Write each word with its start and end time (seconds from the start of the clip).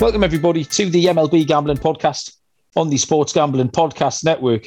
Welcome, 0.00 0.24
everybody, 0.24 0.64
to 0.64 0.88
the 0.88 1.04
MLB 1.04 1.46
Gambling 1.46 1.76
Podcast 1.76 2.38
on 2.74 2.88
the 2.88 2.96
Sports 2.96 3.34
Gambling 3.34 3.68
Podcast 3.68 4.24
Network. 4.24 4.66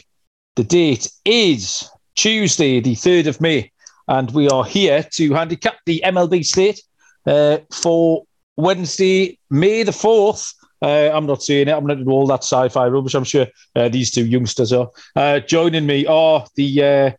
The 0.56 0.64
date 0.64 1.12
is 1.26 1.90
Tuesday, 2.14 2.80
the 2.80 2.94
3rd 2.94 3.26
of 3.26 3.42
May, 3.42 3.72
and 4.08 4.30
we 4.30 4.48
are 4.50 4.64
here 4.64 5.04
to 5.14 5.34
handicap 5.34 5.78
the 5.88 6.04
MLB 6.06 6.46
slate 6.46 6.84
uh, 7.26 7.58
for 7.74 8.26
Wednesday, 8.58 9.40
May 9.50 9.82
the 9.82 9.92
4th. 9.92 10.54
Uh, 10.84 11.10
I'm 11.12 11.26
not 11.26 11.42
saying 11.42 11.68
it, 11.68 11.72
I'm 11.72 11.88
not 11.88 11.96
doing 11.96 12.10
all 12.10 12.28
that 12.28 12.44
sci 12.44 12.70
fi 12.70 12.88
rubbish. 12.88 13.16
I'm 13.16 13.24
sure 13.24 13.48
uh, 13.76 13.90
these 13.90 14.12
two 14.12 14.28
youngsters 14.28 14.72
are. 14.72 14.92
Uh, 15.16 15.40
joining 15.40 15.88
me 15.88 16.06
are 16.06 16.46
the, 16.56 16.84
uh, 16.84 17.12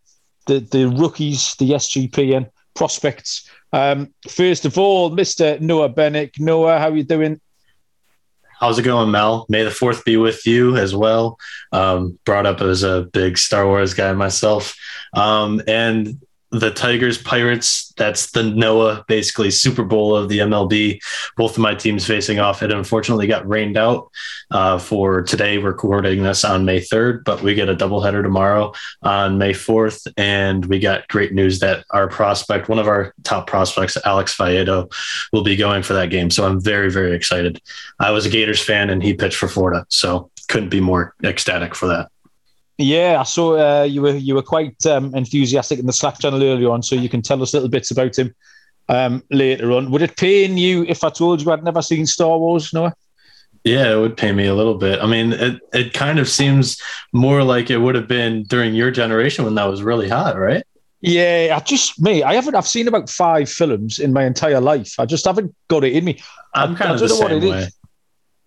the, 0.46 0.60
the 0.60 0.84
rookies, 0.88 1.56
the 1.56 1.70
SGPN 1.70 2.48
prospects. 2.74 3.50
Um, 3.72 4.14
first 4.28 4.66
of 4.66 4.78
all, 4.78 5.10
Mr. 5.10 5.60
Noah 5.60 5.90
Bennick. 5.92 6.38
Noah, 6.38 6.78
how 6.78 6.90
are 6.90 6.96
you 6.96 7.02
doing? 7.02 7.40
How's 8.60 8.78
it 8.78 8.82
going, 8.82 9.10
Mel? 9.10 9.46
May 9.48 9.64
the 9.64 9.70
fourth 9.70 10.04
be 10.04 10.16
with 10.16 10.46
you 10.46 10.76
as 10.76 10.94
well. 10.94 11.38
Um, 11.72 12.18
brought 12.24 12.46
up 12.46 12.60
as 12.60 12.82
a 12.82 13.02
big 13.12 13.36
Star 13.38 13.66
Wars 13.66 13.94
guy 13.94 14.12
myself. 14.12 14.76
Um, 15.12 15.60
and 15.66 16.23
the 16.54 16.70
Tigers 16.70 17.18
Pirates. 17.18 17.92
That's 17.96 18.30
the 18.30 18.44
Noah 18.44 19.04
basically 19.08 19.50
Super 19.50 19.82
Bowl 19.82 20.14
of 20.14 20.28
the 20.28 20.38
MLB. 20.38 21.00
Both 21.36 21.52
of 21.52 21.58
my 21.58 21.74
teams 21.74 22.06
facing 22.06 22.38
off. 22.38 22.62
It 22.62 22.70
unfortunately 22.70 23.26
got 23.26 23.48
rained 23.48 23.76
out 23.76 24.10
uh, 24.52 24.78
for 24.78 25.22
today. 25.22 25.58
We're 25.58 25.70
recording 25.70 26.22
this 26.22 26.44
on 26.44 26.64
May 26.64 26.78
3rd, 26.80 27.24
but 27.24 27.42
we 27.42 27.54
get 27.54 27.68
a 27.68 27.74
doubleheader 27.74 28.22
tomorrow 28.22 28.72
on 29.02 29.36
May 29.36 29.52
4th. 29.52 30.06
And 30.16 30.64
we 30.66 30.78
got 30.78 31.08
great 31.08 31.32
news 31.32 31.58
that 31.58 31.84
our 31.90 32.08
prospect, 32.08 32.68
one 32.68 32.78
of 32.78 32.86
our 32.86 33.12
top 33.24 33.48
prospects, 33.48 33.98
Alex 34.04 34.36
Faedo, 34.36 34.92
will 35.32 35.42
be 35.42 35.56
going 35.56 35.82
for 35.82 35.94
that 35.94 36.10
game. 36.10 36.30
So 36.30 36.46
I'm 36.46 36.60
very, 36.60 36.90
very 36.90 37.16
excited. 37.16 37.60
I 37.98 38.12
was 38.12 38.26
a 38.26 38.30
Gators 38.30 38.62
fan 38.62 38.90
and 38.90 39.02
he 39.02 39.14
pitched 39.14 39.36
for 39.36 39.48
Florida. 39.48 39.86
So 39.88 40.30
couldn't 40.48 40.68
be 40.68 40.80
more 40.80 41.14
ecstatic 41.24 41.74
for 41.74 41.88
that. 41.88 42.10
Yeah, 42.78 43.18
I 43.20 43.22
saw 43.22 43.56
uh, 43.56 43.84
you 43.84 44.02
were 44.02 44.16
you 44.16 44.34
were 44.34 44.42
quite 44.42 44.84
um, 44.86 45.14
enthusiastic 45.14 45.78
in 45.78 45.86
the 45.86 45.92
Slack 45.92 46.18
channel 46.18 46.42
earlier 46.42 46.70
on, 46.70 46.82
so 46.82 46.96
you 46.96 47.08
can 47.08 47.22
tell 47.22 47.40
us 47.42 47.54
little 47.54 47.68
bits 47.68 47.90
about 47.90 48.18
him 48.18 48.34
um, 48.88 49.22
later 49.30 49.70
on. 49.72 49.90
Would 49.92 50.02
it 50.02 50.16
pain 50.16 50.58
you 50.58 50.84
if 50.88 51.04
I 51.04 51.10
told 51.10 51.40
you 51.40 51.52
I'd 51.52 51.62
never 51.62 51.82
seen 51.82 52.04
Star 52.06 52.36
Wars, 52.36 52.72
Noah? 52.72 52.94
Yeah, 53.62 53.92
it 53.92 53.98
would 53.98 54.16
pay 54.16 54.32
me 54.32 54.46
a 54.46 54.54
little 54.54 54.74
bit. 54.74 55.00
I 55.00 55.06
mean, 55.06 55.32
it, 55.32 55.60
it 55.72 55.94
kind 55.94 56.18
of 56.18 56.28
seems 56.28 56.80
more 57.12 57.42
like 57.42 57.70
it 57.70 57.78
would 57.78 57.94
have 57.94 58.08
been 58.08 58.42
during 58.42 58.74
your 58.74 58.90
generation 58.90 59.44
when 59.44 59.54
that 59.54 59.64
was 59.64 59.82
really 59.82 60.08
hot, 60.08 60.36
right? 60.36 60.62
Yeah, 61.00 61.56
I 61.56 61.60
just 61.60 62.00
me, 62.00 62.22
I 62.22 62.34
haven't. 62.34 62.54
I've 62.54 62.66
seen 62.66 62.88
about 62.88 63.08
five 63.08 63.48
films 63.48 63.98
in 63.98 64.12
my 64.12 64.24
entire 64.24 64.60
life. 64.60 64.94
I 64.98 65.06
just 65.06 65.26
haven't 65.26 65.54
got 65.68 65.84
it 65.84 65.92
in 65.92 66.04
me. 66.04 66.20
I'm 66.54 66.74
kind 66.74 66.90
I, 66.90 66.94
of 66.94 67.02
I 67.02 67.06
the 67.06 67.08
same 67.08 67.40
way. 67.40 67.58
Is. 67.58 67.78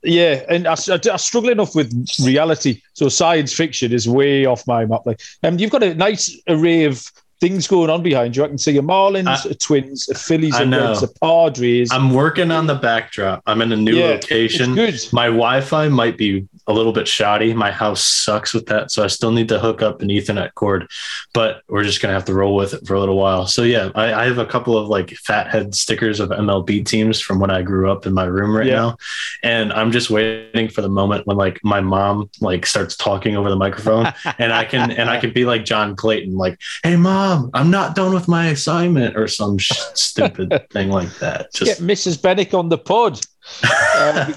Yeah, 0.04 0.44
and 0.48 0.68
I, 0.68 0.74
I, 0.74 1.00
I, 1.12 1.18
struggle 1.18 1.50
enough 1.50 1.76
with 1.76 1.92
reality, 2.24 2.82
so 2.94 3.10
science 3.10 3.52
fiction 3.52 3.92
is 3.92 4.08
way 4.08 4.46
off 4.46 4.68
my 4.68 4.86
map. 4.86 5.06
Like, 5.06 5.22
um, 5.44 5.58
you've 5.58 5.72
got 5.72 5.84
a 5.84 5.96
nice 5.96 6.40
array 6.48 6.84
of 6.84 7.12
things 7.40 7.68
going 7.68 7.90
on 7.90 8.02
behind 8.02 8.36
you. 8.36 8.44
I 8.44 8.48
can 8.48 8.58
see 8.58 8.78
a 8.78 8.82
Marlins, 8.82 9.46
I, 9.46 9.50
a 9.50 9.54
Twins, 9.54 10.10
a 10.10 10.16
Phillies, 10.16 10.58
a 10.58 10.68
Reds, 10.68 11.04
a 11.04 11.08
Padres. 11.08 11.92
I'm 11.92 12.14
working 12.14 12.52
on 12.52 12.68
the 12.68 12.76
backdrop. 12.76 13.44
I'm 13.46 13.62
in 13.62 13.72
a 13.72 13.76
new 13.76 13.96
yeah, 13.96 14.08
location. 14.08 14.76
My 15.14 15.28
Wi-Fi 15.28 15.90
might 15.90 16.18
be 16.18 16.48
a 16.68 16.74
little 16.74 16.92
bit 16.92 17.08
shoddy. 17.08 17.54
My 17.54 17.72
house 17.72 18.04
sucks 18.04 18.54
with 18.54 18.66
that, 18.68 18.92
so 18.92 19.04
I 19.04 19.08
still 19.08 19.32
need 19.32 19.50
to 19.50 19.60
hook 19.60 19.82
up 19.82 20.02
an 20.02 20.10
Ethernet 20.10 20.54
cord. 20.56 20.90
But 21.34 21.62
we're 21.68 21.84
just 21.84 22.02
gonna 22.02 22.14
have 22.14 22.26
to 22.26 22.34
roll 22.34 22.56
with 22.56 22.74
it 22.74 22.86
for 22.88 22.96
a 22.96 23.00
little 23.00 23.18
while. 23.18 23.48
So 23.48 23.64
yeah, 23.64 23.90
I, 23.96 24.14
I 24.14 24.26
have 24.26 24.40
a 24.40 24.46
couple 24.46 24.78
of 24.78 24.88
like 24.88 25.12
fathead 25.12 25.76
stickers 25.76 26.20
of 26.20 26.30
MLB 26.30 26.86
teams 26.86 27.22
from 27.22 27.40
when 27.40 27.52
I 27.52 27.62
grew 27.62 27.92
up 27.92 28.06
in 28.06 28.14
my 28.14 28.26
room 28.26 28.56
right 28.56 28.66
yeah. 28.66 28.76
now, 28.76 28.98
and 29.44 29.72
I'm 29.72 29.92
just 29.92 30.10
waiting 30.10 30.70
for 30.70 30.82
the 30.82 30.90
moment 30.90 31.28
when 31.28 31.38
like 31.38 31.60
my 31.64 31.82
mom 31.82 32.30
like 32.42 32.66
starts 32.66 32.96
talking 32.96 33.38
over 33.38 33.50
the 33.50 33.56
microphone, 33.56 34.12
and 34.40 34.52
I 34.52 34.66
can 34.66 34.92
and 34.92 35.10
I 35.10 35.20
can 35.20 35.32
be 35.32 35.46
like 35.46 35.66
John 35.66 35.96
Clayton, 35.96 36.36
like, 36.36 36.60
"Hey 36.84 36.96
mom, 36.96 37.27
I'm 37.54 37.72
not 37.72 37.96
done 37.96 38.14
with 38.14 38.28
my 38.28 38.48
assignment," 38.48 39.18
or 39.18 39.28
some 39.28 39.58
sh- 39.58 39.72
stupid 39.94 40.70
thing 40.72 40.90
like 40.90 41.14
that. 41.20 41.54
Just 41.54 41.80
get 41.80 41.88
Mrs. 41.88 42.18
Bennick 42.18 42.58
on 42.58 42.70
the 42.70 42.78
pod 42.78 43.20
uh, 43.64 44.32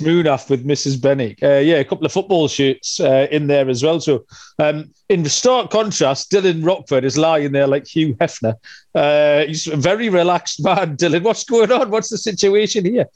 moon 0.02 0.26
off 0.26 0.50
with 0.50 0.66
Mrs. 0.66 1.00
Benny. 1.00 1.36
Uh, 1.42 1.58
yeah, 1.58 1.76
a 1.76 1.84
couple 1.84 2.06
of 2.06 2.12
football 2.12 2.48
shoots 2.48 3.00
uh, 3.00 3.26
in 3.30 3.46
there 3.46 3.68
as 3.68 3.82
well. 3.82 4.00
So, 4.00 4.24
um, 4.58 4.90
in 5.08 5.24
stark 5.26 5.70
contrast, 5.70 6.30
Dylan 6.30 6.64
Rockford 6.64 7.04
is 7.04 7.18
lying 7.18 7.52
there 7.52 7.66
like 7.66 7.86
Hugh 7.86 8.14
Hefner. 8.14 8.54
Uh, 8.94 9.46
he's 9.46 9.66
a 9.66 9.76
very 9.76 10.08
relaxed 10.08 10.62
man. 10.62 10.96
Dylan, 10.98 11.22
what's 11.22 11.44
going 11.44 11.72
on? 11.72 11.90
What's 11.90 12.10
the 12.10 12.18
situation 12.18 12.84
here? 12.84 13.06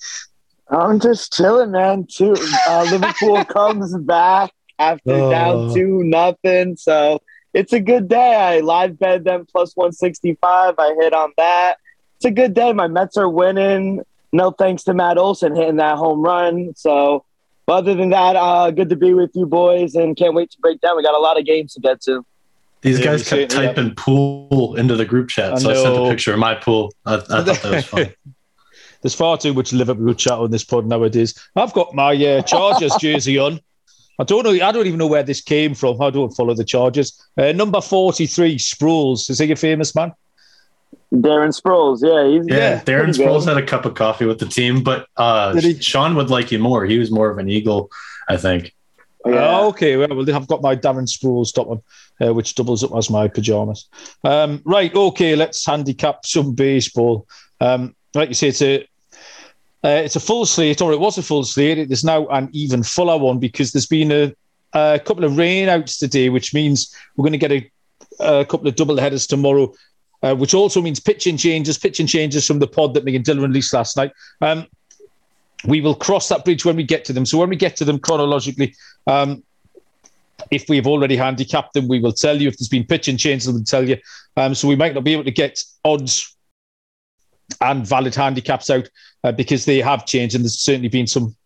I'm 0.68 0.98
just 0.98 1.32
chilling, 1.32 1.72
man. 1.72 2.06
Too. 2.10 2.34
Uh, 2.68 2.86
Liverpool 2.90 3.44
comes 3.44 3.96
back 3.98 4.52
after 4.78 5.12
oh. 5.12 5.30
down 5.30 5.74
two 5.74 6.02
nothing. 6.04 6.76
So 6.76 7.20
it's 7.56 7.72
a 7.72 7.80
good 7.80 8.06
day. 8.06 8.34
I 8.34 8.60
live 8.60 8.98
bet 8.98 9.24
them 9.24 9.46
plus 9.50 9.74
165. 9.74 10.74
I 10.78 10.94
hit 11.00 11.14
on 11.14 11.32
that. 11.38 11.78
It's 12.16 12.26
a 12.26 12.30
good 12.30 12.52
day. 12.52 12.74
My 12.74 12.86
Mets 12.86 13.16
are 13.16 13.28
winning 13.28 14.02
no 14.30 14.50
thanks 14.50 14.84
to 14.84 14.92
Matt 14.92 15.16
Olson 15.16 15.56
hitting 15.56 15.76
that 15.76 15.96
home 15.96 16.20
run. 16.20 16.74
So, 16.76 17.24
other 17.66 17.94
than 17.94 18.10
that, 18.10 18.36
uh, 18.36 18.70
good 18.70 18.90
to 18.90 18.96
be 18.96 19.14
with 19.14 19.30
you 19.34 19.46
boys 19.46 19.94
and 19.94 20.14
can't 20.16 20.34
wait 20.34 20.50
to 20.50 20.58
break 20.60 20.82
down. 20.82 20.98
We 20.98 21.02
got 21.02 21.14
a 21.14 21.18
lot 21.18 21.38
of 21.38 21.46
games 21.46 21.72
to 21.74 21.80
get 21.80 22.02
to. 22.02 22.24
These 22.82 22.98
yeah, 22.98 23.04
guys 23.06 23.28
kept 23.28 23.52
typing 23.52 23.88
yeah. 23.88 23.94
pool 23.96 24.76
into 24.76 24.94
the 24.94 25.06
group 25.06 25.30
chat, 25.30 25.54
I 25.54 25.58
so 25.58 25.70
know. 25.72 25.80
I 25.80 25.82
sent 25.82 25.96
a 25.96 26.10
picture 26.10 26.32
of 26.34 26.38
my 26.38 26.54
pool. 26.54 26.92
I, 27.06 27.14
I 27.14 27.18
thought 27.20 27.44
that 27.46 27.64
was 27.64 27.86
fun. 27.86 28.12
There's 29.02 29.14
far 29.14 29.38
too 29.38 29.54
much 29.54 29.72
Liverpool 29.72 30.14
chat 30.14 30.34
on 30.34 30.50
this 30.50 30.64
pod 30.64 30.86
nowadays. 30.86 31.34
I've 31.56 31.72
got 31.72 31.94
my 31.94 32.12
uh, 32.12 32.42
Chargers 32.42 32.94
jersey 33.00 33.38
on. 33.38 33.60
I 34.18 34.24
don't 34.24 34.44
know. 34.44 34.50
I 34.50 34.72
don't 34.72 34.86
even 34.86 34.98
know 34.98 35.06
where 35.06 35.22
this 35.22 35.40
came 35.40 35.74
from. 35.74 36.00
I 36.00 36.10
don't 36.10 36.34
follow 36.34 36.54
the 36.54 36.64
Chargers. 36.64 37.22
Uh, 37.36 37.52
number 37.52 37.80
forty-three, 37.80 38.56
Sproles. 38.56 39.28
Is 39.30 39.38
he 39.38 39.52
a 39.52 39.56
famous 39.56 39.94
man? 39.94 40.12
Darren 41.12 41.58
Sproles, 41.58 42.00
yeah, 42.02 42.28
he's 42.28 42.46
yeah. 42.48 42.80
Darren 42.82 43.14
Sproles 43.14 43.44
good. 43.44 43.54
had 43.54 43.62
a 43.62 43.66
cup 43.66 43.84
of 43.84 43.94
coffee 43.94 44.24
with 44.24 44.40
the 44.40 44.46
team, 44.46 44.82
but 44.82 45.06
uh, 45.16 45.54
he, 45.54 45.80
Sean 45.80 46.16
would 46.16 46.30
like 46.30 46.50
you 46.50 46.58
more. 46.58 46.84
He 46.84 46.98
was 46.98 47.12
more 47.12 47.30
of 47.30 47.38
an 47.38 47.48
Eagle, 47.48 47.90
I 48.28 48.36
think. 48.36 48.74
Yeah. 49.24 49.58
Oh, 49.58 49.68
okay, 49.68 49.96
well, 49.96 50.34
I've 50.34 50.48
got 50.48 50.62
my 50.62 50.74
Darren 50.74 51.08
Sproles 51.08 51.54
top 51.54 51.68
one, 51.68 51.82
uh, 52.20 52.34
which 52.34 52.54
doubles 52.54 52.82
up 52.82 52.94
as 52.96 53.08
my 53.08 53.28
pajamas. 53.28 53.88
Um, 54.24 54.62
right, 54.64 54.94
okay, 54.94 55.36
let's 55.36 55.64
handicap 55.64 56.26
some 56.26 56.54
baseball. 56.54 57.26
Um, 57.60 57.94
like 58.14 58.28
you 58.28 58.34
say, 58.34 58.48
it's 58.48 58.62
a 58.62 58.86
uh, 59.84 60.02
it's 60.04 60.16
a 60.16 60.20
full 60.20 60.46
slate, 60.46 60.80
or 60.80 60.92
it 60.92 61.00
was 61.00 61.18
a 61.18 61.22
full 61.22 61.44
slate. 61.44 61.78
It 61.78 61.90
is 61.92 62.04
now 62.04 62.26
an 62.28 62.48
even 62.52 62.82
fuller 62.82 63.18
one 63.18 63.38
because 63.38 63.72
there's 63.72 63.86
been 63.86 64.10
a, 64.10 64.34
a 64.72 64.98
couple 64.98 65.24
of 65.24 65.32
rainouts 65.32 65.98
today, 65.98 66.28
which 66.28 66.54
means 66.54 66.94
we're 67.16 67.24
going 67.24 67.38
to 67.38 67.38
get 67.38 67.52
a, 67.52 67.70
a 68.20 68.44
couple 68.44 68.66
of 68.66 68.76
double 68.76 68.96
headers 68.96 69.26
tomorrow 69.26 69.72
uh, 70.22 70.34
which 70.34 70.54
also 70.54 70.80
means 70.80 71.00
pitching 71.00 71.36
changes, 71.36 71.78
pitching 71.78 72.06
changes 72.06 72.46
from 72.46 72.58
the 72.58 72.66
pod 72.66 72.94
that 72.94 73.04
me 73.04 73.14
and 73.16 73.24
Dylan 73.24 73.42
released 73.42 73.72
last 73.72 73.96
night. 73.96 74.12
Um, 74.40 74.66
we 75.64 75.80
will 75.80 75.94
cross 75.94 76.28
that 76.28 76.44
bridge 76.44 76.64
when 76.64 76.76
we 76.76 76.84
get 76.84 77.04
to 77.06 77.12
them. 77.12 77.26
So 77.26 77.38
when 77.38 77.48
we 77.48 77.56
get 77.56 77.76
to 77.76 77.84
them 77.84 77.98
chronologically, 77.98 78.74
um, 79.06 79.42
if 80.50 80.68
we've 80.68 80.86
already 80.86 81.16
handicapped 81.16 81.74
them, 81.74 81.88
we 81.88 81.98
will 81.98 82.12
tell 82.12 82.40
you. 82.40 82.48
If 82.48 82.58
there's 82.58 82.68
been 82.68 82.84
pitching 82.84 83.16
changes, 83.16 83.50
we'll 83.50 83.64
tell 83.64 83.88
you. 83.88 83.96
Um, 84.36 84.54
so 84.54 84.68
we 84.68 84.76
might 84.76 84.94
not 84.94 85.04
be 85.04 85.12
able 85.12 85.24
to 85.24 85.30
get 85.30 85.62
odds 85.84 86.35
and 87.60 87.86
valid 87.86 88.14
handicaps 88.14 88.70
out 88.70 88.88
uh, 89.24 89.32
because 89.32 89.64
they 89.64 89.80
have 89.80 90.06
changed, 90.06 90.34
and 90.34 90.44
there's 90.44 90.58
certainly 90.58 90.88
been 90.88 91.06
some 91.06 91.36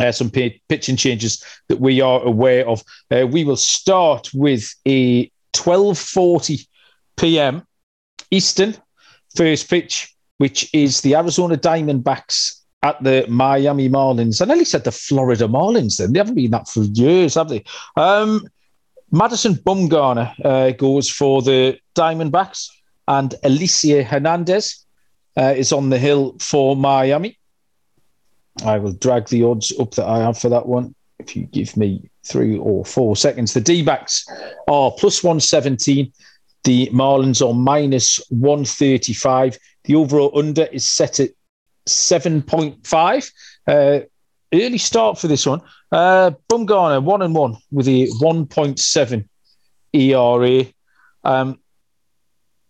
uh, 0.00 0.12
some 0.12 0.30
pitching 0.30 0.96
changes 0.96 1.44
that 1.68 1.80
we 1.80 2.00
are 2.00 2.22
aware 2.22 2.66
of. 2.68 2.82
Uh, 3.10 3.26
we 3.26 3.44
will 3.44 3.56
start 3.56 4.30
with 4.32 4.74
a 4.86 5.22
1240 5.56 6.60
p.m. 7.16 7.66
Eastern 8.30 8.76
first 9.34 9.68
pitch, 9.68 10.14
which 10.38 10.72
is 10.72 11.00
the 11.00 11.14
Arizona 11.16 11.56
Diamondbacks 11.56 12.62
at 12.82 13.02
the 13.02 13.26
Miami 13.28 13.88
Marlins. 13.88 14.40
I 14.40 14.44
nearly 14.44 14.64
said 14.64 14.84
the 14.84 14.92
Florida 14.92 15.48
Marlins 15.48 15.98
then. 15.98 16.12
They 16.12 16.20
haven't 16.20 16.36
been 16.36 16.52
that 16.52 16.68
for 16.68 16.82
years, 16.82 17.34
have 17.34 17.48
they? 17.48 17.64
Um, 17.96 18.46
Madison 19.10 19.54
Bumgarner 19.54 20.32
uh, 20.44 20.70
goes 20.72 21.10
for 21.10 21.42
the 21.42 21.78
Diamondbacks 21.94 22.68
and 23.08 23.34
Elieser 23.42 24.04
Hernandez 24.04 24.84
uh, 25.38 25.54
is 25.56 25.72
on 25.72 25.88
the 25.88 25.98
hill 25.98 26.36
for 26.40 26.74
Miami. 26.74 27.38
I 28.64 28.78
will 28.78 28.92
drag 28.92 29.28
the 29.28 29.44
odds 29.44 29.72
up 29.78 29.92
that 29.92 30.06
I 30.06 30.18
have 30.18 30.36
for 30.36 30.48
that 30.48 30.66
one. 30.66 30.94
If 31.20 31.36
you 31.36 31.44
give 31.46 31.76
me 31.76 32.10
three 32.24 32.58
or 32.58 32.84
four 32.84 33.16
seconds, 33.16 33.54
the 33.54 33.60
D 33.60 33.82
backs 33.82 34.26
are 34.66 34.90
plus 34.90 35.22
117. 35.22 36.12
The 36.64 36.88
Marlins 36.88 37.46
are 37.46 37.54
minus 37.54 38.20
135. 38.30 39.58
The 39.84 39.94
overall 39.94 40.36
under 40.36 40.64
is 40.64 40.86
set 40.86 41.20
at 41.20 41.30
7.5. 41.86 43.30
Uh, 43.66 44.00
early 44.52 44.78
start 44.78 45.18
for 45.18 45.28
this 45.28 45.46
one. 45.46 45.60
Uh, 45.92 46.32
Bumgarner, 46.50 47.02
one 47.02 47.22
and 47.22 47.34
one 47.34 47.56
with 47.70 47.86
a 47.86 48.08
1.7 48.20 49.28
ERA. 49.92 50.64
Um, 51.24 51.60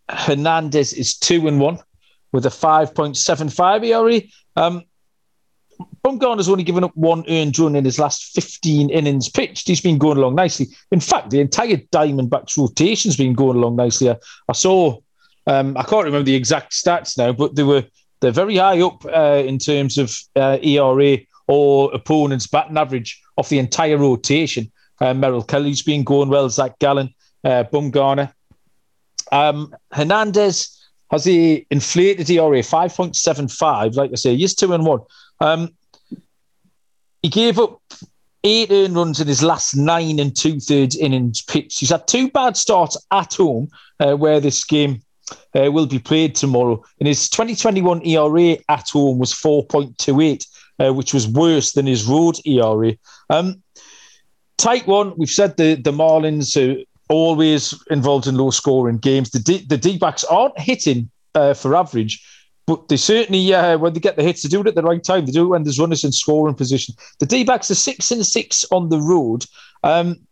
Hernandez 0.07 0.93
is 0.93 1.17
two 1.17 1.47
and 1.47 1.59
one 1.59 1.79
with 2.31 2.45
a 2.45 2.49
5.75 2.49 3.85
ERA. 3.85 4.21
Um, 4.55 4.83
Bumgarner's 6.03 6.49
only 6.49 6.63
given 6.63 6.83
up 6.83 6.95
one 6.95 7.23
earned 7.29 7.57
run 7.57 7.75
in 7.75 7.85
his 7.85 7.99
last 7.99 8.33
15 8.33 8.89
innings 8.89 9.29
pitched. 9.29 9.67
He's 9.67 9.81
been 9.81 9.97
going 9.97 10.17
along 10.17 10.35
nicely. 10.35 10.67
In 10.91 10.99
fact, 10.99 11.29
the 11.29 11.39
entire 11.39 11.77
Diamondbacks 11.77 12.57
rotation's 12.57 13.15
been 13.15 13.33
going 13.33 13.57
along 13.57 13.77
nicely. 13.77 14.09
I, 14.09 14.17
I 14.47 14.53
saw, 14.53 14.99
um, 15.47 15.77
I 15.77 15.83
can't 15.83 16.05
remember 16.05 16.25
the 16.25 16.35
exact 16.35 16.73
stats 16.73 17.17
now, 17.17 17.31
but 17.31 17.55
they 17.55 17.63
were 17.63 17.83
they're 18.21 18.31
very 18.31 18.57
high 18.57 18.81
up 18.81 19.05
uh, 19.05 19.41
in 19.45 19.57
terms 19.57 19.97
of 19.97 20.17
uh, 20.35 20.57
ERA 20.61 21.19
or 21.47 21.93
opponents' 21.93 22.47
batting 22.47 22.77
average 22.77 23.21
off 23.37 23.49
the 23.49 23.59
entire 23.59 23.97
rotation. 23.97 24.69
Uh, 24.99 25.13
Merrill 25.13 25.43
Kelly's 25.43 25.81
been 25.81 26.03
going 26.03 26.27
well. 26.27 26.49
Zach 26.49 26.77
Gallen, 26.79 27.13
uh, 27.45 27.63
Bumgarner, 27.71 28.33
um, 29.31 29.73
Hernandez 29.91 30.78
has 31.11 31.25
he 31.25 31.65
inflated 31.71 32.29
ERA 32.29 32.63
five 32.63 32.95
point 32.95 33.15
seven 33.15 33.47
five. 33.47 33.95
Like 33.95 34.11
I 34.11 34.15
say, 34.15 34.35
he's 34.35 34.55
two 34.55 34.73
and 34.73 34.85
one. 34.85 35.01
Um, 35.39 35.69
he 37.21 37.29
gave 37.29 37.59
up 37.59 37.81
eight 38.43 38.71
earned 38.71 38.95
runs 38.95 39.19
in 39.19 39.27
his 39.27 39.43
last 39.43 39.75
nine 39.75 40.19
and 40.19 40.35
two 40.35 40.59
thirds 40.59 40.95
innings 40.95 41.41
pitched. 41.41 41.79
He's 41.79 41.89
had 41.89 42.07
two 42.07 42.29
bad 42.29 42.55
starts 42.55 42.97
at 43.11 43.33
home, 43.33 43.69
uh, 43.99 44.15
where 44.15 44.39
this 44.39 44.63
game 44.63 45.01
uh, 45.55 45.71
will 45.71 45.85
be 45.85 45.99
played 45.99 46.35
tomorrow. 46.35 46.83
And 46.99 47.07
his 47.07 47.29
2021 47.29 48.05
ERA 48.05 48.57
at 48.69 48.89
home 48.89 49.19
was 49.19 49.33
4.28, 49.33 50.47
uh, 50.79 50.93
which 50.93 51.13
was 51.13 51.27
worse 51.27 51.73
than 51.73 51.85
his 51.85 52.05
road 52.05 52.39
ERA. 52.45 52.93
Um, 53.29 53.61
tight 54.57 54.87
one. 54.87 55.13
We've 55.17 55.29
said 55.29 55.57
the 55.57 55.75
the 55.75 55.91
Marlins 55.91 56.55
are 56.57 56.83
always 57.09 57.73
involved 57.89 58.27
in 58.27 58.35
low 58.35 58.51
scoring 58.51 58.97
games. 58.97 59.31
The 59.31 59.39
D, 59.39 59.65
the 59.67 59.77
D 59.77 59.97
backs 59.97 60.23
aren't 60.23 60.59
hitting 60.59 61.09
uh, 61.35 61.53
for 61.53 61.75
average, 61.75 62.23
but 62.67 62.87
they 62.87 62.97
certainly, 62.97 63.53
uh, 63.53 63.77
when 63.77 63.93
they 63.93 63.99
get 63.99 64.15
the 64.15 64.23
hits, 64.23 64.43
they 64.43 64.49
do 64.49 64.61
it 64.61 64.67
at 64.67 64.75
the 64.75 64.83
right 64.83 65.03
time. 65.03 65.25
They 65.25 65.31
do 65.31 65.45
it 65.45 65.49
when 65.49 65.63
there's 65.63 65.79
runners 65.79 66.03
in 66.03 66.11
scoring 66.11 66.55
position. 66.55 66.95
The 67.19 67.25
D 67.25 67.43
backs 67.43 67.71
are 67.71 67.75
six 67.75 68.11
and 68.11 68.25
six 68.25 68.63
on 68.71 68.89
the 68.89 68.99
road. 68.99 69.45
Um, 69.83 70.27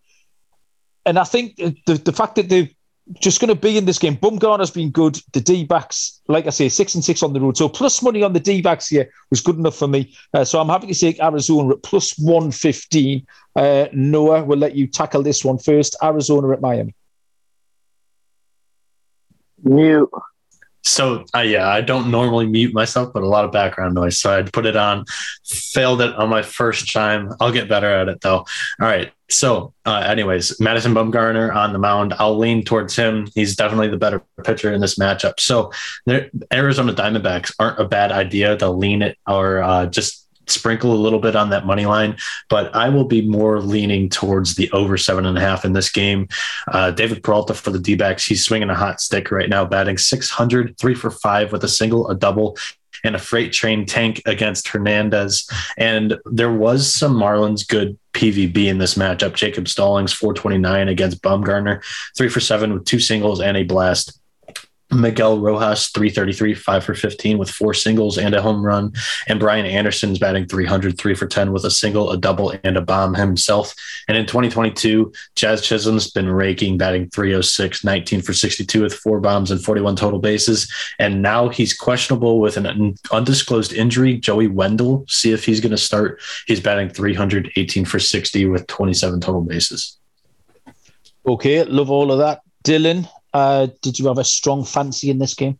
and 1.05 1.17
I 1.17 1.23
think 1.23 1.55
the, 1.55 1.93
the 2.03 2.13
fact 2.13 2.35
that 2.35 2.49
they've 2.49 2.73
just 3.19 3.39
going 3.39 3.49
to 3.49 3.55
be 3.55 3.77
in 3.77 3.85
this 3.85 3.99
game. 3.99 4.17
Bumgarner's 4.17 4.71
been 4.71 4.91
good. 4.91 5.19
The 5.33 5.41
D 5.41 5.63
backs, 5.63 6.21
like 6.27 6.47
I 6.47 6.49
say, 6.49 6.69
six 6.69 6.95
and 6.95 7.03
six 7.03 7.23
on 7.23 7.33
the 7.33 7.41
road. 7.41 7.57
So 7.57 7.69
plus 7.69 8.01
money 8.01 8.23
on 8.23 8.33
the 8.33 8.39
D 8.39 8.61
backs 8.61 8.87
here 8.87 9.09
was 9.29 9.41
good 9.41 9.55
enough 9.55 9.75
for 9.75 9.87
me. 9.87 10.13
Uh, 10.33 10.43
so 10.43 10.59
I'm 10.59 10.67
happy 10.67 10.87
to 10.87 10.93
take 10.93 11.21
Arizona 11.21 11.73
at 11.73 11.83
plus 11.83 12.17
115. 12.17 13.25
Uh, 13.55 13.87
Noah, 13.93 14.43
we'll 14.43 14.59
let 14.59 14.75
you 14.75 14.87
tackle 14.87 15.23
this 15.23 15.43
one 15.43 15.57
first. 15.57 15.95
Arizona 16.03 16.51
at 16.51 16.61
Miami. 16.61 16.93
Mute. 19.63 20.09
So 20.89 21.25
uh, 21.35 21.39
yeah, 21.39 21.67
I 21.67 21.81
don't 21.81 22.09
normally 22.09 22.47
mute 22.47 22.73
myself, 22.73 23.13
but 23.13 23.23
a 23.23 23.27
lot 23.27 23.45
of 23.45 23.51
background 23.51 23.95
noise. 23.95 24.17
So 24.17 24.33
I'd 24.33 24.51
put 24.53 24.65
it 24.65 24.75
on. 24.75 25.05
Failed 25.45 26.01
it 26.01 26.15
on 26.15 26.29
my 26.29 26.41
first 26.41 26.91
time. 26.91 27.31
I'll 27.39 27.51
get 27.51 27.69
better 27.69 27.89
at 27.89 28.07
it 28.07 28.21
though. 28.21 28.37
All 28.37 28.47
right. 28.79 29.11
So, 29.29 29.73
uh, 29.85 30.05
anyways, 30.07 30.57
Madison 30.61 30.93
Bumgarner 30.93 31.53
on 31.53 31.73
the 31.73 31.79
mound. 31.79 32.13
I'll 32.17 32.37
lean 32.37 32.63
towards 32.63 32.95
him. 32.95 33.27
He's 33.35 33.57
definitely 33.57 33.89
the 33.89 33.97
better 33.97 34.23
pitcher 34.45 34.71
in 34.71 34.79
this 34.79 34.97
matchup. 34.97 35.39
So, 35.39 35.71
Arizona 36.53 36.93
Diamondbacks 36.93 37.53
aren't 37.59 37.79
a 37.79 37.85
bad 37.85 38.13
idea 38.13 38.55
to 38.57 38.69
lean 38.69 39.01
it 39.01 39.17
or 39.27 39.61
uh, 39.61 39.85
just 39.87 40.26
sprinkle 40.49 40.93
a 40.93 40.95
little 40.95 41.19
bit 41.19 41.35
on 41.35 41.49
that 41.49 41.65
money 41.65 41.85
line, 41.85 42.17
but 42.49 42.73
I 42.75 42.89
will 42.89 43.05
be 43.05 43.21
more 43.21 43.61
leaning 43.61 44.09
towards 44.09 44.55
the 44.55 44.71
over 44.71 44.97
seven 44.97 45.25
and 45.25 45.37
a 45.37 45.41
half 45.41 45.65
in 45.65 45.73
this 45.73 45.89
game. 45.89 46.27
Uh, 46.67 46.91
David 46.91 47.23
Peralta 47.23 47.53
for 47.53 47.71
the 47.71 47.79
D 47.79 47.95
backs, 47.95 48.25
he's 48.25 48.43
swinging 48.43 48.69
a 48.69 48.75
hot 48.75 49.01
stick 49.01 49.31
right 49.31 49.49
now, 49.49 49.65
batting 49.65 49.97
600, 49.97 50.77
three 50.77 50.95
for 50.95 51.11
five 51.11 51.51
with 51.51 51.63
a 51.63 51.67
single, 51.67 52.09
a 52.09 52.15
double, 52.15 52.57
and 53.03 53.15
a 53.15 53.19
freight 53.19 53.53
train 53.53 53.85
tank 53.85 54.21
against 54.25 54.67
Hernandez. 54.67 55.49
And 55.77 56.17
there 56.25 56.51
was 56.51 56.91
some 56.91 57.13
Marlins 57.13 57.67
good 57.67 57.97
PVB 58.13 58.65
in 58.65 58.79
this 58.79 58.95
matchup. 58.95 59.33
Jacob 59.33 59.67
Stallings, 59.67 60.13
429 60.13 60.89
against 60.89 61.21
Bumgarner, 61.21 61.83
three 62.15 62.29
for 62.29 62.39
seven 62.39 62.73
with 62.73 62.85
two 62.85 62.99
singles 62.99 63.41
and 63.41 63.55
a 63.55 63.63
blast. 63.63 64.19
Miguel 64.97 65.39
Rojas, 65.39 65.89
333, 65.89 66.55
5 66.55 66.83
for 66.83 66.93
15 66.93 67.37
with 67.37 67.49
four 67.49 67.73
singles 67.73 68.17
and 68.17 68.33
a 68.33 68.41
home 68.41 68.65
run. 68.65 68.91
And 69.27 69.39
Brian 69.39 69.65
Anderson's 69.65 70.19
batting 70.19 70.47
300, 70.47 70.97
3 70.97 71.13
for 71.13 71.27
10 71.27 71.51
with 71.51 71.63
a 71.65 71.71
single, 71.71 72.11
a 72.11 72.17
double, 72.17 72.53
and 72.63 72.77
a 72.77 72.81
bomb 72.81 73.13
himself. 73.13 73.73
And 74.07 74.17
in 74.17 74.25
2022, 74.25 75.11
Jazz 75.35 75.61
Chisholm's 75.61 76.09
been 76.09 76.29
raking, 76.29 76.77
batting 76.77 77.09
306, 77.09 77.83
19 77.83 78.21
for 78.21 78.33
62 78.33 78.81
with 78.81 78.93
four 78.93 79.19
bombs 79.19 79.51
and 79.51 79.63
41 79.63 79.95
total 79.95 80.19
bases. 80.19 80.71
And 80.99 81.21
now 81.21 81.49
he's 81.49 81.75
questionable 81.75 82.39
with 82.39 82.57
an 82.57 82.95
undisclosed 83.11 83.73
injury. 83.73 84.17
Joey 84.17 84.47
Wendle, 84.47 85.05
see 85.07 85.31
if 85.31 85.45
he's 85.45 85.61
going 85.61 85.71
to 85.71 85.77
start. 85.77 86.19
He's 86.47 86.59
batting 86.59 86.89
300, 86.89 87.51
18 87.55 87.85
for 87.85 87.99
60 87.99 88.45
with 88.47 88.67
27 88.67 89.21
total 89.21 89.41
bases. 89.41 89.97
Okay, 91.25 91.63
love 91.65 91.91
all 91.91 92.11
of 92.11 92.19
that. 92.19 92.41
Dylan, 92.63 93.09
uh, 93.33 93.67
did 93.81 93.99
you 93.99 94.07
have 94.07 94.17
a 94.17 94.23
strong 94.23 94.63
fancy 94.63 95.09
in 95.09 95.19
this 95.19 95.33
game? 95.33 95.57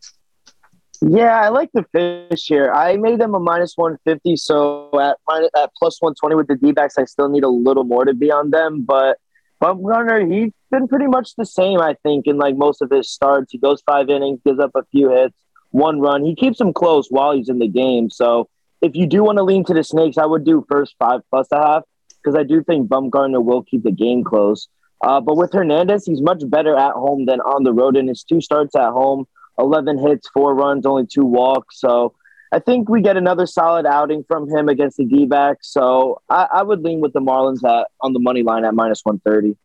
Yeah, 1.00 1.40
I 1.40 1.48
like 1.48 1.70
the 1.72 1.84
fish 1.92 2.46
here. 2.46 2.72
I 2.72 2.96
made 2.96 3.20
them 3.20 3.34
a 3.34 3.38
minus 3.38 3.74
150. 3.76 4.36
So 4.36 4.90
at, 5.00 5.16
minus, 5.28 5.50
at 5.56 5.70
plus 5.78 6.02
120 6.02 6.34
with 6.34 6.48
the 6.48 6.56
D 6.56 6.72
backs, 6.72 6.98
I 6.98 7.04
still 7.04 7.28
need 7.28 7.44
a 7.44 7.48
little 7.48 7.84
more 7.84 8.04
to 8.04 8.14
be 8.14 8.32
on 8.32 8.50
them. 8.50 8.82
But 8.82 9.18
Bumgarner, 9.62 10.30
he's 10.30 10.52
been 10.70 10.88
pretty 10.88 11.06
much 11.06 11.36
the 11.36 11.46
same, 11.46 11.80
I 11.80 11.94
think, 12.02 12.26
in 12.26 12.36
like 12.36 12.56
most 12.56 12.82
of 12.82 12.90
his 12.90 13.08
starts. 13.08 13.52
He 13.52 13.58
goes 13.58 13.80
five 13.82 14.08
innings, 14.08 14.40
gives 14.44 14.58
up 14.58 14.72
a 14.74 14.84
few 14.90 15.10
hits, 15.10 15.36
one 15.70 16.00
run. 16.00 16.24
He 16.24 16.34
keeps 16.34 16.58
them 16.58 16.72
close 16.72 17.08
while 17.10 17.32
he's 17.32 17.48
in 17.48 17.60
the 17.60 17.68
game. 17.68 18.10
So 18.10 18.48
if 18.80 18.96
you 18.96 19.06
do 19.06 19.22
want 19.22 19.38
to 19.38 19.44
lean 19.44 19.64
to 19.66 19.74
the 19.74 19.84
Snakes, 19.84 20.18
I 20.18 20.26
would 20.26 20.44
do 20.44 20.64
first 20.68 20.96
five 20.98 21.20
plus 21.30 21.46
a 21.52 21.58
half 21.58 21.82
because 22.22 22.36
I 22.36 22.42
do 22.42 22.62
think 22.62 22.88
Bumgarner 22.88 23.44
will 23.44 23.62
keep 23.62 23.84
the 23.84 23.92
game 23.92 24.24
close. 24.24 24.68
Uh, 25.00 25.20
but 25.20 25.36
with 25.36 25.52
Hernandez, 25.52 26.06
he's 26.06 26.20
much 26.20 26.42
better 26.48 26.76
at 26.76 26.92
home 26.92 27.26
than 27.26 27.40
on 27.40 27.64
the 27.64 27.72
road. 27.72 27.96
In 27.96 28.08
his 28.08 28.22
two 28.24 28.40
starts 28.40 28.74
at 28.74 28.90
home, 28.90 29.26
11 29.58 29.98
hits, 29.98 30.28
four 30.28 30.54
runs, 30.54 30.86
only 30.86 31.06
two 31.06 31.24
walks. 31.24 31.80
So 31.80 32.14
I 32.52 32.58
think 32.58 32.88
we 32.88 33.00
get 33.00 33.16
another 33.16 33.46
solid 33.46 33.86
outing 33.86 34.24
from 34.24 34.48
him 34.48 34.68
against 34.68 34.96
the 34.96 35.04
D 35.04 35.26
backs. 35.26 35.68
So 35.68 36.22
I, 36.28 36.48
I, 36.52 36.62
would 36.62 36.82
lean 36.82 37.00
with 37.00 37.12
the 37.12 37.20
Marlins 37.20 37.62
at, 37.64 37.88
on 38.00 38.12
the 38.12 38.20
money 38.20 38.42
line 38.42 38.64
at 38.64 38.74
minus 38.74 39.04
130. 39.04 39.56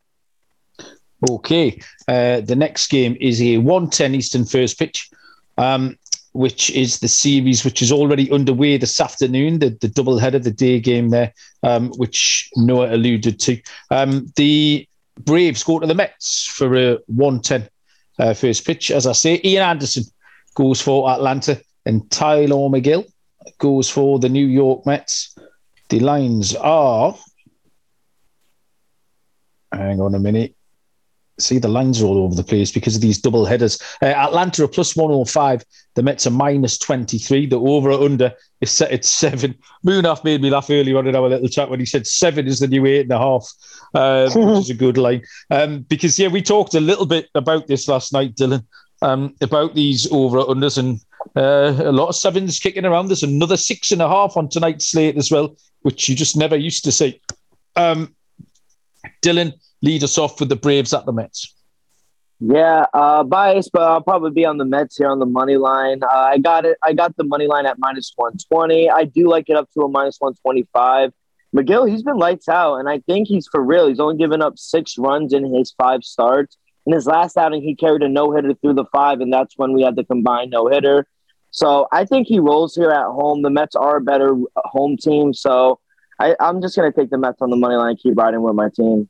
Okay. 1.30 1.80
Uh, 2.08 2.42
the 2.42 2.56
next 2.56 2.88
game 2.88 3.18
is 3.22 3.42
a 3.42 3.58
110 3.58 4.16
Eastern 4.16 4.46
first 4.46 4.78
pitch. 4.78 5.10
Um, 5.58 5.98
which 6.34 6.72
is 6.72 7.00
the 7.00 7.08
series 7.08 7.64
which 7.64 7.82
is 7.82 7.92
already 7.92 8.30
underway 8.32 8.76
this 8.76 9.00
afternoon, 9.00 9.60
the, 9.60 9.70
the 9.82 9.88
double 9.88 10.18
header, 10.18 10.40
the 10.40 10.52
day 10.52 10.80
game 10.80 11.10
there, 11.10 11.32
um, 11.62 11.92
which 11.98 12.50
Noah 12.56 12.94
alluded 12.94 13.40
to. 13.42 13.62
Um, 13.92 14.34
the 14.36 14.88
Braves 15.20 15.64
go 15.64 15.80
to 15.80 15.88
the 15.88 15.96
Mets 15.96 16.46
for 16.46 16.76
a 16.76 16.98
110 17.08 17.70
uh, 18.20 18.34
first 18.34 18.66
pitch. 18.66 18.92
As 18.92 19.08
I 19.08 19.12
say, 19.14 19.40
Ian 19.44 19.64
Anderson 19.64 20.04
goes 20.56 20.82
for 20.82 21.10
Atlanta 21.10 21.62
and 21.86 22.10
Tylor 22.12 22.70
Megill 22.70 23.06
goes 23.58 23.90
for 23.90 24.20
the 24.20 24.30
New 24.30 24.46
York 24.46 24.86
Mets. 24.86 25.36
The 25.90 26.00
lines 26.00 26.56
are. 26.56 27.16
Hang 29.72 30.00
on 30.02 30.16
a 30.16 30.20
minute 30.20 30.56
see 31.44 31.60
the 31.60 31.68
lines 31.68 32.02
are 32.02 32.06
all 32.06 32.24
over 32.24 32.36
the 32.36 32.44
place 32.44 32.72
because 32.72 32.96
of 32.96 33.02
these 33.02 33.20
double 33.20 33.46
headers. 33.46 33.82
Uh, 34.02 34.08
Atlanta 34.08 34.64
are 34.64 34.68
plus 34.68 34.96
105. 34.96 35.64
The 35.96 36.04
Mets 36.04 36.26
are 36.28 36.32
minus 36.32 36.78
23. 36.78 37.48
The 37.48 37.60
over 37.60 37.92
or 37.92 38.04
under 38.04 38.34
is 38.62 38.72
set 38.72 38.92
at 38.92 39.06
seven. 39.06 39.56
Moonaf 39.86 40.24
made 40.24 40.42
me 40.42 40.50
laugh 40.50 40.70
earlier 40.70 40.98
on 40.98 41.08
in 41.08 41.16
our 41.16 41.30
little 41.30 41.48
chat 41.48 41.70
when 41.70 41.80
he 41.80 41.86
said 41.86 42.08
seven 42.08 42.48
is 42.48 42.60
the 42.60 42.68
new 42.68 42.86
eight 42.86 43.02
and 43.02 43.12
a 43.12 43.18
half, 43.18 43.48
uh, 43.94 44.30
which 44.36 44.66
is 44.66 44.70
a 44.70 44.76
good 44.76 44.98
line. 44.98 45.22
Um, 45.52 45.82
because, 45.82 46.18
yeah, 46.18 46.30
we 46.30 46.42
talked 46.42 46.74
a 46.74 46.80
little 46.80 47.06
bit 47.06 47.28
about 47.36 47.68
this 47.68 47.88
last 47.88 48.14
night, 48.14 48.36
Dylan, 48.36 48.66
um, 49.02 49.36
about 49.42 49.76
these 49.76 50.12
over 50.12 50.40
or 50.40 50.56
unders 50.56 50.78
and 50.78 51.00
uh, 51.36 51.74
a 51.84 51.92
lot 51.92 52.10
of 52.10 52.16
sevens 52.16 52.60
kicking 52.60 52.86
around. 52.86 53.08
There's 53.08 53.24
another 53.24 53.58
six 53.58 53.92
and 53.92 54.02
a 54.02 54.08
half 54.08 54.38
on 54.38 54.50
tonight's 54.50 54.88
slate 54.88 55.18
as 55.18 55.32
well, 55.32 55.56
which 55.82 56.08
you 56.10 56.16
just 56.16 56.38
never 56.38 56.56
used 56.56 56.84
to 56.86 56.92
see. 56.92 57.22
Um, 57.76 58.16
Dylan, 59.22 59.54
lead 59.84 60.04
us 60.04 60.18
off 60.18 60.40
with 60.40 60.50
the 60.50 60.56
Braves 60.56 60.94
at 60.94 61.06
the 61.06 61.14
Mets. 61.14 61.54
Yeah, 62.40 62.88
uh, 62.94 63.24
biased, 63.24 63.72
but 63.72 63.84
I'll 63.84 64.02
probably 64.02 64.32
be 64.32 64.46
on 64.46 64.58
the 64.58 64.66
Mets 64.66 64.98
here 64.98 65.08
on 65.08 65.20
the 65.20 65.26
money 65.26 65.58
line. 65.58 66.02
Uh, 66.04 66.08
I 66.08 66.40
got 66.40 66.66
it. 66.66 66.78
I 66.82 66.94
got 66.94 67.16
the 67.16 67.24
money 67.24 67.48
line 67.48 67.66
at 67.68 67.78
minus 67.78 68.12
one 68.16 68.36
twenty. 68.50 68.90
I 68.90 69.06
do 69.06 69.30
like 69.30 69.50
it 69.50 69.56
up 69.56 69.70
to 69.76 69.82
a 69.82 69.88
minus 69.88 70.18
one 70.20 70.34
twenty 70.42 70.68
five. 70.74 71.14
Megill, 71.56 71.88
he's 71.88 72.02
been 72.02 72.18
lights 72.18 72.50
out, 72.50 72.78
and 72.78 72.90
I 72.90 73.00
think 73.00 73.28
he's 73.28 73.48
for 73.48 73.62
real. 73.62 73.88
He's 73.88 74.00
only 74.00 74.18
given 74.18 74.42
up 74.42 74.58
six 74.58 74.98
runs 74.98 75.34
in 75.34 75.54
his 75.54 75.72
five 75.78 76.04
starts. 76.04 76.58
In 76.86 76.94
his 76.94 77.06
last 77.06 77.38
outing, 77.38 77.62
he 77.62 77.76
carried 77.76 78.02
a 78.02 78.10
no 78.10 78.32
hitter 78.34 78.56
through 78.56 78.74
the 78.74 78.86
five, 78.92 79.22
and 79.22 79.32
that's 79.32 79.54
when 79.56 79.72
we 79.72 79.84
had 79.84 79.96
the 79.96 80.04
combined 80.04 80.52
no 80.52 80.68
hitter. 80.68 81.06
So 81.52 81.88
I 81.92 82.06
think 82.06 82.28
he 82.28 82.40
rolls 82.40 82.76
here 82.76 82.90
at 82.90 83.06
home. 83.06 83.44
The 83.44 83.52
Mets 83.52 83.76
are 83.76 83.98
a 83.98 84.02
better 84.02 84.36
home 84.58 84.98
team, 84.98 85.34
so 85.34 85.80
I, 86.20 86.36
I'm 86.40 86.62
just 86.62 86.76
going 86.76 86.92
to 86.92 87.00
take 87.00 87.12
the 87.12 87.18
Mets 87.18 87.42
on 87.42 87.52
the 87.52 87.56
money 87.56 87.76
line, 87.76 87.96
keep 87.96 88.18
riding 88.18 88.42
with 88.42 88.56
my 88.56 88.70
team. 88.70 89.08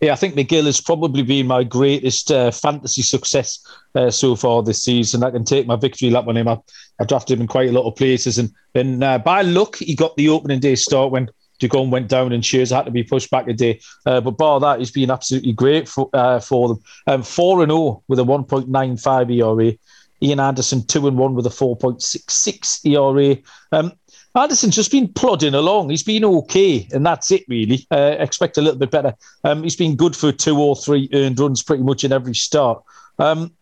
Yeah, 0.00 0.12
I 0.12 0.16
think 0.16 0.34
Megill 0.34 0.66
has 0.66 0.80
probably 0.80 1.22
been 1.22 1.46
my 1.46 1.64
greatest 1.64 2.30
uh, 2.30 2.50
fantasy 2.50 3.02
success 3.02 3.58
uh, 3.94 4.10
so 4.10 4.36
far 4.36 4.62
this 4.62 4.84
season. 4.84 5.24
I 5.24 5.30
can 5.30 5.44
take 5.44 5.66
my 5.66 5.76
victory 5.76 6.10
lap 6.10 6.28
on 6.28 6.36
him. 6.36 6.48
I, 6.48 6.58
I 7.00 7.04
drafted 7.04 7.36
him 7.36 7.42
in 7.42 7.48
quite 7.48 7.68
a 7.68 7.72
lot 7.72 7.88
of 7.88 7.96
places, 7.96 8.38
and 8.38 8.52
then 8.74 9.02
uh, 9.02 9.18
by 9.18 9.42
luck, 9.42 9.76
he 9.76 9.94
got 9.94 10.16
the 10.16 10.28
opening 10.28 10.60
day 10.60 10.76
start 10.76 11.10
when 11.10 11.28
DeGrom 11.60 11.90
went 11.90 12.08
down 12.08 12.32
and 12.32 12.42
Scherzer 12.42 12.76
had 12.76 12.84
to 12.84 12.90
be 12.90 13.02
pushed 13.02 13.30
back 13.30 13.48
a 13.48 13.52
day. 13.52 13.80
Uh, 14.06 14.20
but 14.20 14.38
bar 14.38 14.60
that, 14.60 14.78
he's 14.78 14.90
been 14.90 15.10
absolutely 15.10 15.52
great 15.52 15.88
for 15.88 16.08
uh, 16.12 16.40
for 16.40 16.68
them. 16.68 16.82
Um, 17.06 17.22
four 17.22 17.62
and 17.62 17.70
zero 17.70 17.80
oh 17.80 18.02
with 18.08 18.18
a 18.18 18.24
one 18.24 18.44
point 18.44 18.68
nine 18.68 18.96
five 18.96 19.30
ERA. 19.30 19.72
Ian 20.20 20.40
Anderson 20.40 20.84
two 20.86 21.06
and 21.06 21.16
one 21.16 21.34
with 21.34 21.46
a 21.46 21.50
four 21.50 21.76
point 21.76 22.02
six 22.02 22.34
six 22.34 22.84
ERA. 22.84 23.36
Um, 23.72 23.92
Anderson's 24.34 24.76
just 24.76 24.92
been 24.92 25.08
plodding 25.08 25.54
along. 25.54 25.90
He's 25.90 26.02
been 26.02 26.24
okay, 26.24 26.86
and 26.92 27.04
that's 27.04 27.30
it, 27.30 27.44
really. 27.48 27.86
Uh, 27.90 28.16
expect 28.18 28.58
a 28.58 28.60
little 28.60 28.78
bit 28.78 28.90
better. 28.90 29.14
Um, 29.44 29.62
he's 29.62 29.76
been 29.76 29.96
good 29.96 30.14
for 30.14 30.32
two 30.32 30.58
or 30.58 30.76
three 30.76 31.08
earned 31.12 31.40
runs 31.40 31.62
pretty 31.62 31.82
much 31.82 32.04
in 32.04 32.12
every 32.12 32.34
start. 32.34 32.82
Um, 33.18 33.52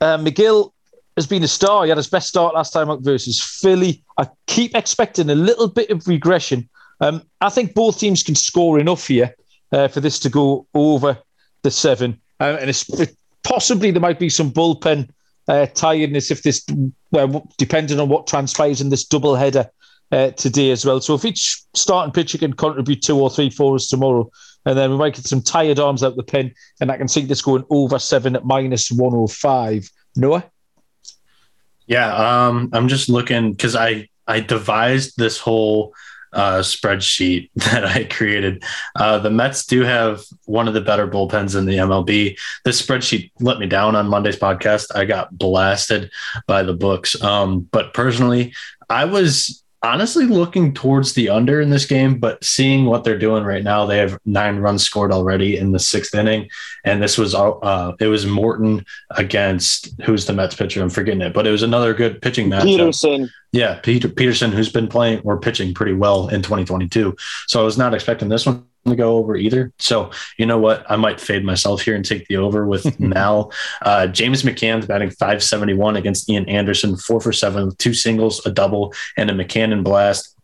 uh, 0.00 0.18
Megill 0.18 0.72
has 1.16 1.26
been 1.26 1.42
a 1.42 1.48
star. 1.48 1.84
He 1.84 1.88
had 1.90 1.98
his 1.98 2.08
best 2.08 2.28
start 2.28 2.54
last 2.54 2.72
time 2.72 2.90
out 2.90 3.00
versus 3.00 3.40
Philly. 3.40 4.02
I 4.18 4.28
keep 4.46 4.74
expecting 4.74 5.30
a 5.30 5.34
little 5.34 5.68
bit 5.68 5.90
of 5.90 6.06
regression. 6.08 6.68
Um, 7.00 7.22
I 7.40 7.50
think 7.50 7.74
both 7.74 7.98
teams 7.98 8.22
can 8.22 8.34
score 8.34 8.78
enough 8.78 9.06
here 9.06 9.34
uh, 9.72 9.88
for 9.88 10.00
this 10.00 10.18
to 10.20 10.30
go 10.30 10.66
over 10.74 11.18
the 11.62 11.70
seven. 11.70 12.20
Uh, 12.40 12.58
and 12.60 13.14
possibly 13.42 13.90
there 13.90 14.00
might 14.00 14.18
be 14.18 14.28
some 14.28 14.50
bullpen 14.50 15.08
uh, 15.48 15.66
tiredness 15.66 16.30
if 16.30 16.42
this, 16.42 16.64
well, 17.10 17.48
depending 17.58 18.00
on 18.00 18.08
what 18.08 18.26
transpires 18.26 18.80
in 18.80 18.90
this 18.90 19.04
double 19.04 19.34
header 19.34 19.68
uh, 20.12 20.30
today 20.32 20.70
as 20.70 20.84
well. 20.84 21.00
So 21.00 21.14
if 21.14 21.24
each 21.24 21.62
starting 21.74 22.12
pitcher 22.12 22.38
can 22.38 22.52
contribute 22.52 23.02
two 23.02 23.18
or 23.18 23.30
three 23.30 23.50
for 23.50 23.74
us 23.74 23.88
tomorrow, 23.88 24.30
and 24.64 24.76
then 24.76 24.90
we 24.90 24.96
might 24.96 25.14
get 25.14 25.26
some 25.26 25.42
tired 25.42 25.78
arms 25.78 26.02
out 26.02 26.16
the 26.16 26.22
pen, 26.22 26.52
and 26.80 26.90
I 26.90 26.96
can 26.96 27.08
see 27.08 27.24
this 27.24 27.42
going 27.42 27.64
over 27.70 27.98
seven 27.98 28.34
at 28.34 28.44
minus 28.44 28.90
105. 28.90 29.88
Noah? 30.16 30.44
Yeah, 31.86 32.14
um, 32.14 32.70
I'm 32.72 32.88
just 32.88 33.08
looking 33.08 33.52
because 33.52 33.76
I 33.76 34.08
I 34.26 34.40
devised 34.40 35.16
this 35.16 35.38
whole 35.38 35.94
uh, 36.32 36.58
spreadsheet 36.58 37.50
that 37.56 37.84
I 37.84 38.04
created. 38.04 38.62
Uh, 38.94 39.18
the 39.18 39.30
Mets 39.30 39.66
do 39.66 39.82
have 39.82 40.22
one 40.44 40.68
of 40.68 40.74
the 40.74 40.80
better 40.80 41.06
bullpens 41.08 41.56
in 41.56 41.66
the 41.66 41.76
MLB. 41.76 42.38
This 42.64 42.80
spreadsheet 42.80 43.30
let 43.40 43.58
me 43.58 43.66
down 43.66 43.96
on 43.96 44.08
Monday's 44.08 44.38
podcast. 44.38 44.94
I 44.94 45.04
got 45.04 45.36
blasted 45.36 46.10
by 46.46 46.62
the 46.62 46.74
books. 46.74 47.20
Um, 47.22 47.68
but 47.70 47.94
personally, 47.94 48.54
I 48.88 49.04
was 49.04 49.62
honestly 49.82 50.26
looking 50.26 50.72
towards 50.72 51.14
the 51.14 51.28
under 51.28 51.60
in 51.60 51.70
this 51.70 51.86
game, 51.86 52.18
but 52.18 52.42
seeing 52.42 52.86
what 52.86 53.04
they're 53.04 53.18
doing 53.18 53.44
right 53.44 53.62
now, 53.62 53.86
they 53.86 53.98
have 53.98 54.18
nine 54.24 54.58
runs 54.58 54.82
scored 54.82 55.12
already 55.12 55.56
in 55.56 55.72
the 55.72 55.78
sixth 55.78 56.14
inning, 56.14 56.48
and 56.84 57.02
this 57.02 57.18
was 57.18 57.34
uh, 57.34 57.92
it 58.00 58.06
was 58.06 58.26
Morton 58.26 58.84
against 59.10 60.00
who's 60.02 60.26
the 60.26 60.32
Mets 60.32 60.54
pitcher? 60.54 60.82
I'm 60.82 60.90
forgetting 60.90 61.20
it, 61.20 61.32
but 61.32 61.46
it 61.46 61.50
was 61.50 61.62
another 61.62 61.94
good 61.94 62.20
pitching 62.22 62.48
match. 62.48 62.64
Peterson. 62.64 63.30
Yeah, 63.52 63.78
Peter 63.80 64.08
Peterson, 64.08 64.52
who's 64.52 64.70
been 64.70 64.88
playing 64.88 65.20
or 65.20 65.38
pitching 65.38 65.72
pretty 65.72 65.94
well 65.94 66.28
in 66.28 66.42
2022. 66.42 67.16
So 67.46 67.60
I 67.60 67.64
was 67.64 67.78
not 67.78 67.94
expecting 67.94 68.28
this 68.28 68.44
one 68.44 68.66
to 68.90 68.96
go 68.96 69.16
over 69.16 69.36
either. 69.36 69.72
So 69.78 70.10
you 70.38 70.46
know 70.46 70.58
what? 70.58 70.84
I 70.90 70.96
might 70.96 71.20
fade 71.20 71.44
myself 71.44 71.82
here 71.82 71.94
and 71.94 72.04
take 72.04 72.26
the 72.28 72.36
over 72.36 72.66
with 72.66 72.98
Mel. 73.00 73.52
Uh, 73.82 74.06
James 74.06 74.42
McCann's 74.42 74.86
batting 74.86 75.10
571 75.10 75.96
against 75.96 76.28
Ian 76.28 76.48
Anderson, 76.48 76.96
four 76.96 77.20
for 77.20 77.32
seven 77.32 77.66
with 77.66 77.78
two 77.78 77.94
singles, 77.94 78.44
a 78.46 78.50
double, 78.50 78.92
and 79.16 79.30
a 79.30 79.34
McCann 79.34 79.82
blast. 79.82 80.36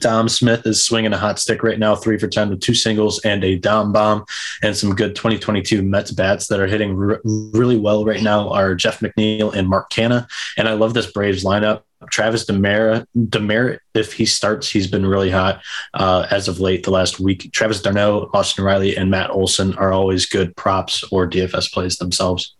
Dom 0.00 0.28
Smith 0.28 0.66
is 0.66 0.84
swinging 0.84 1.12
a 1.12 1.18
hot 1.18 1.38
stick 1.38 1.62
right 1.62 1.78
now, 1.78 1.94
three 1.94 2.18
for 2.18 2.28
10 2.28 2.50
with 2.50 2.60
two 2.60 2.74
singles 2.74 3.20
and 3.24 3.44
a 3.44 3.56
Dom 3.56 3.92
bomb. 3.92 4.24
And 4.62 4.76
some 4.76 4.94
good 4.94 5.14
2022 5.14 5.82
Mets 5.82 6.10
bats 6.10 6.48
that 6.48 6.60
are 6.60 6.66
hitting 6.66 6.96
really 6.96 7.76
well 7.76 8.04
right 8.04 8.22
now 8.22 8.48
are 8.50 8.74
Jeff 8.74 9.00
McNeil 9.00 9.54
and 9.54 9.68
Mark 9.68 9.90
Canha. 9.90 10.26
And 10.56 10.68
I 10.68 10.72
love 10.72 10.94
this 10.94 11.10
Braves 11.10 11.44
lineup. 11.44 11.82
Travis 12.10 12.44
Demeritte, 12.44 13.06
Demeritte, 13.16 13.78
if 13.94 14.12
he 14.12 14.26
starts, 14.26 14.68
he's 14.68 14.86
been 14.86 15.06
really 15.06 15.30
hot 15.30 15.62
uh, 15.94 16.26
as 16.30 16.46
of 16.46 16.60
late 16.60 16.84
the 16.84 16.90
last 16.90 17.18
week. 17.18 17.50
Travis 17.52 17.80
d'Arnaud, 17.80 18.30
Austin 18.34 18.64
Riley, 18.64 18.96
and 18.96 19.10
Matt 19.10 19.30
Olson 19.30 19.74
are 19.76 19.92
always 19.92 20.26
good 20.26 20.54
props 20.56 21.02
or 21.10 21.28
DFS 21.28 21.72
plays 21.72 21.96
themselves. 21.96 22.54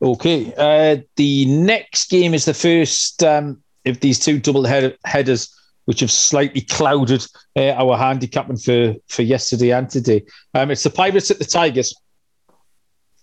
Okay. 0.00 0.52
Uh, 0.56 1.02
the 1.16 1.46
next 1.46 2.10
game 2.10 2.34
is 2.34 2.44
the 2.44 2.54
first 2.54 3.22
um, 3.22 3.62
of 3.84 4.00
these 4.00 4.18
two 4.18 4.38
double 4.38 4.64
head- 4.64 4.96
headers, 5.04 5.54
which 5.84 6.00
have 6.00 6.10
slightly 6.10 6.62
clouded 6.62 7.24
uh, 7.56 7.72
our 7.72 7.96
handicapping 7.96 8.56
for, 8.56 8.94
for 9.08 9.22
yesterday 9.22 9.70
and 9.70 9.88
today. 9.88 10.24
Um, 10.54 10.70
it's 10.70 10.82
the 10.82 10.90
Pirates 10.90 11.30
at 11.30 11.38
the 11.38 11.44
Tigers. 11.44 11.94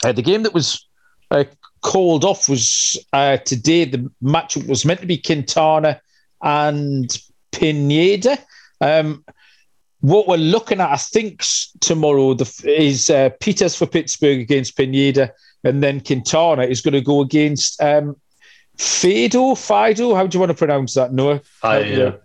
Uh, 0.03 0.11
the 0.11 0.21
game 0.21 0.43
that 0.43 0.53
was 0.53 0.87
uh, 1.31 1.45
called 1.83 2.25
off 2.25 2.49
was 2.49 2.97
uh, 3.13 3.37
today. 3.37 3.85
The 3.85 4.09
matchup 4.23 4.67
was 4.67 4.85
meant 4.85 5.01
to 5.01 5.05
be 5.05 5.17
Quintana 5.17 6.01
and 6.41 7.15
Pineda. 7.51 8.39
Um, 8.81 9.23
what 9.99 10.27
we're 10.27 10.37
looking 10.37 10.81
at, 10.81 10.89
I 10.91 10.97
think, 10.97 11.43
tomorrow 11.79 12.33
the, 12.33 12.51
is 12.65 13.09
uh, 13.09 13.29
Peters 13.39 13.75
for 13.75 13.85
Pittsburgh 13.85 14.41
against 14.41 14.75
Pineda, 14.75 15.31
and 15.63 15.81
then 15.81 16.01
Quintana 16.01 16.63
is 16.63 16.81
going 16.81 16.93
to 16.93 17.01
go 17.01 17.21
against 17.21 17.81
um, 17.81 18.17
Fido. 18.77 19.55
Fido, 19.55 20.15
how 20.15 20.27
do 20.27 20.35
you 20.35 20.39
want 20.39 20.49
to 20.49 20.57
pronounce 20.57 20.95
that, 20.95 21.13
Noah? 21.13 21.39
Fido. 21.61 22.19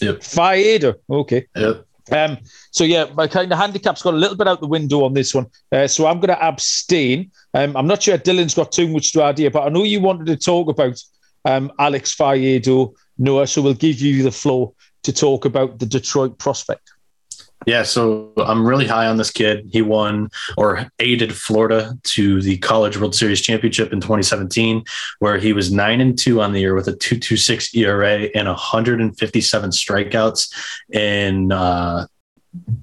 Yep. 0.00 0.22
Fido. 0.22 0.94
Okay. 1.10 1.46
Yep. 1.56 1.87
Um, 2.10 2.38
so 2.70 2.84
yeah, 2.84 3.06
my 3.14 3.26
kind 3.26 3.50
of 3.52 3.58
handicap's 3.58 4.02
got 4.02 4.14
a 4.14 4.16
little 4.16 4.36
bit 4.36 4.48
out 4.48 4.60
the 4.60 4.66
window 4.66 5.04
on 5.04 5.14
this 5.14 5.34
one. 5.34 5.46
Uh, 5.72 5.86
so 5.86 6.06
I'm 6.06 6.20
going 6.20 6.34
to 6.34 6.42
abstain. 6.42 7.30
Um, 7.54 7.76
I'm 7.76 7.86
not 7.86 8.02
sure 8.02 8.18
Dylan's 8.18 8.54
got 8.54 8.72
too 8.72 8.88
much 8.88 9.12
to 9.12 9.22
add 9.22 9.38
here, 9.38 9.50
but 9.50 9.64
I 9.64 9.68
know 9.68 9.84
you 9.84 10.00
wanted 10.00 10.26
to 10.26 10.36
talk 10.36 10.68
about 10.68 11.00
um, 11.44 11.72
Alex 11.78 12.14
Faedo, 12.14 12.94
Noah. 13.18 13.46
So 13.46 13.62
we'll 13.62 13.74
give 13.74 14.00
you 14.00 14.22
the 14.22 14.30
floor 14.30 14.72
to 15.02 15.12
talk 15.12 15.44
about 15.44 15.78
the 15.78 15.86
Detroit 15.86 16.38
prospect. 16.38 16.92
Yeah, 17.66 17.82
so 17.82 18.32
I'm 18.36 18.66
really 18.66 18.86
high 18.86 19.06
on 19.06 19.16
this 19.16 19.30
kid. 19.30 19.68
He 19.70 19.82
won 19.82 20.30
or 20.56 20.86
aided 21.00 21.34
Florida 21.34 21.98
to 22.04 22.40
the 22.40 22.56
College 22.58 22.96
World 22.96 23.14
Series 23.14 23.40
championship 23.40 23.92
in 23.92 24.00
2017, 24.00 24.84
where 25.18 25.38
he 25.38 25.52
was 25.52 25.72
nine 25.72 26.00
and 26.00 26.16
two 26.16 26.40
on 26.40 26.52
the 26.52 26.60
year 26.60 26.74
with 26.74 26.88
a 26.88 26.92
2.26 26.92 27.74
ERA 27.76 28.28
and 28.34 28.46
157 28.46 29.70
strikeouts 29.70 30.52
in 30.92 31.50
uh, 31.50 32.06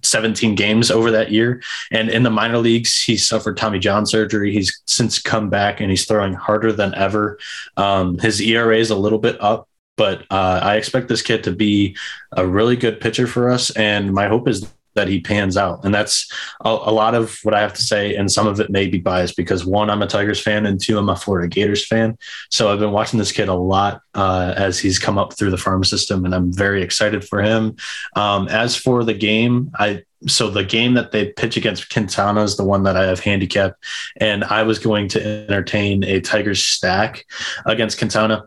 17 0.04 0.56
games 0.56 0.92
over 0.92 1.10
that 1.12 1.32
year. 1.32 1.62
And 1.92 2.10
in 2.10 2.24
the 2.24 2.30
minor 2.30 2.58
leagues, 2.58 3.02
he 3.02 3.18
suffered 3.18 3.58
Tommy 3.58 3.80
John 3.80 4.06
surgery. 4.06 4.52
He's 4.52 4.82
since 4.86 5.20
come 5.20 5.50
back 5.50 5.80
and 5.80 5.90
he's 5.90 6.06
throwing 6.06 6.34
harder 6.34 6.72
than 6.72 6.94
ever. 6.96 7.40
Um, 7.78 8.18
his 8.20 8.42
ERA 8.42 8.78
is 8.78 8.92
a 8.92 8.96
little 8.96 9.20
bit 9.20 9.42
up 9.42 9.68
but 9.98 10.22
uh, 10.30 10.60
I 10.62 10.76
expect 10.76 11.08
this 11.08 11.22
kid 11.22 11.44
to 11.46 11.52
be 11.52 11.96
a 12.32 12.46
really 12.46 12.76
good 12.76 13.00
pitcher 13.00 13.28
for 13.28 13.50
us, 13.50 13.72
and 13.72 14.14
my 14.14 14.28
hope 14.28 14.48
is 14.48 14.72
that 14.96 15.08
he 15.08 15.20
pans 15.20 15.58
out. 15.58 15.84
And 15.84 15.94
that's 15.94 16.32
a, 16.64 16.70
a, 16.70 16.92
lot 16.92 17.14
of 17.14 17.38
what 17.44 17.54
I 17.54 17.62
have 17.62 17.74
to 17.74 17.82
say. 17.82 18.16
And 18.16 18.32
some 18.32 18.48
of 18.48 18.60
it 18.60 18.70
may 18.70 18.88
be 18.88 18.98
biased 18.98 19.36
because 19.36 19.66
one, 19.66 19.90
I'm 19.90 20.02
a 20.02 20.08
Tigers 20.08 20.42
fan, 20.42 20.66
and 20.66 20.82
two, 20.82 20.98
I'm 20.98 21.10
a 21.10 21.16
Florida 21.16 21.48
Gators 21.48 21.86
fan. 21.86 22.18
So 22.50 22.72
I've 22.72 22.80
been 22.80 22.92
watching 22.92 23.20
this 23.20 23.32
kid 23.32 23.50
a 23.50 23.54
lot 23.54 24.02
uh, 24.16 24.54
as 24.56 24.80
he's 24.80 24.98
come 24.98 25.18
up 25.18 25.34
through 25.34 25.52
the 25.52 25.58
farm 25.58 25.84
system, 25.84 26.26
and 26.26 26.34
I'm 26.34 26.52
very 26.52 26.82
excited 26.82 27.24
for 27.24 27.42
him. 27.42 27.76
Um, 28.16 28.48
as 28.48 28.76
for 28.76 29.04
the 29.04 29.14
game, 29.14 29.72
I 29.78 30.04
so 30.28 30.50
the 30.50 30.64
game 30.64 30.96
that 30.96 31.12
they 31.12 31.34
pitch 31.34 31.56
against 31.56 31.92
Quintana 31.92 32.42
is 32.42 32.58
the 32.58 32.64
one 32.64 32.84
that 32.84 32.98
I 32.98 33.04
have 33.04 33.20
handicapped, 33.20 33.84
and 34.18 34.44
I 34.46 34.64
was 34.64 34.80
going 34.80 35.10
to 35.10 35.24
entertain 35.24 36.04
a 36.04 36.20
Tigers 36.20 36.64
stack 36.64 37.26
against 37.66 38.00
Quintana 38.00 38.46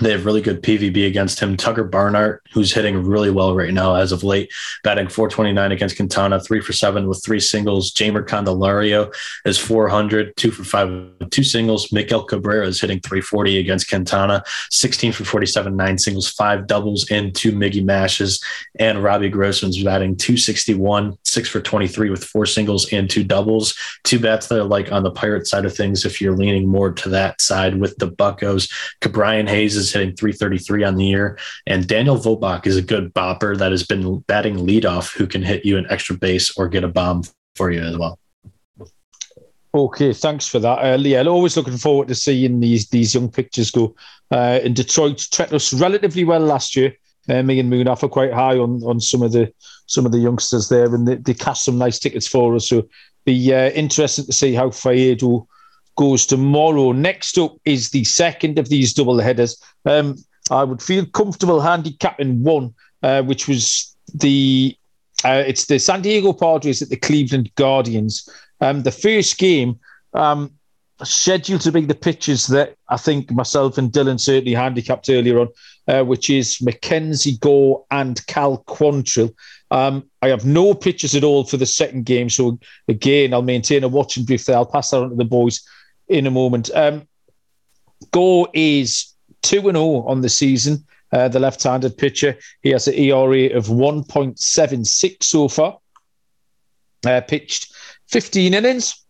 they 0.00 0.12
have 0.12 0.24
really 0.24 0.40
good 0.40 0.62
PVB 0.62 1.06
against 1.06 1.40
him. 1.40 1.56
Tucker 1.56 1.84
Barnhart, 1.84 2.42
who's 2.52 2.72
hitting 2.72 3.02
really 3.04 3.30
well 3.30 3.54
right 3.54 3.72
now 3.72 3.94
as 3.94 4.12
of 4.12 4.22
late, 4.24 4.52
batting 4.84 5.08
429 5.08 5.72
against 5.72 5.96
Quintana, 5.96 6.40
three 6.40 6.60
for 6.60 6.72
seven 6.72 7.08
with 7.08 7.22
three 7.24 7.40
singles. 7.40 7.92
Jeimer 7.92 8.26
Candelario 8.26 9.12
is 9.44 9.58
400, 9.58 10.36
two 10.36 10.50
for 10.50 10.64
five 10.64 10.88
with 10.88 11.30
two 11.30 11.44
singles. 11.44 11.92
Miguel 11.92 12.24
Cabrera 12.24 12.66
is 12.66 12.80
hitting 12.80 13.00
340 13.00 13.58
against 13.58 13.88
Quintana, 13.88 14.42
16 14.70 15.12
for 15.12 15.24
47, 15.24 15.76
nine 15.76 15.98
singles, 15.98 16.28
five 16.30 16.66
doubles, 16.66 17.10
and 17.10 17.34
two 17.34 17.52
Miggy 17.52 17.84
mashes. 17.84 18.42
And 18.78 19.02
Robbie 19.02 19.30
Grossman's 19.30 19.82
batting 19.82 20.16
261, 20.16 21.18
six 21.28 21.48
for 21.48 21.60
23 21.60 22.10
with 22.10 22.24
four 22.24 22.46
singles 22.46 22.92
and 22.92 23.08
two 23.08 23.24
doubles. 23.24 23.74
Two 24.04 24.18
bats 24.18 24.48
that 24.48 24.58
are 24.58 24.64
like 24.64 24.90
on 24.90 25.02
the 25.02 25.10
pirate 25.10 25.46
side 25.46 25.64
of 25.64 25.74
things 25.74 26.04
if 26.04 26.20
you're 26.20 26.36
leaning 26.36 26.68
more 26.68 26.92
to 26.92 27.08
that 27.10 27.40
side 27.40 27.78
with 27.78 27.96
the 27.98 28.10
Buckos. 28.10 28.68
Ke'Bryan 29.00 29.48
Hayes 29.48 29.76
is 29.76 29.92
hitting 29.92 30.16
333 30.16 30.84
on 30.84 30.96
the 30.96 31.04
year, 31.04 31.38
and 31.66 31.86
Daniel 31.86 32.16
Vogelbach 32.16 32.66
is 32.66 32.76
a 32.76 32.82
good 32.82 33.12
bopper 33.14 33.56
that 33.56 33.70
has 33.70 33.84
been 33.84 34.18
batting 34.20 34.56
leadoff 34.56 35.12
who 35.12 35.26
can 35.26 35.42
hit 35.42 35.64
you 35.64 35.76
an 35.76 35.86
extra 35.90 36.16
base 36.16 36.56
or 36.56 36.68
get 36.68 36.84
a 36.84 36.88
bomb 36.88 37.22
for 37.54 37.70
you 37.70 37.80
as 37.80 37.96
well. 37.96 38.18
Okay, 39.74 40.14
thanks 40.14 40.48
for 40.48 40.58
that, 40.60 40.78
uh, 40.78 40.96
Leah. 40.96 41.28
Always 41.28 41.56
looking 41.56 41.76
forward 41.76 42.08
to 42.08 42.14
seeing 42.14 42.58
these 42.58 42.88
these 42.88 43.14
young 43.14 43.30
pictures 43.30 43.70
go. 43.70 43.94
Uh, 44.30 44.60
in 44.62 44.74
Detroit, 44.74 45.26
treated 45.30 45.54
us 45.54 45.72
relatively 45.74 46.24
well 46.24 46.40
last 46.40 46.74
year. 46.74 46.94
Uh, 47.28 47.42
me 47.42 47.60
and 47.60 47.70
Moon 47.70 47.88
are 47.88 47.96
quite 47.96 48.32
high 48.32 48.56
on 48.58 48.82
on 48.84 49.00
some 49.00 49.22
of 49.22 49.32
the 49.32 49.52
some 49.86 50.06
of 50.06 50.12
the 50.12 50.18
youngsters 50.18 50.68
there, 50.68 50.94
and 50.94 51.06
they, 51.06 51.16
they 51.16 51.34
cast 51.34 51.64
some 51.64 51.78
nice 51.78 51.98
tickets 51.98 52.26
for 52.26 52.54
us. 52.54 52.68
So 52.68 52.88
be 53.24 53.52
uh, 53.52 53.70
interesting 53.70 54.26
to 54.26 54.32
see 54.32 54.54
how 54.54 54.68
Faedo 54.68 55.46
goes 55.96 56.26
tomorrow. 56.26 56.92
Next 56.92 57.36
up 57.38 57.56
is 57.64 57.90
the 57.90 58.04
second 58.04 58.58
of 58.58 58.68
these 58.68 58.94
double 58.94 59.18
headers. 59.18 59.60
Um, 59.84 60.16
I 60.50 60.64
would 60.64 60.80
feel 60.80 61.04
comfortable 61.06 61.60
handicapping 61.60 62.42
one, 62.42 62.74
uh, 63.02 63.22
which 63.22 63.48
was 63.48 63.94
the 64.14 64.76
uh, 65.24 65.42
it's 65.46 65.66
the 65.66 65.78
San 65.78 66.02
Diego 66.02 66.32
Padres 66.32 66.80
at 66.80 66.88
the 66.88 66.96
Cleveland 66.96 67.50
Guardians. 67.56 68.28
Um, 68.60 68.82
the 68.82 68.92
first 68.92 69.38
game 69.38 69.78
um, 70.14 70.52
scheduled 71.04 71.60
to 71.62 71.72
be 71.72 71.84
the 71.84 71.94
pitches 71.94 72.46
that 72.48 72.74
I 72.88 72.96
think 72.96 73.30
myself 73.30 73.78
and 73.78 73.92
Dylan 73.92 74.18
certainly 74.18 74.54
handicapped 74.54 75.08
earlier 75.08 75.40
on, 75.40 75.48
uh, 75.86 76.04
which 76.04 76.30
is 76.30 76.60
Mackenzie 76.60 77.38
Gore 77.38 77.84
and 77.90 78.24
Cal 78.26 78.64
Quantrill. 78.66 79.34
Um, 79.70 80.08
I 80.22 80.28
have 80.28 80.44
no 80.44 80.74
pitches 80.74 81.14
at 81.14 81.24
all 81.24 81.44
for 81.44 81.56
the 81.56 81.66
second 81.66 82.04
game, 82.06 82.30
so 82.30 82.58
again, 82.88 83.32
I'll 83.32 83.42
maintain 83.42 83.84
a 83.84 83.88
watching 83.88 84.24
brief 84.24 84.46
there. 84.46 84.56
I'll 84.56 84.66
pass 84.66 84.90
that 84.90 85.02
on 85.02 85.10
to 85.10 85.16
the 85.16 85.24
boys 85.24 85.60
in 86.08 86.26
a 86.26 86.30
moment. 86.30 86.70
Um, 86.74 87.06
Gore 88.10 88.48
is 88.54 89.14
two 89.42 89.68
and 89.68 89.76
zero 89.76 89.84
oh 89.84 90.08
on 90.08 90.20
the 90.20 90.28
season. 90.28 90.84
Uh, 91.10 91.28
the 91.28 91.40
left-handed 91.40 91.96
pitcher. 91.96 92.36
He 92.62 92.70
has 92.70 92.86
an 92.86 92.94
ERA 92.94 93.56
of 93.56 93.68
1.76 93.68 95.22
so 95.22 95.48
far. 95.48 95.78
Uh, 97.06 97.22
pitched 97.22 97.72
15 98.08 98.52
innings, 98.52 99.04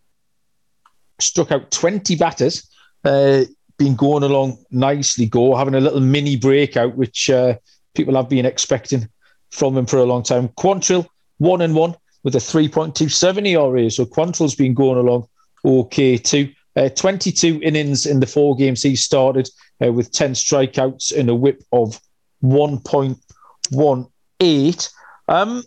struck 1.19 1.51
out 1.51 1.71
20 1.71 2.15
batters, 2.15 2.69
uh, 3.03 3.43
been 3.77 3.95
going 3.95 4.23
along 4.23 4.57
nicely, 4.71 5.25
go, 5.25 5.55
having 5.55 5.75
a 5.75 5.79
little 5.79 6.01
mini 6.01 6.35
breakout, 6.35 6.95
which 6.95 7.29
uh, 7.29 7.55
people 7.95 8.15
have 8.15 8.29
been 8.29 8.45
expecting 8.45 9.07
from 9.51 9.77
him 9.77 9.85
for 9.85 9.97
a 9.97 10.05
long 10.05 10.23
time. 10.23 10.49
Quantrill, 10.49 11.07
one 11.37 11.61
and 11.61 11.75
one 11.75 11.95
with 12.23 12.35
a 12.35 12.39
3.27 12.39 13.47
ERA. 13.47 13.89
So 13.89 14.05
Quantrill's 14.05 14.55
been 14.55 14.73
going 14.73 14.97
along 14.97 15.27
okay 15.65 16.17
too. 16.17 16.51
Uh, 16.75 16.89
22 16.89 17.59
innings 17.63 18.05
in 18.05 18.19
the 18.19 18.27
four 18.27 18.55
games 18.55 18.83
he 18.83 18.95
started 18.95 19.49
uh, 19.83 19.91
with 19.91 20.11
10 20.11 20.33
strikeouts 20.33 21.17
and 21.17 21.29
a 21.29 21.35
whip 21.35 21.63
of 21.71 21.99
1.18. 22.43 24.93
Um, 25.27 25.63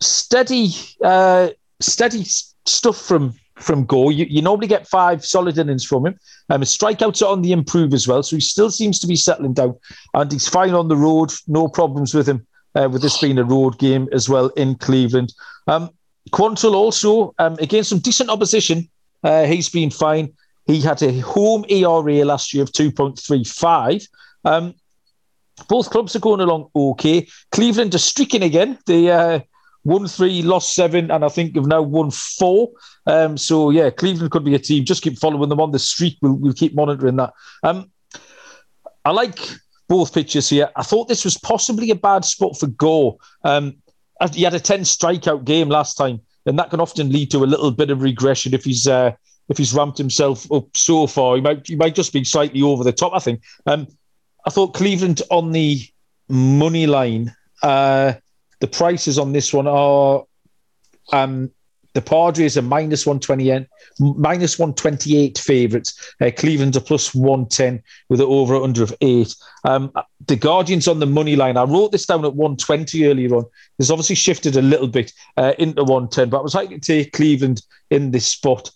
steady 0.00 0.70
uh, 1.04 1.48
steady 1.80 2.24
stuff 2.24 2.96
from 2.96 3.34
from 3.62 3.84
Go. 3.84 4.10
You, 4.10 4.26
you 4.28 4.42
normally 4.42 4.66
get 4.66 4.88
five 4.88 5.24
solid 5.24 5.58
innings 5.58 5.84
from 5.84 6.06
him. 6.06 6.18
Um, 6.50 6.60
his 6.60 6.76
strikeouts 6.76 7.22
are 7.22 7.30
on 7.30 7.42
the 7.42 7.52
improve 7.52 7.94
as 7.94 8.08
well, 8.08 8.22
so 8.22 8.36
he 8.36 8.40
still 8.40 8.70
seems 8.70 8.98
to 9.00 9.06
be 9.06 9.16
settling 9.16 9.54
down, 9.54 9.76
and 10.14 10.30
he's 10.30 10.48
fine 10.48 10.74
on 10.74 10.88
the 10.88 10.96
road. 10.96 11.32
No 11.46 11.68
problems 11.68 12.14
with 12.14 12.28
him. 12.28 12.46
Uh, 12.74 12.88
with 12.90 13.02
this 13.02 13.20
being 13.20 13.36
a 13.36 13.44
road 13.44 13.78
game 13.78 14.08
as 14.12 14.30
well 14.30 14.48
in 14.56 14.74
Cleveland. 14.76 15.30
Um, 15.66 15.90
Quantrill 16.30 16.72
also 16.72 17.34
um, 17.38 17.54
against 17.60 17.90
some 17.90 17.98
decent 17.98 18.30
opposition. 18.30 18.88
Uh, 19.22 19.44
he's 19.44 19.68
been 19.68 19.90
fine. 19.90 20.32
He 20.66 20.80
had 20.80 21.02
a 21.02 21.20
home 21.20 21.66
ERA 21.68 22.24
last 22.24 22.54
year 22.54 22.62
of 22.62 22.72
2.35. 22.72 24.08
Um, 24.46 24.74
both 25.68 25.90
clubs 25.90 26.16
are 26.16 26.20
going 26.20 26.40
along 26.40 26.70
okay. 26.74 27.28
Cleveland 27.50 27.94
are 27.94 27.98
streaking 27.98 28.42
again. 28.42 28.78
They 28.86 29.10
uh, 29.10 29.40
won 29.84 30.06
three, 30.06 30.42
lost 30.42 30.74
seven, 30.74 31.10
and 31.10 31.24
I 31.24 31.28
think 31.28 31.54
have 31.56 31.66
now 31.66 31.82
won 31.82 32.10
four. 32.10 32.70
Um, 33.06 33.36
so 33.36 33.70
yeah, 33.70 33.90
Cleveland 33.90 34.30
could 34.30 34.44
be 34.44 34.54
a 34.54 34.58
team. 34.58 34.84
Just 34.84 35.02
keep 35.02 35.18
following 35.18 35.48
them 35.48 35.60
on 35.60 35.72
the 35.72 35.78
streak. 35.78 36.18
We'll, 36.22 36.34
we'll 36.34 36.52
keep 36.52 36.74
monitoring 36.74 37.16
that. 37.16 37.32
Um, 37.62 37.90
I 39.04 39.10
like 39.10 39.38
both 39.88 40.14
pitchers 40.14 40.48
here. 40.48 40.70
I 40.76 40.82
thought 40.82 41.08
this 41.08 41.24
was 41.24 41.36
possibly 41.38 41.90
a 41.90 41.94
bad 41.96 42.24
spot 42.24 42.58
for 42.58 42.68
Gore. 42.68 43.16
Um, 43.44 43.76
he 44.32 44.42
had 44.42 44.54
a 44.54 44.60
10 44.60 44.80
strikeout 44.80 45.44
game 45.44 45.68
last 45.68 45.96
time, 45.96 46.20
and 46.46 46.58
that 46.58 46.70
can 46.70 46.80
often 46.80 47.10
lead 47.10 47.30
to 47.32 47.38
a 47.38 47.46
little 47.46 47.72
bit 47.72 47.90
of 47.90 48.02
regression 48.02 48.54
if 48.54 48.64
he's 48.64 48.86
uh, 48.86 49.12
if 49.48 49.58
he's 49.58 49.74
ramped 49.74 49.98
himself 49.98 50.50
up 50.52 50.76
so 50.76 51.06
far. 51.06 51.36
He 51.36 51.42
might 51.42 51.66
he 51.66 51.76
might 51.76 51.94
just 51.94 52.12
be 52.12 52.24
slightly 52.24 52.62
over 52.62 52.84
the 52.84 52.92
top. 52.92 53.12
I 53.14 53.18
think. 53.18 53.42
Um, 53.66 53.88
I 54.46 54.50
thought 54.50 54.74
Cleveland 54.74 55.22
on 55.30 55.52
the 55.52 55.80
money 56.28 56.86
line. 56.86 57.34
Uh, 57.62 58.14
the 58.62 58.68
prices 58.68 59.18
on 59.18 59.32
this 59.32 59.52
one 59.52 59.66
are 59.66 60.24
um, 61.12 61.50
the 61.94 62.00
Padres 62.00 62.56
are 62.56 62.62
minus 62.62 63.04
128, 63.04 63.66
minus 63.98 64.56
128 64.56 65.36
favourites. 65.36 66.14
Uh, 66.20 66.30
Cleveland 66.34 66.76
are 66.76 66.80
plus 66.80 67.12
110 67.12 67.82
with 68.08 68.20
an 68.20 68.26
over 68.28 68.54
under 68.54 68.84
of 68.84 68.94
eight. 69.00 69.34
Um, 69.64 69.92
the 70.28 70.36
Guardians 70.36 70.86
on 70.86 71.00
the 71.00 71.06
money 71.06 71.34
line. 71.34 71.56
I 71.56 71.64
wrote 71.64 71.90
this 71.90 72.06
down 72.06 72.24
at 72.24 72.36
120 72.36 73.04
earlier 73.04 73.34
on. 73.34 73.44
There's 73.76 73.90
obviously 73.90 74.14
shifted 74.14 74.54
a 74.54 74.62
little 74.62 74.86
bit 74.86 75.12
uh, 75.36 75.54
into 75.58 75.82
110, 75.82 76.30
but 76.30 76.38
I 76.38 76.42
was 76.42 76.54
likely 76.54 76.78
to 76.78 76.80
take 76.80 77.12
Cleveland 77.12 77.62
in 77.90 78.12
this 78.12 78.26
spot. 78.26 78.70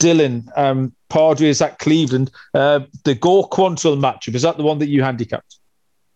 Dylan, 0.00 0.46
um, 0.54 0.94
Padres 1.08 1.62
at 1.62 1.78
Cleveland. 1.78 2.30
Uh, 2.52 2.80
the 3.04 3.14
Gore 3.14 3.48
Quantrill 3.48 3.98
matchup, 3.98 4.34
is 4.34 4.42
that 4.42 4.58
the 4.58 4.64
one 4.64 4.78
that 4.80 4.90
you 4.90 5.02
handicapped? 5.02 5.59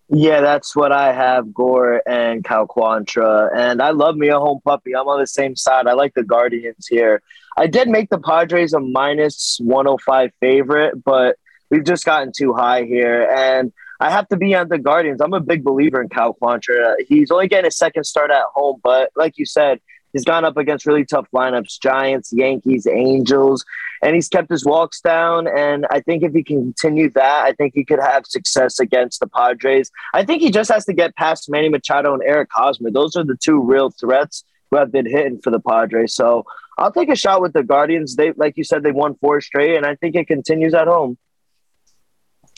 Yeah, 0.09 0.43
that's 0.43 0.77
what 0.77 0.93
I 0.93 1.13
have, 1.13 1.55
Gore 1.55 2.03
and 2.07 2.45
Cal 2.45 2.67
Quantrill, 2.67 3.51
And 3.55 3.81
I 3.81 3.91
love 3.91 4.17
me 4.17 4.29
a 4.29 4.39
home 4.39 4.61
puppy. 4.63 4.95
I'm 4.95 5.09
on 5.09 5.19
the 5.19 5.27
same 5.27 5.57
side. 5.57 5.87
I 5.87 5.95
like 5.95 6.13
the 6.15 6.23
Guardians 6.23 6.87
here. 6.87 7.23
I 7.57 7.67
did 7.67 7.89
make 7.89 8.11
the 8.11 8.19
Padres 8.19 8.75
a 8.75 8.81
minus 8.81 9.59
105 9.63 10.31
favorite, 10.41 11.03
but 11.03 11.37
we've 11.71 11.85
just 11.85 12.05
gotten 12.05 12.33
too 12.37 12.53
high 12.53 12.85
here. 12.85 13.29
And 13.35 13.73
I 13.99 14.11
have 14.11 14.29
to 14.29 14.37
be 14.37 14.55
on 14.55 14.69
the 14.69 14.79
Guardians. 14.79 15.23
I'm 15.23 15.33
a 15.33 15.41
big 15.41 15.65
believer 15.65 16.03
in 16.03 16.11
Cal 16.11 16.35
Quantrill. 16.35 16.97
He's 17.09 17.31
only 17.31 17.49
getting 17.49 17.69
a 17.69 17.71
second 17.71 18.05
start 18.05 18.31
at 18.31 18.45
home, 18.53 18.81
but 18.83 19.11
like 19.17 19.39
you 19.39 19.47
said, 19.47 19.81
he's 20.15 20.25
gone 20.25 20.47
up 20.47 20.57
against 20.57 20.87
really 20.87 21.05
tough 21.05 21.27
lineups 21.35 21.79
Giants, 21.79 22.33
Yankees, 22.33 22.87
Angels 22.87 23.63
and 24.05 24.15
he's 24.15 24.29
kept 24.29 24.51
his 24.51 24.65
walks 24.67 25.01
down. 25.01 25.49
And 25.49 25.87
I 25.91 26.01
think 26.01 26.23
if 26.23 26.35
he 26.35 26.43
can 26.43 26.63
continue 26.63 27.11
that, 27.11 27.45
I 27.45 27.53
think 27.53 27.73
he 27.75 27.85
could 27.85 27.99
have 27.99 28.27
success 28.27 28.79
against 28.79 29.19
the 29.19 29.27
Padres. 29.27 29.91
I 30.13 30.25
think 30.25 30.43
he 30.43 30.51
just 30.51 30.71
has 30.71 30.85
to 30.85 30.93
get 30.93 31.17
past 31.17 31.51
Manny 31.51 31.71
Machado 31.71 32.13
and 32.13 32.23
Eric 32.23 32.51
Hosmer. 32.53 32.91
Those 32.91 33.17
are 33.17 33.25
the 33.25 33.37
two 33.37 33.61
real 33.61 33.91
threats 33.91 34.45
who 34.71 34.77
have 34.77 34.93
been 34.93 35.07
hitting 35.07 35.41
for 35.41 35.51
the 35.51 35.59
Padres. 35.59 36.15
So 36.15 36.45
I'll 36.77 36.93
take 36.93 37.09
a 37.09 37.17
shot 37.17 37.41
with 37.41 37.55
the 37.55 37.63
Guardians. 37.63 38.15
They, 38.15 38.33
like 38.33 38.59
you 38.59 38.65
said, 38.65 38.83
they 38.83 38.93
won 38.93 39.15
four 39.15 39.41
straight, 39.41 39.77
and 39.77 39.87
I 39.87 39.95
think 39.95 40.17
it 40.17 40.27
continues 40.27 40.75
at 40.75 40.87
home. 40.87 41.17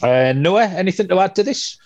Uh, 0.02 0.32
Noah, 0.34 0.66
anything 0.66 1.06
to 1.08 1.20
add 1.20 1.36
to 1.36 1.44
this? 1.44 1.78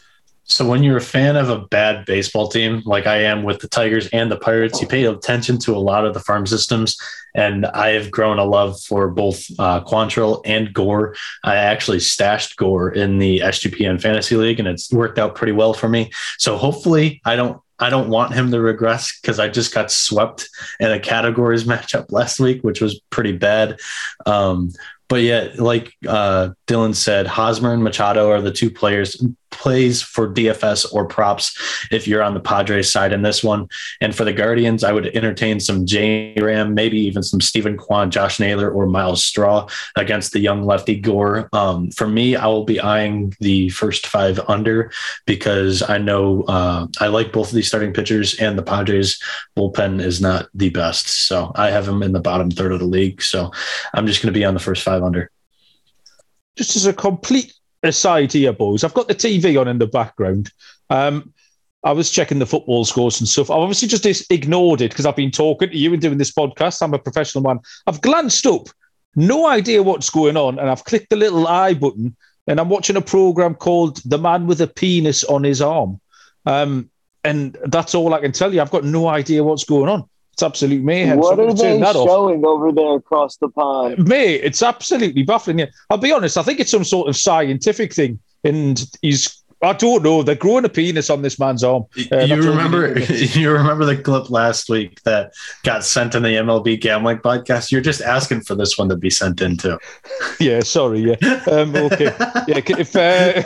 So 0.45 0.67
when 0.67 0.83
you're 0.83 0.97
a 0.97 1.03
fan 1.03 1.37
of 1.37 1.49
a 1.49 1.61
bad 1.61 2.05
baseball 2.07 2.49
team, 2.49 2.83
like 2.85 3.07
I 3.07 3.19
am 3.19 3.45
with 3.45 3.61
the 3.61 3.69
Tigers 3.69 4.09
and 4.09 4.31
the 4.31 4.37
Pirates, 4.37 4.81
you 4.81 4.87
pay 4.89 5.05
attention 5.05 5.59
to 5.61 5.77
a 5.77 5.79
lot 5.79 6.05
of 6.05 6.13
the 6.13 6.21
farm 6.21 6.47
systems. 6.47 6.97
And 7.35 7.67
I 7.67 7.91
have 7.91 8.11
grown 8.11 8.41
a 8.41 8.45
love 8.45 8.81
for 8.81 9.09
both 9.09 9.45
uh, 9.61 9.85
Quantrill 9.85 10.43
and 10.45 10.75
Gore. 10.75 11.15
I 11.45 11.55
actually 11.55 12.01
stashed 12.01 12.57
Gore 12.57 12.91
in 12.91 13.19
the 13.19 13.39
SGPN 13.39 14.03
Fantasy 14.03 14.35
League, 14.35 14.59
and 14.59 14.67
it's 14.67 14.93
worked 14.93 15.19
out 15.19 15.37
pretty 15.37 15.53
well 15.53 15.73
for 15.73 15.89
me. 15.89 16.11
So 16.39 16.57
hopefully, 16.57 17.21
I 17.25 17.37
don't 17.37 17.61
I 17.79 17.89
don't 17.89 18.11
want 18.11 18.35
him 18.35 18.51
to 18.51 18.61
regress 18.61 19.19
because 19.21 19.39
I 19.39 19.49
just 19.49 19.73
got 19.73 19.91
swept 19.91 20.49
in 20.81 20.91
a 20.91 21.01
categories 21.01 21.65
matchup 21.73 22.11
last 22.11 22.41
week, 22.41 22.63
which 22.63 22.81
was 22.81 23.01
pretty 23.11 23.33
bad. 23.33 23.79
Um, 24.27 24.73
but 25.09 25.23
yeah, 25.23 25.49
like 25.57 25.93
uh, 26.07 26.51
Dylan 26.67 26.95
said, 26.95 27.27
Hosmer 27.27 27.73
and 27.73 27.83
Machado 27.83 28.31
are 28.31 28.41
the 28.41 28.53
two 28.53 28.71
players 28.71 29.21
plays 29.51 30.03
for 30.03 30.33
DFS 30.33 30.93
or 30.93 31.07
props 31.07 31.57
if 31.91 32.07
you're 32.07 32.23
on 32.23 32.35
the 32.35 32.41
Padres 32.41 32.91
side 32.91 33.13
in 33.13 33.23
this 33.23 33.43
one. 33.43 33.69
And 34.01 34.15
for 34.15 34.25
the 34.25 34.33
Guardians, 34.33 34.85
I 34.85 34.93
would 34.93 35.07
entertain 35.09 35.61
some 35.61 35.87
J 35.87 36.35
Ram, 36.41 36.75
maybe 36.75 36.99
even 36.99 37.23
some 37.23 37.41
Steven 37.41 37.77
Kwan, 37.77 38.11
Josh 38.11 38.41
Naylor, 38.41 38.71
or 38.71 38.87
Myles 38.87 39.23
Straw 39.23 39.69
against 39.97 40.33
the 40.33 40.41
young 40.41 40.65
lefty 40.65 40.99
Gore. 40.99 41.49
Um, 41.53 41.91
for 41.91 42.09
me, 42.09 42.37
I 42.37 42.47
will 42.47 42.65
be 42.65 42.81
eyeing 42.81 43.35
the 43.41 43.69
first 43.71 44.07
five 44.07 44.41
under 44.49 44.91
because 45.27 45.83
I 45.83 45.99
know 45.99 46.43
uh, 46.45 46.87
I 47.01 47.09
like 47.09 47.33
both 47.33 47.49
of 47.49 47.55
these 47.55 47.69
starting 47.69 47.93
pitchers, 47.93 48.39
and 48.39 48.57
the 48.57 48.63
Padres 48.63 49.21
bullpen 49.57 50.01
is 50.01 50.21
not 50.21 50.49
the 50.55 50.71
best. 50.71 51.27
So 51.27 51.53
I 51.55 51.71
have 51.71 51.87
them 51.87 52.03
in 52.03 52.13
the 52.13 52.21
bottom 52.21 52.51
third 52.51 52.73
of 52.73 52.81
the 52.81 52.87
league. 52.87 53.23
So 53.23 53.51
I'm 53.95 54.07
just 54.07 54.23
going 54.23 54.33
to 54.33 54.39
be 54.39 54.45
on 54.45 54.55
the 54.55 54.61
first 54.61 54.83
five 54.83 55.03
under. 55.03 55.31
Just 56.57 56.77
as 56.77 56.87
a 56.87 56.93
complete 56.93 57.55
aside 57.83 58.33
here, 58.33 58.53
boys, 58.53 58.85
I've 58.85 58.95
got 58.95 59.09
the 59.09 59.15
TV 59.15 59.61
on 59.61 59.69
in 59.69 59.79
the 59.79 59.87
background. 59.87 60.53
Um, 60.89 61.33
I 61.83 61.93
was 61.93 62.11
checking 62.11 62.39
the 62.39 62.47
football 62.47 62.85
scores 62.85 63.21
and 63.21 63.29
stuff. 63.29 63.51
I've 63.51 63.59
obviously 63.59 63.89
just 63.89 64.31
ignored 64.31 64.83
it 64.83 64.91
because 64.91 65.07
I've 65.07 65.17
been 65.17 65.31
talking 65.31 65.71
to 65.71 65.77
you 65.77 65.93
and 65.93 66.03
doing 66.03 66.19
this 66.19 66.33
podcast. 66.33 66.83
I'm 66.83 66.93
a 66.93 66.99
professional 66.99 67.43
man. 67.43 67.61
I've 67.87 68.03
glanced 68.03 68.47
up, 68.47 68.69
no 69.17 69.47
idea 69.47 69.83
what's 69.83 70.11
going 70.11 70.37
on, 70.37 70.59
and 70.59 70.69
I've 70.69 70.85
clicked 70.85 71.09
the 71.11 71.17
little 71.17 71.47
I 71.47 71.73
button, 71.73 72.15
and 72.47 72.61
I'm 72.61 72.69
watching 72.69 72.97
a 72.97 73.01
program 73.01 73.55
called 73.55 74.03
"The 74.05 74.19
Man 74.19 74.47
with 74.47 74.61
a 74.61 74.67
Penis 74.67 75.25
on 75.25 75.43
His 75.43 75.63
Arm," 75.63 76.01
um, 76.45 76.91
and 77.25 77.57
that's 77.67 77.95
all 77.95 78.13
I 78.13 78.21
can 78.21 78.33
tell 78.33 78.53
you. 78.53 78.61
I've 78.61 78.71
got 78.71 78.85
no 78.85 79.09
idea 79.09 79.43
what's 79.43 79.65
going 79.65 79.89
on. 79.89 80.07
It's 80.41 80.47
absolute 80.47 80.83
mayhem. 80.83 81.19
What 81.19 81.37
so 81.37 81.49
are 81.49 81.53
they 81.53 81.81
showing 81.83 82.45
off. 82.45 82.49
over 82.49 82.73
there 82.73 82.95
across 82.97 83.37
the 83.37 83.51
pond? 83.51 84.09
Mate, 84.09 84.41
it's 84.43 84.63
absolutely 84.63 85.23
baffling. 85.23 85.59
Yeah. 85.59 85.67
I'll 85.91 85.99
be 85.99 86.13
honest, 86.13 86.39
I 86.39 86.43
think 86.43 86.61
it's 86.61 86.71
some 86.71 86.83
sort 86.83 87.11
of 87.11 87.17
scientific 87.17 87.93
thing. 87.93 88.19
And 88.43 88.83
he's 89.03 89.43
I 89.63 89.75
don't 89.75 90.03
know. 90.03 90.23
They're 90.23 90.35
growing 90.35 90.65
a 90.65 90.71
penis 90.71 91.11
on 91.11 91.21
this 91.21 91.39
man's 91.39 91.63
arm. 91.63 91.85
Uh, 92.11 92.21
you 92.21 92.37
remember? 92.37 92.99
You 93.11 93.53
remember 93.53 93.85
the 93.85 93.99
clip 93.99 94.31
last 94.31 94.71
week 94.71 95.03
that 95.03 95.35
got 95.63 95.85
sent 95.85 96.15
in 96.15 96.23
the 96.23 96.31
MLB 96.31 96.81
gambling 96.81 97.19
podcast? 97.19 97.71
You're 97.71 97.83
just 97.83 98.01
asking 98.01 98.41
for 98.41 98.55
this 98.55 98.79
one 98.79 98.89
to 98.89 98.97
be 98.97 99.11
sent 99.11 99.43
into. 99.43 99.79
yeah, 100.41 100.61
sorry. 100.61 101.01
Yeah. 101.01 101.43
Um, 101.51 101.77
okay. 101.77 102.17
Yeah. 102.49 102.63
If 102.67 102.97
uh, 102.97 103.43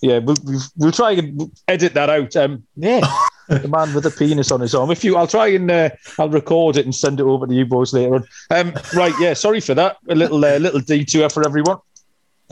yeah, 0.00 0.18
we'll, 0.20 0.36
we'll 0.78 0.92
try 0.92 1.12
and 1.12 1.52
edit 1.68 1.92
that 1.92 2.08
out. 2.08 2.34
Um, 2.34 2.62
yeah. 2.76 3.02
The 3.50 3.68
man 3.68 3.92
with 3.94 4.06
a 4.06 4.10
penis 4.10 4.50
on 4.50 4.60
his 4.60 4.74
arm. 4.74 4.90
If 4.90 5.04
you, 5.04 5.16
I'll 5.16 5.26
try 5.26 5.48
and 5.48 5.70
uh, 5.70 5.90
I'll 6.18 6.28
record 6.28 6.76
it 6.76 6.84
and 6.84 6.94
send 6.94 7.20
it 7.20 7.24
over 7.24 7.46
to 7.46 7.54
you 7.54 7.66
boys 7.66 7.92
later 7.92 8.16
on. 8.16 8.24
Um, 8.50 8.72
right, 8.94 9.14
yeah. 9.20 9.34
Sorry 9.34 9.60
for 9.60 9.74
that. 9.74 9.98
A 10.08 10.14
little 10.14 10.44
uh, 10.44 10.58
little 10.58 10.80
detour 10.80 11.28
for 11.28 11.44
everyone. 11.44 11.78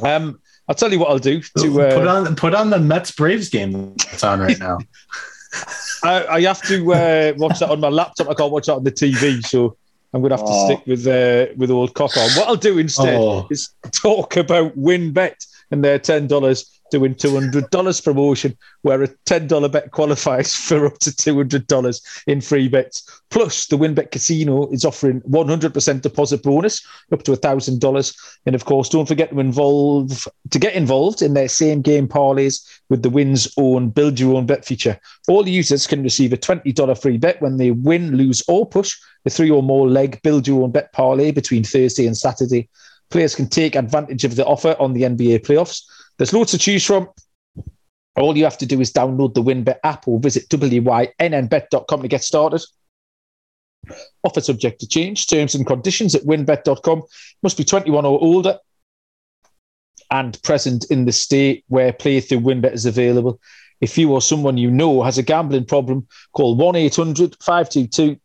Um, 0.03 0.41
I'll 0.69 0.75
tell 0.75 0.93
you 0.93 0.99
what 0.99 1.11
I'll 1.11 1.19
do 1.19 1.41
to 1.59 1.83
uh, 1.83 1.95
put 1.95 2.07
on 2.07 2.37
put 2.37 2.55
on 2.55 2.71
the 2.71 2.79
Mets 2.79 3.11
Braves 3.11 3.49
game 3.49 3.95
that's 3.97 4.23
on 4.25 4.41
right 4.41 4.59
now. 4.59 4.79
I, 6.05 6.27
I, 6.27 6.41
have 6.43 6.63
to 6.63 6.93
uh, 6.93 7.33
watch 7.37 7.59
that 7.61 7.71
on 7.71 7.81
my 7.81 7.89
laptop. 7.89 8.29
I 8.29 8.35
can't 8.35 8.53
watch 8.53 8.67
that 8.67 8.75
on 8.75 8.85
the 8.85 8.93
TV, 8.93 9.45
so 9.45 9.77
I'm 10.13 10.21
going 10.21 10.31
to 10.31 10.37
have 10.37 10.45
to 10.45 10.53
oh. 10.53 10.67
stick 10.67 10.87
with 10.87 11.07
uh, 11.07 11.53
with 11.57 11.71
old 11.71 11.95
cock 11.95 12.17
on. 12.17 12.31
What 12.33 12.49
I'll 12.49 12.57
do 12.57 12.79
instead 12.79 13.17
oh. 13.19 13.47
is 13.51 13.71
talk 13.93 14.37
about 14.37 14.79
WynnBET 14.79 15.47
and 15.71 15.83
their 15.83 15.99
ten 15.99 16.27
dollars 16.27 16.78
doing 16.91 17.15
$200 17.15 18.05
promotion 18.05 18.57
where 18.83 19.03
a 19.03 19.09
$10 19.09 19.73
bet 19.73 19.91
qualifies 19.91 20.55
for 20.69 20.87
up 20.87 20.99
to 20.99 21.11
$200 21.11 22.23
in 22.27 22.41
free 22.41 22.69
bets. 22.69 23.23
Plus, 23.31 23.67
the 23.67 23.77
WynnBET 23.77 24.11
Casino 24.11 24.69
is 24.71 24.85
offering 24.85 25.21
100% 25.23 26.03
deposit 26.03 26.43
bonus 26.43 26.87
up 27.13 27.23
to 27.25 27.33
$1,000. 27.33 28.39
And 28.47 28.55
of 28.55 28.65
course, 28.65 28.89
don't 28.89 29.07
forget 29.09 29.31
to 29.31 29.41
involve 29.41 30.27
to 30.51 30.59
get 30.59 30.75
involved 30.75 31.23
in 31.23 31.35
their 31.35 31.49
same 31.49 31.83
game 31.83 32.09
parlays 32.09 32.67
with 32.89 33.03
the 33.03 33.11
Win's 33.11 33.53
own 33.57 33.91
build 33.91 34.19
your 34.19 34.37
own 34.37 34.47
bet 34.47 34.65
feature. 34.65 34.99
All 35.29 35.47
users 35.49 35.87
can 35.87 36.03
receive 36.03 36.33
a 36.33 36.37
$20 36.37 37.01
free 37.01 37.19
bet 37.19 37.41
when 37.43 37.59
they 37.59 37.71
win, 37.71 38.17
lose, 38.17 38.43
or 38.49 38.67
push 38.67 38.97
a 39.27 39.31
three 39.31 39.51
or 39.51 39.63
more 39.63 39.89
leg 39.89 40.21
build 40.23 40.47
your 40.47 40.63
own 40.63 40.71
bet 40.71 40.93
parlay 40.93 41.31
between 41.31 41.65
Thursday 41.65 42.07
and 42.07 42.17
Saturday. 42.17 42.69
Players 43.11 43.35
can 43.35 43.49
take 43.49 43.75
advantage 43.75 44.25
of 44.25 44.37
the 44.37 44.45
offer 44.45 44.77
on 44.79 44.93
the 44.93 45.03
NBA 45.03 45.41
playoffs 45.47 45.83
there's 46.19 46.33
loads 46.33 46.51
to 46.51 46.59
choose 46.59 46.85
from. 46.85 47.09
All 48.17 48.37
you 48.37 48.45
have 48.45 48.59
to 48.59 48.67
do 48.67 48.81
is 48.81 48.93
download 48.93 49.35
the 49.35 49.43
WynnBET 49.43 49.79
app 49.85 50.09
or 50.09 50.19
visit 50.19 50.49
wynnbet.com 50.49 52.03
to 52.03 52.09
get 52.09 52.25
started. 52.25 52.63
Offer 54.25 54.41
subject 54.41 54.81
to 54.81 54.89
change. 54.89 55.29
Terms 55.29 55.55
and 55.55 55.67
conditions 55.67 56.15
at 56.15 56.23
wynnbet.com. 56.23 57.03
Must 57.43 57.57
be 57.57 57.65
21 57.65 58.05
or 58.05 58.21
older 58.21 58.59
and 60.11 60.43
present 60.43 60.87
in 60.91 61.05
the 61.05 61.13
state 61.13 61.65
where 61.69 61.93
play 61.93 62.21
through 62.21 62.41
WynnBET 62.41 62.73
is 62.73 62.87
available. 62.87 63.41
If 63.81 63.97
you 63.97 64.13
or 64.13 64.21
someone 64.21 64.59
you 64.59 64.71
know 64.71 65.03
has 65.03 65.19
a 65.19 65.23
gambling 65.23 65.67
problem, 65.67 66.09
call 66.33 66.57
1 66.57 66.75
800 66.75 67.37
522 67.41 68.19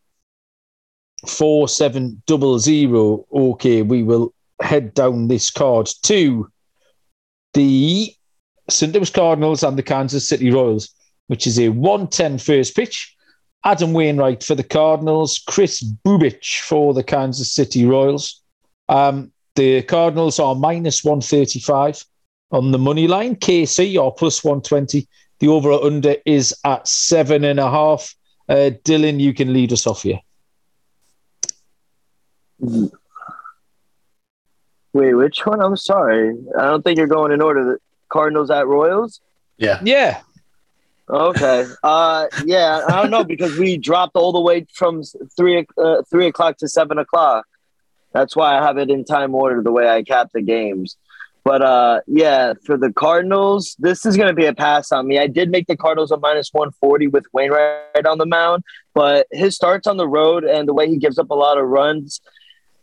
4700. 1.27 3.23
Okay, 3.31 3.81
we 3.83 4.01
will 4.01 4.33
head 4.61 4.93
down 4.93 5.27
this 5.27 5.51
card 5.51 5.87
to 6.03 6.49
the 7.53 8.13
St. 8.69 8.93
Louis 8.93 9.09
Cardinals 9.09 9.63
and 9.63 9.77
the 9.77 9.83
Kansas 9.83 10.27
City 10.27 10.51
Royals, 10.51 10.93
which 11.27 11.47
is 11.47 11.59
a 11.59 11.69
110 11.69 12.37
first 12.37 12.75
pitch. 12.75 13.15
Adam 13.65 13.93
Wainwright 13.93 14.43
for 14.43 14.55
the 14.55 14.63
Cardinals, 14.63 15.41
Kris 15.47 15.81
Bubic 16.05 16.61
for 16.61 16.93
the 16.93 17.03
Kansas 17.03 17.51
City 17.51 17.85
Royals. 17.85 18.41
Um, 18.89 19.31
the 19.55 19.83
Cardinals 19.83 20.39
are 20.39 20.55
minus 20.55 21.03
135 21.03 22.03
on 22.51 22.71
the 22.71 22.77
money 22.77 23.07
line. 23.07 23.35
KC 23.35 24.01
are 24.01 24.11
plus 24.11 24.43
120. 24.43 25.07
The 25.39 25.47
over 25.47 25.71
under 25.71 26.15
is 26.25 26.55
at 26.65 26.87
seven 26.87 27.43
and 27.43 27.59
a 27.59 27.69
half. 27.69 28.13
Uh, 28.49 28.71
Dylan, 28.83 29.19
you 29.19 29.33
can 29.33 29.53
lead 29.53 29.71
us 29.71 29.87
off 29.87 30.03
here. 30.03 30.19
Wait, 34.93 35.13
which 35.13 35.45
one? 35.45 35.61
I'm 35.61 35.75
sorry. 35.75 36.35
I 36.57 36.65
don't 36.65 36.83
think 36.83 36.97
you're 36.97 37.07
going 37.07 37.31
in 37.31 37.41
order. 37.41 37.63
The 37.63 37.77
Cardinals 38.09 38.51
at 38.51 38.67
Royals? 38.67 39.21
Yeah. 39.57 39.79
Yeah. 39.83 40.21
Okay. 41.09 41.65
Uh, 41.83 42.27
yeah, 42.45 42.85
I 42.87 43.01
don't 43.01 43.11
know 43.11 43.23
because 43.23 43.57
we 43.57 43.77
dropped 43.77 44.15
all 44.15 44.31
the 44.31 44.39
way 44.39 44.65
from 44.73 45.03
three 45.35 45.65
uh, 45.77 46.03
three 46.09 46.27
o'clock 46.27 46.57
to 46.57 46.67
seven 46.67 46.97
o'clock. 46.97 47.45
That's 48.13 48.35
why 48.35 48.57
I 48.57 48.65
have 48.65 48.77
it 48.77 48.89
in 48.89 49.03
time 49.03 49.35
order 49.35 49.61
the 49.61 49.71
way 49.71 49.89
I 49.89 50.03
cap 50.03 50.29
the 50.33 50.41
games. 50.41 50.95
But 51.43 51.61
uh, 51.61 52.01
yeah, 52.07 52.53
for 52.65 52.77
the 52.77 52.93
Cardinals, 52.93 53.75
this 53.79 54.05
is 54.05 54.15
going 54.15 54.29
to 54.29 54.33
be 54.33 54.45
a 54.45 54.53
pass 54.53 54.93
on 54.93 55.07
me. 55.07 55.19
I 55.19 55.27
did 55.27 55.51
make 55.51 55.67
the 55.67 55.75
Cardinals 55.75 56.11
a 56.11 56.17
minus 56.17 56.53
140 56.53 57.07
with 57.07 57.25
Wainwright 57.33 58.05
on 58.07 58.17
the 58.17 58.25
mound, 58.25 58.63
but 58.93 59.27
his 59.31 59.55
starts 59.55 59.85
on 59.85 59.97
the 59.97 60.07
road 60.07 60.45
and 60.45 60.67
the 60.69 60.73
way 60.73 60.87
he 60.87 60.97
gives 60.97 61.19
up 61.19 61.31
a 61.31 61.35
lot 61.35 61.57
of 61.57 61.67
runs 61.67 62.21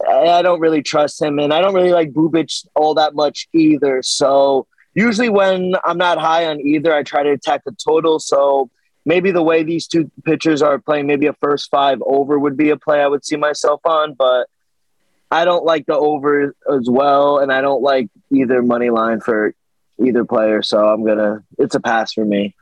I 0.09 0.43
don't 0.43 0.61
really 0.61 0.83
trust 0.83 1.21
him, 1.21 1.39
and 1.39 1.53
I 1.53 1.61
don't 1.61 1.75
really 1.75 1.93
like 1.93 2.13
Bubic 2.13 2.67
all 2.75 2.95
that 2.95 3.15
much 3.15 3.49
either. 3.53 4.03
So 4.03 4.67
usually 4.95 5.29
when 5.29 5.75
I'm 5.85 5.99
not 5.99 6.19
high 6.19 6.47
on 6.47 6.61
either, 6.61 6.95
I 6.95 7.03
try 7.03 7.23
to 7.23 7.31
attack 7.31 7.65
the 7.65 7.73
total. 7.73 8.19
So 8.19 8.71
maybe 9.05 9.31
the 9.31 9.43
way 9.43 9.63
these 9.63 9.87
two 9.87 10.11
pitchers 10.25 10.63
are 10.63 10.79
playing, 10.79 11.07
maybe 11.07 11.27
a 11.27 11.33
first 11.35 11.71
five 11.71 12.03
over 12.05 12.39
would 12.39 12.57
be 12.57 12.71
a 12.71 12.77
play 12.77 13.01
I 13.01 13.07
would 13.07 13.25
see 13.25 13.37
myself 13.37 13.81
on, 13.85 14.15
but 14.15 14.49
I 15.31 15.45
don't 15.45 15.65
like 15.65 15.87
the 15.87 15.97
over 15.97 16.55
as 16.73 16.89
well, 16.91 17.39
and 17.39 17.53
I 17.53 17.61
don't 17.61 17.83
like 17.83 18.09
either 18.33 18.63
money 18.63 18.91
line 18.91 19.21
for 19.21 19.55
either 20.05 20.25
player. 20.25 20.63
So 20.63 20.89
I'm 20.89 21.05
gonna 21.05 21.45
it's 21.59 21.75
a 21.75 21.81
pass 21.81 22.13
for 22.13 22.25
me. 22.25 22.55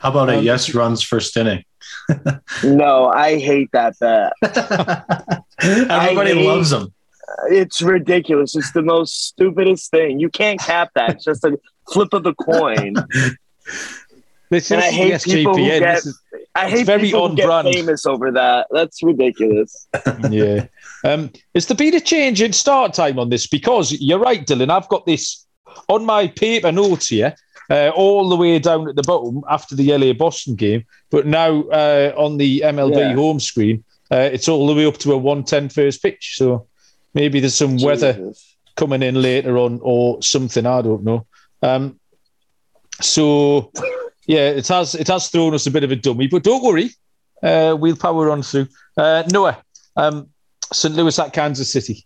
How 0.00 0.10
about 0.10 0.30
a 0.30 0.38
um, 0.38 0.44
yes 0.44 0.74
runs 0.74 1.02
first 1.02 1.36
inning? 1.36 1.64
no, 2.64 3.06
I 3.08 3.38
hate 3.38 3.70
that 3.72 3.98
bet. 3.98 4.32
Everybody 5.60 6.34
hate, 6.34 6.46
loves 6.46 6.70
them. 6.70 6.92
It's 7.48 7.80
ridiculous. 7.80 8.54
It's 8.56 8.72
the 8.72 8.82
most 8.82 9.28
stupidest 9.28 9.90
thing. 9.90 10.20
You 10.20 10.28
can't 10.28 10.60
cap 10.60 10.90
that. 10.94 11.10
It's 11.10 11.24
just 11.24 11.44
a 11.44 11.58
flip 11.92 12.12
of 12.12 12.24
the 12.24 12.34
coin. 12.34 12.94
This 14.50 14.70
and 14.70 14.82
I 14.82 14.90
hate 14.90 15.22
people 15.22 15.56
who 15.56 15.64
get, 15.64 15.82
is, 15.82 16.20
I 16.54 16.68
hate 16.68 16.84
very 16.84 17.04
people 17.04 17.30
who 17.30 17.36
get 17.36 17.46
brand. 17.46 17.68
famous 17.72 18.04
over 18.04 18.30
that. 18.32 18.66
That's 18.70 19.02
ridiculous. 19.02 19.88
yeah. 20.30 20.66
Um, 21.04 21.32
is 21.54 21.66
there 21.66 21.76
been 21.76 21.94
a 21.94 22.00
change 22.00 22.42
in 22.42 22.52
start 22.52 22.92
time 22.92 23.18
on 23.18 23.30
this? 23.30 23.46
Because 23.46 23.92
you're 23.92 24.18
right, 24.18 24.46
Dylan. 24.46 24.70
I've 24.70 24.88
got 24.88 25.06
this 25.06 25.46
on 25.88 26.04
my 26.04 26.28
paper 26.28 26.70
notes 26.70 27.08
here 27.08 27.34
uh, 27.72 27.90
all 27.94 28.28
the 28.28 28.36
way 28.36 28.58
down 28.58 28.86
at 28.86 28.96
the 28.96 29.02
bottom 29.02 29.42
after 29.48 29.74
the 29.74 29.96
LA 29.96 30.12
Boston 30.12 30.54
game. 30.54 30.84
But 31.10 31.26
now 31.26 31.62
uh, 31.62 32.12
on 32.16 32.36
the 32.36 32.60
MLB 32.60 32.98
yeah. 32.98 33.14
home 33.14 33.40
screen, 33.40 33.82
uh, 34.10 34.28
it's 34.30 34.46
all 34.46 34.66
the 34.66 34.74
way 34.74 34.84
up 34.84 34.98
to 34.98 35.12
a 35.12 35.16
110 35.16 35.70
first 35.70 36.02
pitch. 36.02 36.34
So 36.36 36.66
maybe 37.14 37.40
there's 37.40 37.54
some 37.54 37.78
Jesus. 37.78 37.86
weather 37.86 38.32
coming 38.76 39.02
in 39.02 39.22
later 39.22 39.56
on 39.56 39.80
or 39.82 40.22
something. 40.22 40.66
I 40.66 40.82
don't 40.82 41.02
know. 41.02 41.26
Um, 41.62 41.98
so 43.00 43.72
yeah, 44.26 44.50
it 44.50 44.68
has 44.68 44.94
it 44.94 45.08
has 45.08 45.28
thrown 45.28 45.54
us 45.54 45.66
a 45.66 45.70
bit 45.70 45.84
of 45.84 45.90
a 45.90 45.96
dummy, 45.96 46.26
but 46.26 46.42
don't 46.42 46.62
worry, 46.62 46.90
uh, 47.42 47.74
we'll 47.78 47.96
power 47.96 48.30
on 48.30 48.42
through. 48.42 48.68
Uh, 48.98 49.22
Noah, 49.32 49.62
um, 49.96 50.28
St. 50.72 50.94
Louis 50.94 51.18
at 51.18 51.32
Kansas 51.32 51.72
City. 51.72 52.04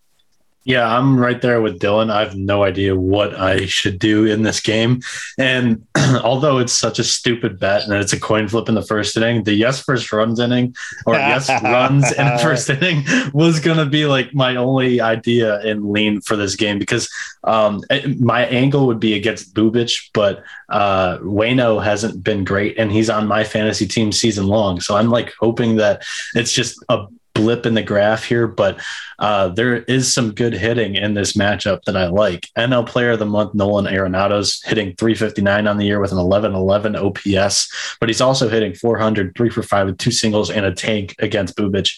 Yeah, 0.66 0.84
I'm 0.84 1.16
right 1.16 1.40
there 1.40 1.60
with 1.60 1.78
Dylan. 1.78 2.10
I 2.10 2.18
have 2.24 2.34
no 2.34 2.64
idea 2.64 2.96
what 2.96 3.36
I 3.38 3.66
should 3.66 4.00
do 4.00 4.24
in 4.24 4.42
this 4.42 4.58
game. 4.58 5.00
And 5.38 5.86
although 6.24 6.58
it's 6.58 6.72
such 6.72 6.98
a 6.98 7.04
stupid 7.04 7.60
bet 7.60 7.84
and 7.84 7.92
it's 7.92 8.12
a 8.12 8.18
coin 8.18 8.48
flip 8.48 8.68
in 8.68 8.74
the 8.74 8.82
first 8.82 9.16
inning, 9.16 9.44
the 9.44 9.54
yes 9.54 9.80
first 9.80 10.12
runs 10.12 10.40
inning 10.40 10.74
or 11.06 11.14
yes 11.14 11.48
runs 11.62 12.10
in 12.10 12.26
the 12.26 12.38
first 12.42 12.68
inning 12.68 13.04
was 13.32 13.60
going 13.60 13.76
to 13.76 13.86
be 13.86 14.06
like 14.06 14.34
my 14.34 14.56
only 14.56 15.00
idea 15.00 15.62
in 15.62 15.92
lean 15.92 16.20
for 16.20 16.34
this 16.34 16.56
game 16.56 16.80
because 16.80 17.08
um, 17.44 17.80
my 18.18 18.44
angle 18.46 18.88
would 18.88 18.98
be 18.98 19.14
against 19.14 19.54
Bubic, 19.54 20.10
but 20.14 20.42
uh, 20.68 21.18
Wayno 21.18 21.80
hasn't 21.82 22.24
been 22.24 22.42
great 22.42 22.76
and 22.76 22.90
he's 22.90 23.08
on 23.08 23.28
my 23.28 23.44
fantasy 23.44 23.86
team 23.86 24.10
season 24.10 24.48
long. 24.48 24.80
So 24.80 24.96
I'm 24.96 25.10
like 25.10 25.32
hoping 25.38 25.76
that 25.76 26.02
it's 26.34 26.50
just 26.50 26.84
a 26.88 27.06
blip 27.36 27.66
in 27.66 27.74
the 27.74 27.82
graph 27.82 28.24
here, 28.24 28.46
but 28.46 28.80
uh, 29.18 29.48
there 29.48 29.76
is 29.84 30.12
some 30.12 30.32
good 30.32 30.52
hitting 30.52 30.94
in 30.94 31.14
this 31.14 31.34
matchup 31.34 31.82
that 31.84 31.96
I 31.96 32.08
like. 32.08 32.48
NL 32.56 32.86
Player 32.86 33.12
of 33.12 33.18
the 33.18 33.26
Month 33.26 33.54
Nolan 33.54 33.86
Arenado's 33.86 34.62
hitting 34.64 34.94
359 34.96 35.66
on 35.66 35.78
the 35.78 35.86
year 35.86 36.00
with 36.00 36.12
an 36.12 36.18
11-11 36.18 36.96
OPS, 36.96 37.96
but 38.00 38.08
he's 38.08 38.20
also 38.20 38.48
hitting 38.48 38.74
400, 38.74 39.34
three 39.36 39.50
for 39.50 39.62
five 39.62 39.86
with 39.86 39.98
two 39.98 40.10
singles 40.10 40.50
and 40.50 40.66
a 40.66 40.74
tank 40.74 41.14
against 41.18 41.56
Bubic. 41.56 41.90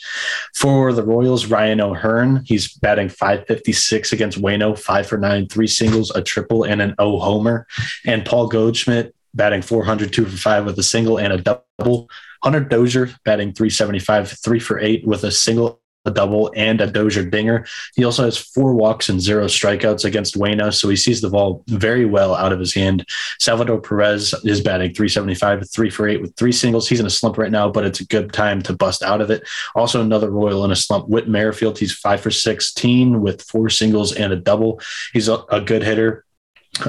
For 0.54 0.92
the 0.92 1.04
Royals, 1.04 1.46
Ryan 1.46 1.80
O'Hearn, 1.80 2.42
he's 2.44 2.72
batting 2.74 3.08
556 3.08 4.12
against 4.12 4.40
Wayno, 4.40 4.78
five 4.78 5.06
for 5.06 5.18
nine, 5.18 5.48
three 5.48 5.66
singles, 5.66 6.10
a 6.10 6.22
triple, 6.22 6.64
and 6.64 6.80
an 6.80 6.94
O 6.98 7.18
homer. 7.18 7.66
And 8.06 8.24
Paul 8.24 8.48
Goldschmidt 8.48 9.14
batting 9.34 9.62
400, 9.62 10.12
two 10.12 10.24
for 10.24 10.36
five 10.36 10.64
with 10.64 10.78
a 10.78 10.82
single 10.82 11.18
and 11.18 11.32
a 11.32 11.38
double. 11.38 12.08
Hunter 12.42 12.60
Dozier 12.60 13.10
batting 13.24 13.52
375, 13.52 14.38
three 14.42 14.60
for 14.60 14.78
eight 14.78 15.06
with 15.06 15.24
a 15.24 15.30
single, 15.30 15.80
a 16.04 16.10
double, 16.10 16.52
and 16.54 16.80
a 16.80 16.86
Dozier 16.86 17.24
dinger. 17.24 17.66
He 17.96 18.04
also 18.04 18.24
has 18.24 18.38
four 18.38 18.74
walks 18.74 19.08
and 19.08 19.20
zero 19.20 19.46
strikeouts 19.46 20.04
against 20.04 20.36
Wayno, 20.36 20.72
so 20.72 20.88
he 20.88 20.96
sees 20.96 21.20
the 21.20 21.30
ball 21.30 21.64
very 21.66 22.04
well 22.04 22.34
out 22.34 22.52
of 22.52 22.60
his 22.60 22.72
hand. 22.72 23.04
Salvador 23.40 23.80
Perez 23.80 24.34
is 24.44 24.60
batting 24.60 24.94
375, 24.94 25.68
three 25.70 25.90
for 25.90 26.08
eight 26.08 26.20
with 26.20 26.34
three 26.36 26.52
singles. 26.52 26.88
He's 26.88 27.00
in 27.00 27.06
a 27.06 27.10
slump 27.10 27.38
right 27.38 27.50
now, 27.50 27.68
but 27.68 27.84
it's 27.84 28.00
a 28.00 28.06
good 28.06 28.32
time 28.32 28.62
to 28.62 28.72
bust 28.72 29.02
out 29.02 29.20
of 29.20 29.30
it. 29.30 29.46
Also, 29.74 30.00
another 30.00 30.30
Royal 30.30 30.64
in 30.64 30.70
a 30.70 30.76
slump, 30.76 31.08
Whit 31.08 31.28
Merrifield. 31.28 31.78
He's 31.78 31.92
five 31.92 32.20
for 32.20 32.30
16 32.30 33.20
with 33.20 33.42
four 33.42 33.68
singles 33.68 34.12
and 34.14 34.32
a 34.32 34.36
double. 34.36 34.80
He's 35.12 35.28
a, 35.28 35.44
a 35.50 35.60
good 35.60 35.82
hitter. 35.82 36.24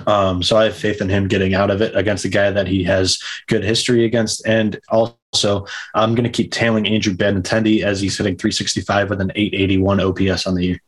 Um, 0.08 0.44
so 0.44 0.58
I 0.58 0.66
have 0.66 0.76
faith 0.76 1.02
in 1.02 1.10
him 1.10 1.28
getting 1.28 1.54
out 1.54 1.72
of 1.72 1.82
it 1.82 1.96
against 1.96 2.26
a 2.26 2.30
guy 2.30 2.52
that 2.52 2.68
he 2.68 2.84
has 2.84 3.20
good 3.48 3.64
history 3.64 4.06
against. 4.06 4.46
And 4.46 4.80
also, 4.90 5.66
I'm 5.96 6.16
going 6.16 6.24
to 6.24 6.30
keep 6.30 6.52
tailing 6.52 6.88
Andrew 6.88 7.14
Benintendi 7.14 7.84
as 7.84 8.02
he's 8.02 8.18
hitting 8.18 8.38
365 8.38 9.10
with 9.10 9.22
an 9.22 9.32
881 9.36 10.00
OPS 10.00 10.48
on 10.48 10.56
the 10.56 10.66
year. 10.66 10.82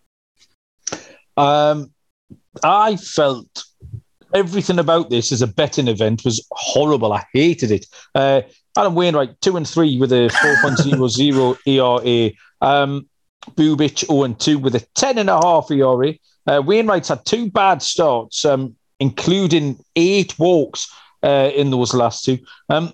Um, 1.37 1.91
I 2.63 2.95
felt 2.97 3.63
everything 4.33 4.79
about 4.79 5.09
this 5.09 5.31
as 5.31 5.41
a 5.41 5.47
betting 5.47 5.87
event 5.87 6.23
was 6.25 6.45
horrible. 6.51 7.13
I 7.13 7.25
hated 7.33 7.71
it. 7.71 7.85
Uh, 8.15 8.41
Adam 8.77 8.95
Wainwright, 8.95 9.39
two 9.41 9.57
and 9.57 9.67
three 9.67 9.97
with 9.97 10.11
a 10.11 10.29
4.00 10.29 11.57
ERA. 11.65 12.31
Um, 12.61 13.07
Bubic 13.55 14.05
0 14.05 14.23
and 14.23 14.39
2 14.39 14.59
with 14.59 14.75
a 14.75 14.85
10 14.95 15.17
and 15.17 15.29
a 15.29 15.41
half 15.41 15.71
ERA. 15.71 16.13
Uh, 16.45 16.61
Wainwright's 16.63 17.09
had 17.09 17.25
two 17.25 17.49
bad 17.49 17.81
starts. 17.81 18.45
Um, 18.45 18.75
including 19.01 19.83
eight 19.95 20.37
walks 20.39 20.87
uh, 21.23 21.51
in 21.53 21.71
those 21.71 21.93
last 21.93 22.23
two. 22.23 22.37
Um, 22.69 22.93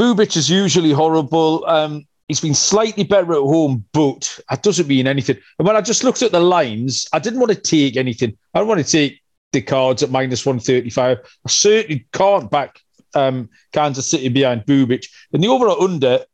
Bubic 0.00 0.36
is 0.36 0.48
usually 0.48 0.92
horrible. 0.92 1.66
Um, 1.66 2.06
he's 2.28 2.40
been 2.40 2.54
slightly 2.54 3.04
better 3.04 3.32
at 3.32 3.40
home, 3.40 3.84
but 3.92 4.38
that 4.48 4.62
doesn't 4.62 4.86
mean 4.86 5.06
anything. 5.06 5.36
And 5.58 5.66
when 5.66 5.76
I 5.76 5.80
just 5.80 6.04
looked 6.04 6.22
at 6.22 6.32
the 6.32 6.40
lines, 6.40 7.06
I 7.12 7.18
didn't 7.18 7.40
want 7.40 7.52
to 7.52 7.60
take 7.60 7.96
anything. 7.96 8.38
I 8.54 8.60
don't 8.60 8.68
want 8.68 8.84
to 8.84 8.90
take 8.90 9.20
the 9.52 9.60
cards 9.60 10.02
at 10.02 10.10
minus 10.10 10.46
135. 10.46 11.18
I 11.20 11.50
certainly 11.50 12.06
can't 12.12 12.50
back 12.50 12.80
um, 13.14 13.50
Kansas 13.72 14.08
City 14.08 14.28
behind 14.28 14.64
Bubic. 14.66 15.06
And 15.32 15.42
the 15.42 15.48
overall 15.48 15.82
under 15.82 16.24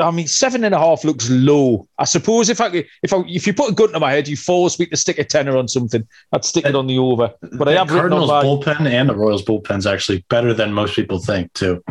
I 0.00 0.10
mean, 0.10 0.26
seven 0.26 0.64
and 0.64 0.74
a 0.74 0.78
half 0.78 1.04
looks 1.04 1.30
low. 1.30 1.86
I 1.98 2.04
suppose 2.04 2.48
if 2.48 2.60
I 2.60 2.84
if 3.02 3.12
I 3.12 3.22
if 3.28 3.46
you 3.46 3.54
put 3.54 3.70
a 3.70 3.74
gun 3.74 3.92
to 3.92 4.00
my 4.00 4.10
head, 4.10 4.26
you 4.26 4.36
force 4.36 4.78
me 4.78 4.86
to 4.86 4.96
stick 4.96 5.18
a 5.18 5.24
tenner 5.24 5.56
on 5.56 5.68
something. 5.68 6.06
I'd 6.32 6.44
stick 6.44 6.64
it 6.64 6.74
on 6.74 6.88
the 6.88 6.98
over. 6.98 7.32
But 7.56 7.68
I 7.68 7.72
have 7.72 7.88
Cardinals 7.88 8.30
bullpen 8.30 8.86
and 8.86 9.08
the 9.08 9.14
Royals 9.14 9.44
bullpen's 9.44 9.86
actually 9.86 10.24
better 10.28 10.52
than 10.52 10.72
most 10.72 10.96
people 10.96 11.20
think 11.20 11.52
too. 11.52 11.82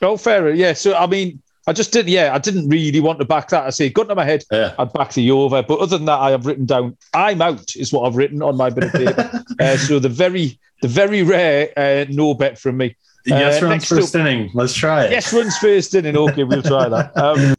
Oh, 0.00 0.16
fair, 0.16 0.54
yeah. 0.54 0.74
So 0.74 0.94
I 0.94 1.06
mean, 1.06 1.42
I 1.66 1.72
just 1.72 1.92
did, 1.92 2.08
yeah. 2.08 2.32
I 2.34 2.38
didn't 2.38 2.68
really 2.68 3.00
want 3.00 3.18
to 3.18 3.24
back 3.24 3.48
that. 3.48 3.66
I 3.66 3.70
say 3.70 3.88
gun 3.88 4.06
to 4.08 4.14
my 4.14 4.24
head, 4.24 4.44
yeah. 4.52 4.74
I'd 4.78 4.92
back 4.92 5.12
the 5.14 5.30
over. 5.32 5.62
But 5.62 5.80
other 5.80 5.96
than 5.96 6.06
that, 6.06 6.20
I 6.20 6.30
have 6.30 6.46
written 6.46 6.66
down 6.66 6.96
I'm 7.14 7.42
out 7.42 7.74
is 7.74 7.92
what 7.92 8.06
I've 8.06 8.16
written 8.16 8.42
on 8.42 8.56
my 8.56 8.70
bit 8.70 8.84
of 8.84 8.92
paper. 8.92 9.44
uh, 9.60 9.76
so 9.76 9.98
the 9.98 10.08
very 10.08 10.58
the 10.82 10.88
very 10.88 11.22
rare 11.24 11.72
uh, 11.76 12.04
no 12.10 12.34
bet 12.34 12.58
from 12.58 12.76
me. 12.76 12.96
Yes 13.26 13.62
uh, 13.62 13.66
runs 13.66 13.86
first 13.86 14.14
up, 14.14 14.20
inning. 14.20 14.50
Let's 14.54 14.74
try 14.74 15.04
it. 15.04 15.10
Yes 15.12 15.32
runs 15.32 15.56
first 15.58 15.94
inning. 15.94 16.16
Okay, 16.16 16.44
we'll 16.44 16.62
try 16.62 16.88
that. 16.88 17.12
Um, 17.16 17.54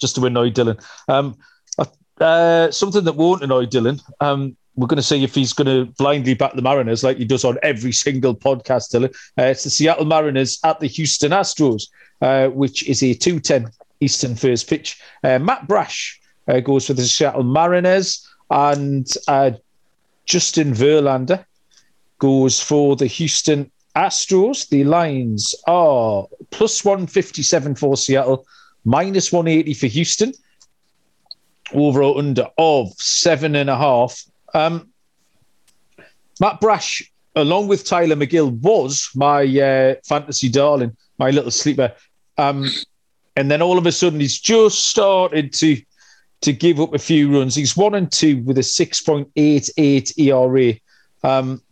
just 0.00 0.16
to 0.16 0.26
annoy 0.26 0.50
Dylan. 0.50 0.82
Um, 1.08 1.36
uh, 2.20 2.70
something 2.70 3.04
that 3.04 3.16
won't 3.16 3.42
annoy 3.42 3.66
Dylan. 3.66 4.00
Um, 4.20 4.56
we're 4.76 4.86
going 4.86 4.96
to 4.96 5.02
see 5.02 5.22
if 5.22 5.34
he's 5.34 5.52
going 5.52 5.66
to 5.66 5.92
blindly 5.94 6.34
back 6.34 6.54
the 6.54 6.62
Mariners 6.62 7.04
like 7.04 7.16
he 7.16 7.24
does 7.24 7.44
on 7.44 7.58
every 7.62 7.92
single 7.92 8.34
podcast, 8.34 8.92
Dylan. 8.92 9.14
Uh, 9.38 9.50
it's 9.50 9.64
the 9.64 9.70
Seattle 9.70 10.04
Mariners 10.04 10.58
at 10.64 10.80
the 10.80 10.86
Houston 10.86 11.30
Astros, 11.30 11.84
uh, 12.22 12.48
which 12.48 12.88
is 12.88 13.02
a 13.02 13.14
210 13.14 13.70
Eastern 14.00 14.34
first 14.34 14.68
pitch. 14.68 15.00
Uh, 15.22 15.38
Matt 15.38 15.68
Brash 15.68 16.20
uh, 16.48 16.60
goes 16.60 16.86
for 16.86 16.94
the 16.94 17.04
Seattle 17.04 17.44
Mariners, 17.44 18.28
and 18.50 19.06
uh, 19.28 19.52
Justin 20.26 20.72
Verlander 20.72 21.44
goes 22.18 22.60
for 22.60 22.96
the 22.96 23.06
Houston 23.06 23.70
Astros, 23.96 24.68
the 24.68 24.84
lines 24.84 25.54
are 25.66 26.26
plus 26.50 26.84
157 26.84 27.74
for 27.76 27.96
Seattle, 27.96 28.46
minus 28.84 29.32
180 29.32 29.74
for 29.74 29.86
Houston, 29.86 30.32
over 31.72 32.02
or 32.02 32.18
under 32.18 32.48
of 32.58 32.92
seven 32.94 33.54
and 33.54 33.70
a 33.70 33.76
half. 33.76 34.22
Um, 34.52 34.88
Matt 36.40 36.60
Brash, 36.60 37.10
along 37.36 37.68
with 37.68 37.84
Tylor 37.84 38.16
Megill, 38.16 38.50
was 38.50 39.08
my 39.14 39.42
uh, 39.42 39.94
fantasy 40.04 40.48
darling, 40.48 40.96
my 41.18 41.30
little 41.30 41.50
sleeper. 41.50 41.92
Um, 42.36 42.68
and 43.36 43.50
then 43.50 43.62
all 43.62 43.78
of 43.78 43.86
a 43.86 43.92
sudden, 43.92 44.20
he's 44.20 44.38
just 44.38 44.86
started 44.86 45.52
to 45.54 45.80
to 46.40 46.52
give 46.52 46.78
up 46.78 46.92
a 46.92 46.98
few 46.98 47.32
runs. 47.32 47.54
He's 47.54 47.76
one 47.76 47.94
and 47.94 48.10
two 48.12 48.42
with 48.42 48.58
a 48.58 48.60
6.88 48.60 50.18
ERA. 50.18 50.74
Um, 51.22 51.62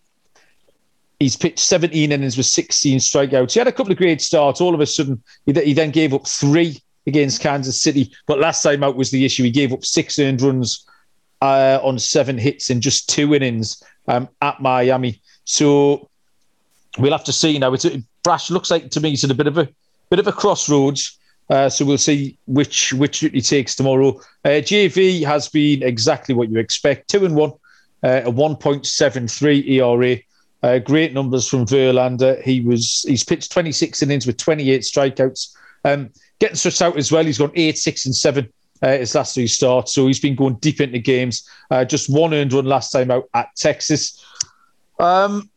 He's 1.23 1.37
pitched 1.37 1.61
17 1.61 2.11
innings 2.11 2.37
with 2.37 2.47
16 2.47 2.99
strikeouts. 2.99 3.53
He 3.53 3.61
had 3.61 3.69
a 3.69 3.73
couple 3.73 3.93
of 3.93 3.99
great 3.99 4.21
starts. 4.21 4.61
All 4.61 4.75
of 4.75 4.81
a 4.81 4.87
sudden, 4.87 5.23
he, 5.47 5.53
he 5.53 5.73
then 5.73 5.93
gave 5.93 6.13
up 6.13 6.27
three 6.27 6.83
against 7.07 7.41
Kansas 7.41 7.81
City. 7.81 8.13
But 8.27 8.41
last 8.41 8.63
time 8.63 8.83
out 8.83 8.97
was 8.97 9.13
the 9.13 9.25
issue. 9.25 9.45
He 9.45 9.53
gave 9.53 9.73
up 9.73 9.85
six 9.85 10.19
earned 10.19 10.43
runs 10.43 10.85
uh, 11.41 11.79
on 11.81 12.01
seven 12.01 12.39
hits 12.39 12.71
in 12.71 12.81
just 12.81 13.09
two 13.09 13.35
innings 13.35 13.83
um, 14.09 14.29
at 14.41 14.61
Miami. 14.61 15.21
So 15.45 16.09
we'll 16.99 17.13
have 17.13 17.25
to 17.25 17.33
see 17.33 17.57
now. 17.57 17.73
It's 17.73 17.87
Brash 18.25 18.51
looks 18.51 18.71
like 18.71 18.91
to 18.91 19.01
me 19.01 19.11
he's 19.11 19.23
at 19.23 19.31
a 19.31 19.35
bit 19.35 19.47
of 19.47 19.59
a 19.59 19.69
bit 20.11 20.19
of 20.19 20.27
a 20.27 20.33
crossroads. 20.33 21.19
Uh, 21.51 21.69
so 21.69 21.85
we'll 21.85 21.99
see 21.99 22.37
which 22.47 22.93
which 22.95 23.21
he 23.21 23.41
takes 23.41 23.77
tomorrow. 23.77 24.21
Uh, 24.45 24.61
JV 24.61 25.25
has 25.25 25.49
been 25.49 25.85
exactly 25.85 26.35
what 26.35 26.51
you 26.51 26.59
expect. 26.59 27.09
Two 27.09 27.25
and 27.25 27.37
one, 27.37 27.53
uh, 28.03 28.23
a 28.25 28.33
1.73 28.33 29.69
ERA. 29.69 30.19
Uh, 30.63 30.79
great 30.79 31.13
numbers 31.13 31.49
from 31.49 31.67
Verlander. 31.67 32.41
He 32.43 32.61
was 32.61 33.05
he's 33.09 33.25
pitched 33.25 33.51
26 33.53 34.03
innings 34.03 34.27
with 34.27 34.37
28 34.37 34.81
strikeouts. 34.83 35.57
Um, 35.85 36.11
getting 36.39 36.57
struck 36.57 36.81
out 36.83 36.97
as 36.97 37.11
well. 37.11 37.25
He's 37.25 37.39
gone 37.39 37.53
eight, 37.55 37.79
six, 37.79 38.07
and 38.07 38.15
seven 38.15 38.49
uh, 38.83 38.99
his 38.99 39.15
last 39.15 39.35
three 39.35 39.47
starts. 39.47 39.95
So 39.95 40.07
he's 40.07 40.21
been 40.21 40.35
going 40.35 40.55
deep 40.57 40.81
into 40.81 40.99
games. 40.99 41.49
Uh, 41.71 41.85
just 41.85 42.11
one 42.11 42.35
earned 42.35 42.53
run 42.53 42.67
last 42.67 42.91
time 42.91 43.11
out 43.11 43.29
at 43.35 43.55
Texas. 43.57 44.25
Um, 44.99 45.49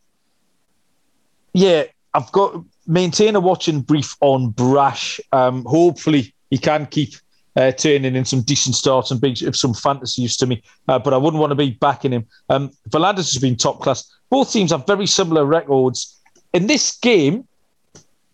yeah, 1.53 1.83
I've 2.13 2.31
got 2.31 2.63
maintain 2.87 3.35
a 3.35 3.39
watching 3.39 3.81
brief 3.81 4.15
on 4.21 4.49
Brash. 4.49 5.19
Um, 5.31 5.65
hopefully 5.65 6.33
he 6.49 6.57
can 6.57 6.85
keep 6.85 7.15
uh, 7.55 7.71
turning 7.71 8.15
in 8.15 8.25
some 8.25 8.41
decent 8.41 8.75
starts 8.75 9.11
and 9.11 9.21
big 9.21 9.41
of 9.43 9.55
some 9.55 9.73
fantasy 9.73 10.21
use 10.21 10.37
to 10.37 10.45
me. 10.45 10.61
Uh, 10.87 10.99
but 10.99 11.13
I 11.13 11.17
wouldn't 11.17 11.39
want 11.39 11.51
to 11.51 11.55
be 11.55 11.71
backing 11.71 12.11
him. 12.11 12.25
Um, 12.49 12.71
has 12.91 13.37
been 13.37 13.55
top 13.55 13.81
class. 13.81 14.11
Both 14.29 14.51
teams 14.51 14.71
have 14.71 14.85
very 14.85 15.07
similar 15.07 15.45
records. 15.45 16.19
In 16.53 16.67
this 16.67 16.97
game, 16.97 17.47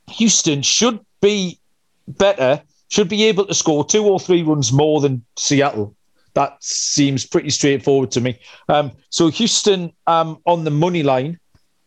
Houston 0.10 0.62
should 0.62 1.00
be 1.22 1.60
better, 2.08 2.62
should 2.90 3.10
be 3.10 3.24
able 3.26 3.46
to 3.46 3.54
score 3.54 3.86
two 3.86 4.06
or 4.06 4.20
three 4.20 4.44
runs 4.44 4.72
more 4.72 5.02
than 5.02 5.24
Seattle. 5.38 5.96
That 6.34 6.64
seems 6.64 7.26
pretty 7.26 7.50
straightforward 7.50 8.12
to 8.12 8.22
me. 8.22 8.40
Um, 8.70 8.92
so 9.10 9.30
Houston 9.30 9.92
um, 10.08 10.40
on 10.46 10.64
the 10.64 10.72
money 10.72 11.04
line, 11.04 11.40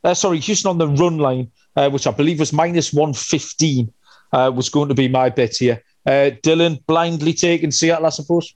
uh, 0.05 0.15
sorry, 0.15 0.39
Houston 0.39 0.69
on 0.69 0.79
the 0.79 0.89
run 0.89 1.19
line, 1.19 1.51
uh, 1.77 1.89
which 1.91 2.07
I 2.07 2.11
believe 2.11 2.41
was 2.41 2.53
minus 2.53 2.93
115, 2.93 3.93
uh, 4.33 4.53
was 4.55 4.69
going 4.69 4.89
to 4.89 4.95
be 4.95 5.09
my 5.09 5.31
bet 5.31 5.57
here. 5.57 5.83
Uh, 6.07 6.31
Dylan 6.43 6.85
blindly 6.87 7.33
taking 7.33 7.71
Seattle, 7.71 8.07
I 8.07 8.11
suppose. 8.11 8.55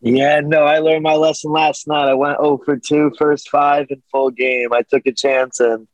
Yeah, 0.00 0.40
no, 0.40 0.64
I 0.64 0.80
learned 0.80 1.04
my 1.04 1.14
lesson 1.14 1.52
last 1.52 1.86
night. 1.86 2.08
I 2.08 2.14
went 2.14 2.38
0 2.38 2.60
for 2.64 2.76
2, 2.76 3.12
first 3.16 3.48
five 3.48 3.86
in 3.88 4.02
full 4.10 4.30
game. 4.30 4.72
I 4.72 4.82
took 4.82 5.06
a 5.06 5.12
chance 5.12 5.60
and 5.60 5.86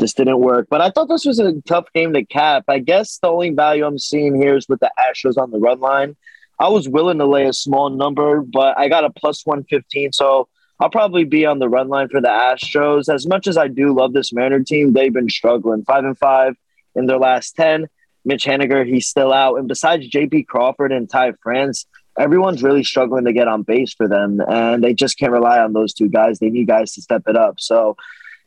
just 0.00 0.16
didn't 0.16 0.40
work. 0.40 0.66
But 0.68 0.80
I 0.80 0.90
thought 0.90 1.08
this 1.08 1.24
was 1.24 1.38
a 1.38 1.60
tough 1.62 1.86
game 1.94 2.12
to 2.14 2.24
cap. 2.24 2.64
I 2.68 2.80
guess 2.80 3.18
the 3.18 3.28
only 3.28 3.50
value 3.50 3.86
I'm 3.86 3.98
seeing 3.98 4.34
here 4.34 4.56
is 4.56 4.68
with 4.68 4.80
the 4.80 4.90
Astros 4.98 5.38
on 5.38 5.52
the 5.52 5.58
run 5.58 5.80
line. 5.80 6.16
I 6.58 6.68
was 6.68 6.88
willing 6.88 7.18
to 7.18 7.26
lay 7.26 7.46
a 7.46 7.52
small 7.52 7.88
number, 7.90 8.40
but 8.42 8.76
I 8.78 8.88
got 8.88 9.04
a 9.04 9.10
plus 9.10 9.46
115. 9.46 10.12
So 10.12 10.48
I'll 10.80 10.90
probably 10.90 11.24
be 11.24 11.46
on 11.46 11.58
the 11.58 11.68
run 11.68 11.88
line 11.88 12.08
for 12.08 12.20
the 12.20 12.28
Astros. 12.28 13.12
As 13.12 13.26
much 13.26 13.46
as 13.46 13.56
I 13.56 13.68
do 13.68 13.94
love 13.94 14.12
this 14.12 14.32
Mariner 14.32 14.62
team, 14.62 14.92
they've 14.92 15.12
been 15.12 15.30
struggling. 15.30 15.84
Five 15.84 16.04
and 16.04 16.18
five 16.18 16.56
in 16.94 17.06
their 17.06 17.18
last 17.18 17.56
10. 17.56 17.86
Mitch 18.26 18.44
Haniger, 18.44 18.84
he's 18.86 19.06
still 19.06 19.32
out. 19.32 19.56
And 19.56 19.68
besides 19.68 20.10
JP 20.10 20.48
Crawford 20.48 20.92
and 20.92 21.08
Ty 21.08 21.32
France, 21.42 21.86
everyone's 22.18 22.62
really 22.62 22.82
struggling 22.82 23.24
to 23.24 23.32
get 23.32 23.46
on 23.46 23.62
base 23.62 23.94
for 23.94 24.08
them. 24.08 24.40
And 24.46 24.82
they 24.82 24.92
just 24.92 25.16
can't 25.16 25.32
rely 25.32 25.60
on 25.60 25.72
those 25.72 25.94
two 25.94 26.08
guys. 26.08 26.38
They 26.38 26.50
need 26.50 26.66
guys 26.66 26.92
to 26.94 27.02
step 27.02 27.22
it 27.28 27.36
up. 27.36 27.60
So 27.60 27.96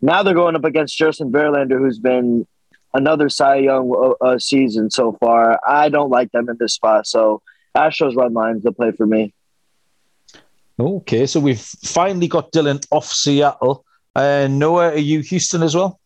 now 0.02 0.22
they're 0.22 0.34
going 0.34 0.56
up 0.56 0.66
against 0.66 0.98
Justin 0.98 1.32
Verlander, 1.32 1.80
who's 1.80 1.98
been 1.98 2.46
another 2.94 3.30
Cy 3.30 3.56
Young 3.56 3.90
uh, 3.90 4.26
uh, 4.26 4.38
season 4.38 4.92
so 4.92 5.14
far. 5.14 5.60
I 5.66 5.88
don't 5.88 6.10
like 6.10 6.32
them 6.34 6.50
in 6.50 6.58
this 6.60 6.74
spot. 6.74 7.08
So 7.08 7.42
Astros 7.76 8.16
run 8.16 8.34
lines 8.34 8.64
to 8.64 8.74
play 8.74 8.92
for 8.92 9.06
me. 9.06 9.34
Okay, 10.78 11.26
so 11.26 11.40
we've 11.40 11.60
finally 11.60 12.28
got 12.28 12.52
Dylan 12.52 12.86
off 12.92 13.06
Seattle. 13.06 13.86
Uh, 14.16 14.48
Noah, 14.50 14.92
are 14.92 14.98
you 14.98 15.20
Houston 15.22 15.64
as 15.64 15.76
well? 15.76 15.99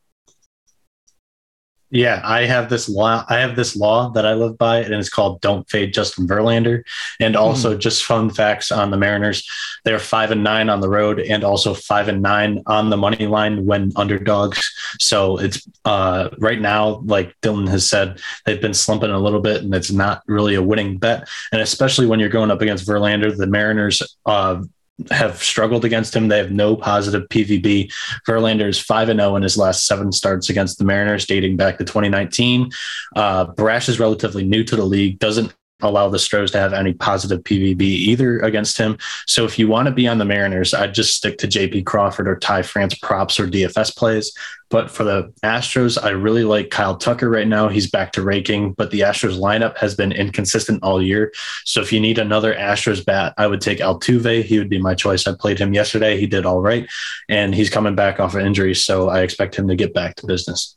Yeah, 1.94 2.22
I 2.24 2.46
have 2.46 2.70
this 2.72 2.90
law. 2.90 3.24
I 3.30 3.38
have 3.38 3.56
this 3.56 3.76
law 3.76 4.10
that 4.14 4.26
I 4.26 4.34
live 4.34 4.58
by, 4.58 4.80
and 4.80 4.96
it's 4.96 5.10
called 5.10 5.42
"Don't 5.42 5.70
Fade 5.70 5.94
Justin 5.94 6.28
Verlander." 6.28 6.82
And 7.20 7.36
also, 7.36 7.76
mm. 7.76 7.80
just 7.80 8.04
fun 8.04 8.32
facts 8.32 8.72
on 8.72 8.90
the 8.90 8.98
Mariners: 8.98 9.48
they're 9.86 10.00
five 10.00 10.32
and 10.32 10.44
nine 10.44 10.70
on 10.70 10.82
the 10.82 10.90
road, 10.90 11.20
and 11.20 11.44
also 11.44 11.76
five 11.76 12.08
and 12.08 12.24
nine 12.24 12.64
on 12.66 12.90
the 12.90 12.98
money 12.98 13.28
line 13.28 13.68
when 13.68 13.92
underdogs. 13.96 14.74
So 15.00 15.38
it's 15.38 15.70
uh, 15.86 16.30
right 16.40 16.60
now, 16.60 17.04
like 17.06 17.40
Dylan 17.42 17.70
has 17.70 17.88
said, 17.88 18.20
they've 18.48 18.60
been 18.60 18.74
slumping 18.74 19.12
a 19.12 19.20
little 19.20 19.42
bit, 19.42 19.62
and 19.62 19.76
it's 19.76 19.92
not 19.92 20.24
really 20.26 20.56
a 20.56 20.64
winning 20.64 20.98
bet. 20.98 21.30
And 21.52 21.62
especially 21.62 22.08
when 22.08 22.20
you're 22.20 22.28
going 22.30 22.50
up 22.50 22.64
against 22.64 22.88
Verlander, 22.88 23.38
the 23.38 23.46
Mariners 23.46 24.02
uh, 24.26 24.64
have 25.12 25.42
struggled 25.42 25.86
against 25.86 26.16
him. 26.16 26.28
They 26.28 26.38
have 26.38 26.52
no 26.52 26.76
positive 26.76 27.28
PVB. 27.30 27.92
Verlander 28.28 28.68
is 28.68 28.80
5 28.80 29.10
and 29.10 29.20
0 29.20 29.36
in 29.36 29.44
his 29.44 29.58
last 29.58 29.86
seven 29.86 30.12
starts 30.12 30.50
against 30.50 30.78
the 30.78 30.86
Mariners, 30.86 31.26
dating 31.26 31.58
back 31.58 31.78
to 31.78 31.84
2019. 31.84 32.72
Uh, 33.16 33.46
Brash 33.46 33.90
is 33.90 34.00
relatively 34.00 34.44
new 34.44 34.64
to 34.64 34.76
the 34.76 34.86
league, 34.86 35.20
doesn't 35.20 35.54
allow 35.84 36.10
the 36.10 36.19
Stros 36.19 36.52
to 36.52 36.58
have 36.58 36.74
any 36.74 36.93
positive 36.93 37.43
PVB 37.43 37.82
either 37.82 38.39
against 38.39 38.78
him. 38.78 38.98
So 39.28 39.46
if 39.46 39.60
you 39.60 39.67
want 39.67 39.88
to 39.88 39.93
be 39.93 40.08
on 40.08 40.17
the 40.17 40.26
Mariners, 40.26 40.74
I'd 40.74 40.93
just 40.93 41.15
stick 41.15 41.38
to 41.39 41.48
JP 41.48 41.86
Crawford 41.86 42.28
or 42.28 42.38
Ty 42.38 42.63
France 42.63 42.96
props 42.96 43.39
or 43.39 43.48
DFS 43.48 43.96
plays. 43.96 44.34
But 44.69 44.89
for 44.89 45.04
the 45.04 45.32
Astros, 45.43 46.04
I 46.04 46.10
really 46.10 46.43
like 46.43 46.72
Kyle 46.72 46.98
Tucker 46.98 47.30
right 47.30 47.48
now. 47.48 47.67
He's 47.67 47.88
back 47.88 48.12
to 48.13 48.24
raking, 48.24 48.74
but 48.74 48.89
the 48.89 49.02
Astros 49.02 49.38
lineup 49.39 49.78
has 49.78 49.93
been 49.93 50.12
inconsistent 50.12 50.82
all 50.82 51.00
year. 51.00 51.32
So 51.63 51.80
if 51.80 51.93
you 51.93 52.00
need 52.00 52.17
another 52.17 52.56
Astros 52.56 53.06
bat, 53.06 53.36
I 53.38 53.46
would 53.46 53.62
take 53.62 53.78
Altuve. 53.78 54.43
He 54.43 54.58
would 54.58 54.69
be 54.69 54.82
my 54.82 54.96
choice. 54.96 55.28
I 55.28 55.36
played 55.36 55.60
him 55.60 55.76
yesterday. 55.76 56.19
He 56.19 56.26
did 56.26 56.48
all 56.48 56.60
right, 56.60 56.89
and 57.30 57.54
he's 57.54 57.69
coming 57.69 57.93
back 57.93 58.19
off 58.19 58.34
of 58.34 58.41
injury. 58.41 58.74
So 58.74 59.10
I 59.10 59.22
expect 59.22 59.56
him 59.56 59.67
to 59.67 59.76
get 59.76 59.93
back 59.93 60.15
to 60.15 60.26
business. 60.26 60.76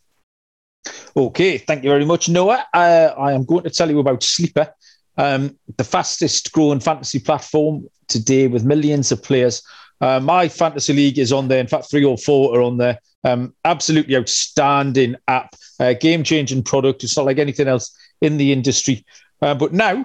Okay, 1.16 1.58
thank 1.58 1.82
you 1.82 1.88
very 1.88 2.04
much, 2.04 2.28
Noah. 2.28 2.66
Uh, 2.74 3.14
I 3.16 3.32
am 3.32 3.44
going 3.44 3.64
to 3.64 3.70
tell 3.70 3.90
you 3.90 3.98
about 3.98 4.22
Sleeper 4.22 4.74
um, 5.16 5.56
the 5.76 5.84
fastest 5.84 6.52
growing 6.52 6.80
fantasy 6.80 7.18
platform 7.18 7.88
today 8.08 8.46
with 8.46 8.64
millions 8.64 9.12
of 9.12 9.22
players. 9.22 9.62
Uh, 10.00 10.20
my 10.20 10.48
fantasy 10.48 10.92
league 10.92 11.18
is 11.18 11.32
on 11.32 11.48
there. 11.48 11.60
In 11.60 11.66
fact, 11.66 11.90
three 11.90 12.04
or 12.04 12.18
four 12.18 12.56
are 12.56 12.62
on 12.62 12.76
there. 12.76 12.98
Um, 13.24 13.54
absolutely 13.64 14.16
outstanding 14.16 15.16
app, 15.26 15.54
uh, 15.80 15.94
game 15.94 16.22
changing 16.22 16.62
product. 16.62 17.02
It's 17.02 17.16
not 17.16 17.26
like 17.26 17.38
anything 17.38 17.66
else 17.66 17.96
in 18.20 18.36
the 18.36 18.52
industry. 18.52 19.04
Uh, 19.40 19.54
but 19.54 19.72
now 19.72 20.04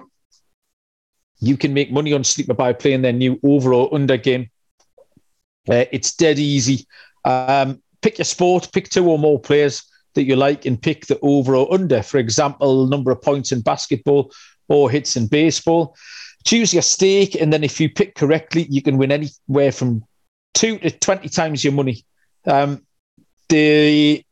you 1.40 1.56
can 1.56 1.74
make 1.74 1.92
money 1.92 2.12
on 2.12 2.24
Sleeper 2.24 2.54
by 2.54 2.72
playing 2.72 3.02
their 3.02 3.12
new 3.12 3.38
overall 3.42 3.88
under 3.92 4.16
game. 4.16 4.50
Uh, 5.68 5.84
it's 5.92 6.14
dead 6.14 6.38
easy. 6.38 6.86
Um, 7.24 7.82
pick 8.00 8.18
your 8.18 8.24
sport, 8.24 8.70
pick 8.72 8.88
two 8.88 9.08
or 9.08 9.18
more 9.18 9.40
players 9.40 9.84
that 10.14 10.24
you 10.24 10.36
like, 10.36 10.66
and 10.66 10.80
pick 10.80 11.06
the 11.06 11.18
overall 11.20 11.72
under. 11.72 12.02
For 12.02 12.18
example, 12.18 12.86
number 12.86 13.10
of 13.10 13.22
points 13.22 13.52
in 13.52 13.60
basketball, 13.60 14.32
or 14.72 14.90
hits 14.90 15.16
in 15.16 15.26
baseball. 15.26 15.94
Choose 16.44 16.72
your 16.72 16.82
stake, 16.82 17.34
and 17.40 17.52
then 17.52 17.62
if 17.62 17.78
you 17.78 17.88
pick 17.88 18.14
correctly, 18.14 18.66
you 18.68 18.82
can 18.82 18.96
win 18.96 19.12
anywhere 19.12 19.70
from 19.70 20.02
two 20.54 20.78
to 20.78 20.90
20 20.90 21.28
times 21.28 21.62
your 21.62 21.72
money. 21.72 22.04
Um, 22.46 22.84
the 23.48 24.24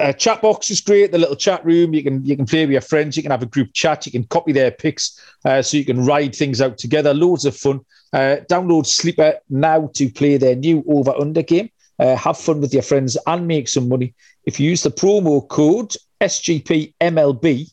uh, 0.00 0.12
chat 0.12 0.42
box 0.42 0.68
is 0.70 0.80
great. 0.80 1.12
The 1.12 1.18
little 1.18 1.36
chat 1.36 1.64
room, 1.64 1.94
you 1.94 2.02
can 2.02 2.24
you 2.24 2.36
can 2.36 2.44
play 2.44 2.66
with 2.66 2.72
your 2.72 2.80
friends. 2.80 3.16
You 3.16 3.22
can 3.22 3.30
have 3.30 3.42
a 3.42 3.46
group 3.46 3.72
chat. 3.72 4.04
You 4.04 4.12
can 4.12 4.24
copy 4.24 4.52
their 4.52 4.72
picks, 4.72 5.18
uh, 5.44 5.62
so 5.62 5.76
you 5.76 5.84
can 5.84 6.04
ride 6.04 6.34
things 6.34 6.60
out 6.60 6.76
together. 6.76 7.14
Loads 7.14 7.44
of 7.44 7.56
fun. 7.56 7.80
Uh, 8.12 8.36
download 8.50 8.86
Sleeper 8.86 9.38
now 9.48 9.90
to 9.94 10.10
play 10.10 10.36
their 10.36 10.56
new 10.56 10.84
over 10.88 11.14
under 11.18 11.42
game. 11.42 11.70
Uh, 12.00 12.16
have 12.16 12.36
fun 12.36 12.60
with 12.60 12.74
your 12.74 12.82
friends 12.82 13.16
and 13.26 13.46
make 13.46 13.68
some 13.68 13.88
money. 13.88 14.12
If 14.44 14.58
you 14.58 14.68
use 14.68 14.82
the 14.82 14.90
promo 14.90 15.48
code 15.48 15.94
SGPMLB, 16.20 17.72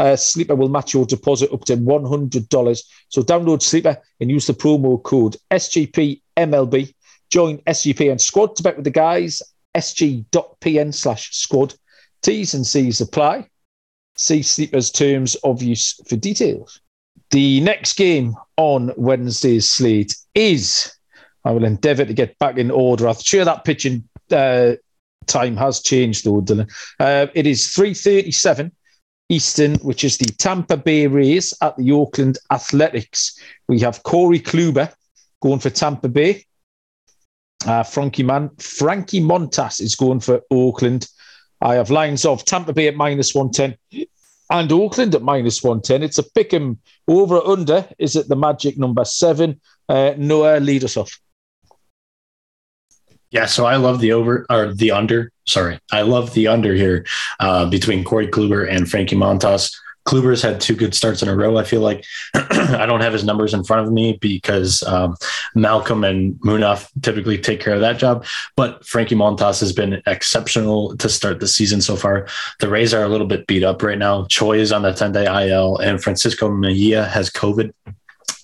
uh, 0.00 0.16
Sleeper 0.16 0.54
will 0.54 0.70
match 0.70 0.94
your 0.94 1.04
deposit 1.04 1.52
up 1.52 1.66
to 1.66 1.76
$100. 1.76 2.82
So 3.10 3.22
download 3.22 3.60
Sleeper 3.60 3.98
and 4.18 4.30
use 4.30 4.46
the 4.46 4.54
promo 4.54 5.00
code 5.02 5.36
SGPMLB. 5.50 6.94
Join 7.30 7.58
SGP 7.58 8.10
and 8.10 8.20
squad 8.20 8.56
to 8.56 8.62
bet 8.62 8.76
with 8.76 8.84
the 8.84 8.90
guys. 8.90 9.42
SG.pn 9.76 10.94
slash 10.94 11.30
squad. 11.36 11.74
T's 12.22 12.54
and 12.54 12.66
C's 12.66 13.02
apply. 13.02 13.46
See 14.16 14.42
Sleeper's 14.42 14.90
terms 14.90 15.34
of 15.44 15.62
use 15.62 16.00
for 16.08 16.16
details. 16.16 16.80
The 17.30 17.60
next 17.60 17.92
game 17.92 18.34
on 18.56 18.92
Wednesday's 18.96 19.70
slate 19.70 20.16
is, 20.34 20.90
I 21.44 21.50
will 21.52 21.64
endeavour 21.64 22.06
to 22.06 22.14
get 22.14 22.38
back 22.38 22.56
in 22.56 22.70
order. 22.70 23.06
I'm 23.06 23.16
sure 23.16 23.44
that 23.44 23.64
pitching 23.64 24.08
uh, 24.32 24.72
time 25.26 25.58
has 25.58 25.82
changed 25.82 26.24
though, 26.24 26.40
Dylan. 26.40 26.70
Uh, 26.98 27.26
it 27.34 27.46
is 27.46 27.66
3.37 27.66 28.72
Eastern, 29.30 29.76
which 29.76 30.04
is 30.04 30.18
the 30.18 30.26
Tampa 30.26 30.76
Bay 30.76 31.06
Rays 31.06 31.54
at 31.62 31.76
the 31.76 31.92
Oakland 31.92 32.36
Athletics. 32.50 33.38
We 33.68 33.78
have 33.80 34.02
Corey 34.02 34.40
Kluber 34.40 34.92
going 35.40 35.60
for 35.60 35.70
Tampa 35.70 36.08
Bay. 36.08 36.44
Uh, 37.64 37.82
Frankie 37.82 38.22
Man, 38.22 38.50
Frankie 38.58 39.20
Montas 39.20 39.80
is 39.80 39.94
going 39.94 40.20
for 40.20 40.42
Oakland. 40.50 41.08
I 41.60 41.74
have 41.74 41.90
lines 41.90 42.24
of 42.24 42.44
Tampa 42.44 42.72
Bay 42.72 42.88
at 42.88 42.96
minus 42.96 43.34
110 43.34 44.06
and 44.50 44.72
Oakland 44.72 45.14
at 45.14 45.22
minus 45.22 45.62
110. 45.62 46.02
It's 46.02 46.18
a 46.18 46.22
pick 46.22 46.52
'em 46.52 46.78
over 47.06 47.36
or 47.38 47.52
under 47.52 47.88
is 47.98 48.16
it 48.16 48.28
the 48.28 48.36
magic 48.36 48.78
number 48.78 49.04
seven. 49.04 49.60
Uh, 49.88 50.14
Noah, 50.16 50.58
lead 50.58 50.84
us 50.84 50.96
off. 50.96 51.20
Yeah, 53.30 53.46
so 53.46 53.64
I 53.64 53.76
love 53.76 54.00
the 54.00 54.12
over 54.12 54.44
or 54.50 54.74
the 54.74 54.90
under. 54.90 55.30
Sorry, 55.46 55.78
I 55.92 56.02
love 56.02 56.34
the 56.34 56.48
under 56.48 56.74
here 56.74 57.06
uh, 57.38 57.68
between 57.68 58.04
Corey 58.04 58.26
Kluber 58.26 58.68
and 58.68 58.90
Frankie 58.90 59.16
Montas. 59.16 59.72
Kluber's 60.06 60.42
had 60.42 60.60
two 60.60 60.74
good 60.74 60.94
starts 60.94 61.22
in 61.22 61.28
a 61.28 61.36
row. 61.36 61.56
I 61.56 61.64
feel 61.64 61.82
like 61.82 62.04
I 62.34 62.86
don't 62.86 63.02
have 63.02 63.12
his 63.12 63.22
numbers 63.22 63.52
in 63.54 63.62
front 63.64 63.86
of 63.86 63.92
me 63.92 64.18
because 64.20 64.82
um, 64.84 65.16
Malcolm 65.54 66.04
and 66.04 66.34
Munaf 66.40 66.88
typically 67.02 67.38
take 67.38 67.60
care 67.60 67.74
of 67.74 67.80
that 67.80 67.98
job. 67.98 68.24
But 68.56 68.84
Frankie 68.84 69.14
Montas 69.14 69.60
has 69.60 69.72
been 69.72 70.02
exceptional 70.06 70.96
to 70.96 71.08
start 71.08 71.38
the 71.38 71.46
season 71.46 71.80
so 71.80 71.96
far. 71.96 72.26
The 72.60 72.68
Rays 72.68 72.94
are 72.94 73.04
a 73.04 73.08
little 73.08 73.26
bit 73.26 73.46
beat 73.46 73.62
up 73.62 73.82
right 73.82 73.98
now. 73.98 74.24
Choi 74.26 74.58
is 74.58 74.72
on 74.72 74.82
the 74.82 74.92
10 74.92 75.12
day 75.12 75.48
IL, 75.48 75.76
and 75.78 76.02
Francisco 76.02 76.50
Mejia 76.50 77.04
has 77.04 77.30
COVID. 77.30 77.72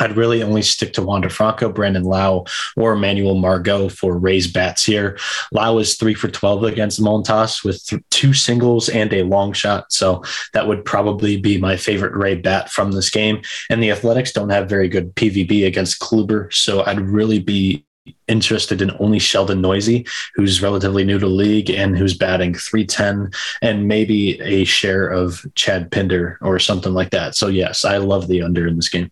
I'd 0.01 0.17
really 0.17 0.43
only 0.43 0.63
stick 0.63 0.93
to 0.95 1.03
Wander 1.03 1.31
Franco, 1.31 1.71
Brandon 1.71 2.05
Lowe, 2.05 2.45
or 2.77 2.93
Emmanuel 2.93 3.35
Margot 3.35 3.89
for 3.89 4.19
Rays 4.19 4.47
bats 4.47 4.85
here. 4.85 5.19
Lowe 5.53 5.79
is 5.79 5.97
three 5.97 6.15
for 6.15 6.29
12 6.29 6.65
against 6.65 7.01
Montas 7.01 7.65
with 7.65 7.85
th- 7.87 8.03
two 8.11 8.33
singles 8.33 8.89
and 8.89 9.13
a 9.13 9.23
long 9.23 9.53
shot. 9.53 9.93
So 9.93 10.23
that 10.53 10.67
would 10.67 10.85
probably 10.85 11.37
be 11.37 11.59
my 11.59 11.77
favorite 11.77 12.15
Ray 12.15 12.37
bat 12.37 12.71
from 12.71 12.93
this 12.93 13.11
game. 13.11 13.43
And 13.71 13.83
the 13.83 13.91
Athletics 13.91 14.33
don't 14.33 14.51
have 14.51 14.69
very 14.69 14.89
good 14.89 15.15
PVB 15.15 15.67
against 15.67 16.01
Kluber. 16.01 16.53
So 16.53 16.85
I'd 16.85 17.01
really 17.01 17.39
be 17.39 17.85
interested 18.29 18.83
in 18.83 18.93
only 18.99 19.19
Sheldon 19.19 19.61
Neuse, 19.61 20.05
who's 20.35 20.63
relatively 20.63 21.05
new 21.05 21.19
to 21.19 21.27
league 21.27 21.71
and 21.71 21.97
who's 21.97 22.17
batting 22.17 22.55
310 22.55 23.31
and 23.63 23.89
maybe 23.89 24.41
a 24.41 24.65
share 24.65 25.09
of 25.09 25.45
Chad 25.55 25.91
Pinder 25.91 26.39
or 26.41 26.59
something 26.59 26.93
like 26.93 27.11
that. 27.11 27.35
So, 27.35 27.49
yes, 27.49 27.85
I 27.85 27.99
love 27.99 28.29
the 28.29 28.43
under 28.43 28.67
in 28.67 28.77
this 28.77 28.89
game. 28.89 29.11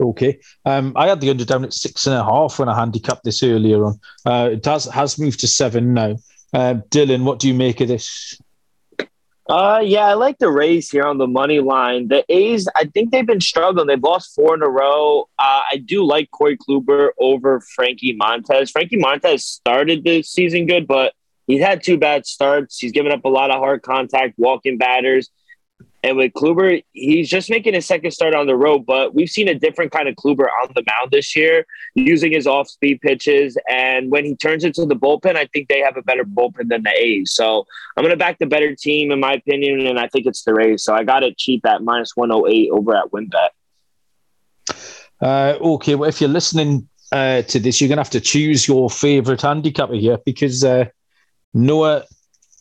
Okay. 0.00 0.38
Um, 0.64 0.92
I 0.96 1.08
had 1.08 1.20
the 1.20 1.30
under 1.30 1.44
down 1.44 1.64
at 1.64 1.74
six 1.74 2.06
and 2.06 2.14
a 2.14 2.24
half 2.24 2.58
when 2.58 2.68
I 2.68 2.78
handicapped 2.78 3.24
this 3.24 3.42
earlier 3.42 3.84
on. 3.84 4.00
Uh, 4.24 4.50
it 4.52 4.64
has, 4.64 4.84
has 4.84 5.18
moved 5.18 5.40
to 5.40 5.48
seven 5.48 5.94
now. 5.94 6.16
Uh, 6.52 6.74
Dylan, 6.90 7.24
what 7.24 7.40
do 7.40 7.48
you 7.48 7.54
make 7.54 7.80
of 7.80 7.88
this? 7.88 8.38
Uh, 9.48 9.80
yeah, 9.82 10.04
I 10.04 10.12
like 10.12 10.38
the 10.38 10.50
Rays 10.50 10.90
here 10.90 11.04
on 11.04 11.16
the 11.16 11.26
money 11.26 11.60
line. 11.60 12.08
The 12.08 12.22
A's, 12.28 12.68
I 12.76 12.84
think 12.84 13.10
they've 13.10 13.26
been 13.26 13.40
struggling. 13.40 13.86
They've 13.86 14.02
lost 14.02 14.34
four 14.34 14.54
in 14.54 14.62
a 14.62 14.68
row. 14.68 15.22
Uh, 15.38 15.62
I 15.72 15.78
do 15.78 16.04
like 16.04 16.30
Corey 16.30 16.58
Kluber 16.58 17.10
over 17.18 17.60
Frankie 17.60 18.16
Montas. 18.16 18.70
Frankie 18.70 18.98
Montas 18.98 19.40
started 19.40 20.04
the 20.04 20.22
season 20.22 20.66
good, 20.66 20.86
but 20.86 21.14
he's 21.46 21.62
had 21.62 21.82
two 21.82 21.96
bad 21.96 22.26
starts. 22.26 22.78
He's 22.78 22.92
given 22.92 23.10
up 23.10 23.24
a 23.24 23.28
lot 23.28 23.50
of 23.50 23.56
hard 23.56 23.82
contact, 23.82 24.34
walking 24.36 24.76
batters. 24.76 25.30
And 26.04 26.16
with 26.16 26.32
Kluber, 26.32 26.82
he's 26.92 27.28
just 27.28 27.50
making 27.50 27.74
his 27.74 27.84
second 27.84 28.12
start 28.12 28.34
on 28.34 28.46
the 28.46 28.56
road, 28.56 28.86
but 28.86 29.14
we've 29.14 29.28
seen 29.28 29.48
a 29.48 29.54
different 29.54 29.90
kind 29.90 30.08
of 30.08 30.14
Kluber 30.14 30.46
on 30.62 30.70
the 30.74 30.84
mound 30.86 31.10
this 31.10 31.34
year, 31.34 31.66
using 31.94 32.32
his 32.32 32.46
off 32.46 32.68
speed 32.68 33.00
pitches. 33.00 33.58
And 33.68 34.10
when 34.10 34.24
he 34.24 34.36
turns 34.36 34.62
into 34.62 34.86
the 34.86 34.94
bullpen, 34.94 35.34
I 35.34 35.46
think 35.46 35.68
they 35.68 35.80
have 35.80 35.96
a 35.96 36.02
better 36.02 36.24
bullpen 36.24 36.68
than 36.68 36.84
the 36.84 36.92
A's. 36.96 37.32
So 37.32 37.66
I'm 37.96 38.04
going 38.04 38.12
to 38.12 38.16
back 38.16 38.38
the 38.38 38.46
better 38.46 38.76
team, 38.76 39.10
in 39.10 39.18
my 39.18 39.32
opinion, 39.32 39.86
and 39.86 39.98
I 39.98 40.06
think 40.08 40.26
it's 40.26 40.44
the 40.44 40.54
Rays. 40.54 40.84
So 40.84 40.94
I 40.94 41.02
got 41.02 41.24
it 41.24 41.36
cheap 41.36 41.66
at 41.66 41.82
minus 41.82 42.12
108 42.14 42.70
over 42.70 42.96
at 42.96 43.10
WynnBET. 43.10 43.48
Uh, 45.20 45.58
okay, 45.60 45.96
well, 45.96 46.08
if 46.08 46.20
you're 46.20 46.30
listening 46.30 46.88
uh, 47.10 47.42
to 47.42 47.58
this, 47.58 47.80
you're 47.80 47.88
going 47.88 47.96
to 47.96 48.02
have 48.02 48.10
to 48.10 48.20
choose 48.20 48.68
your 48.68 48.88
favourite 48.88 49.42
handicapper 49.42 49.94
here 49.94 50.18
because 50.24 50.62
uh, 50.62 50.84
Noah 51.54 52.04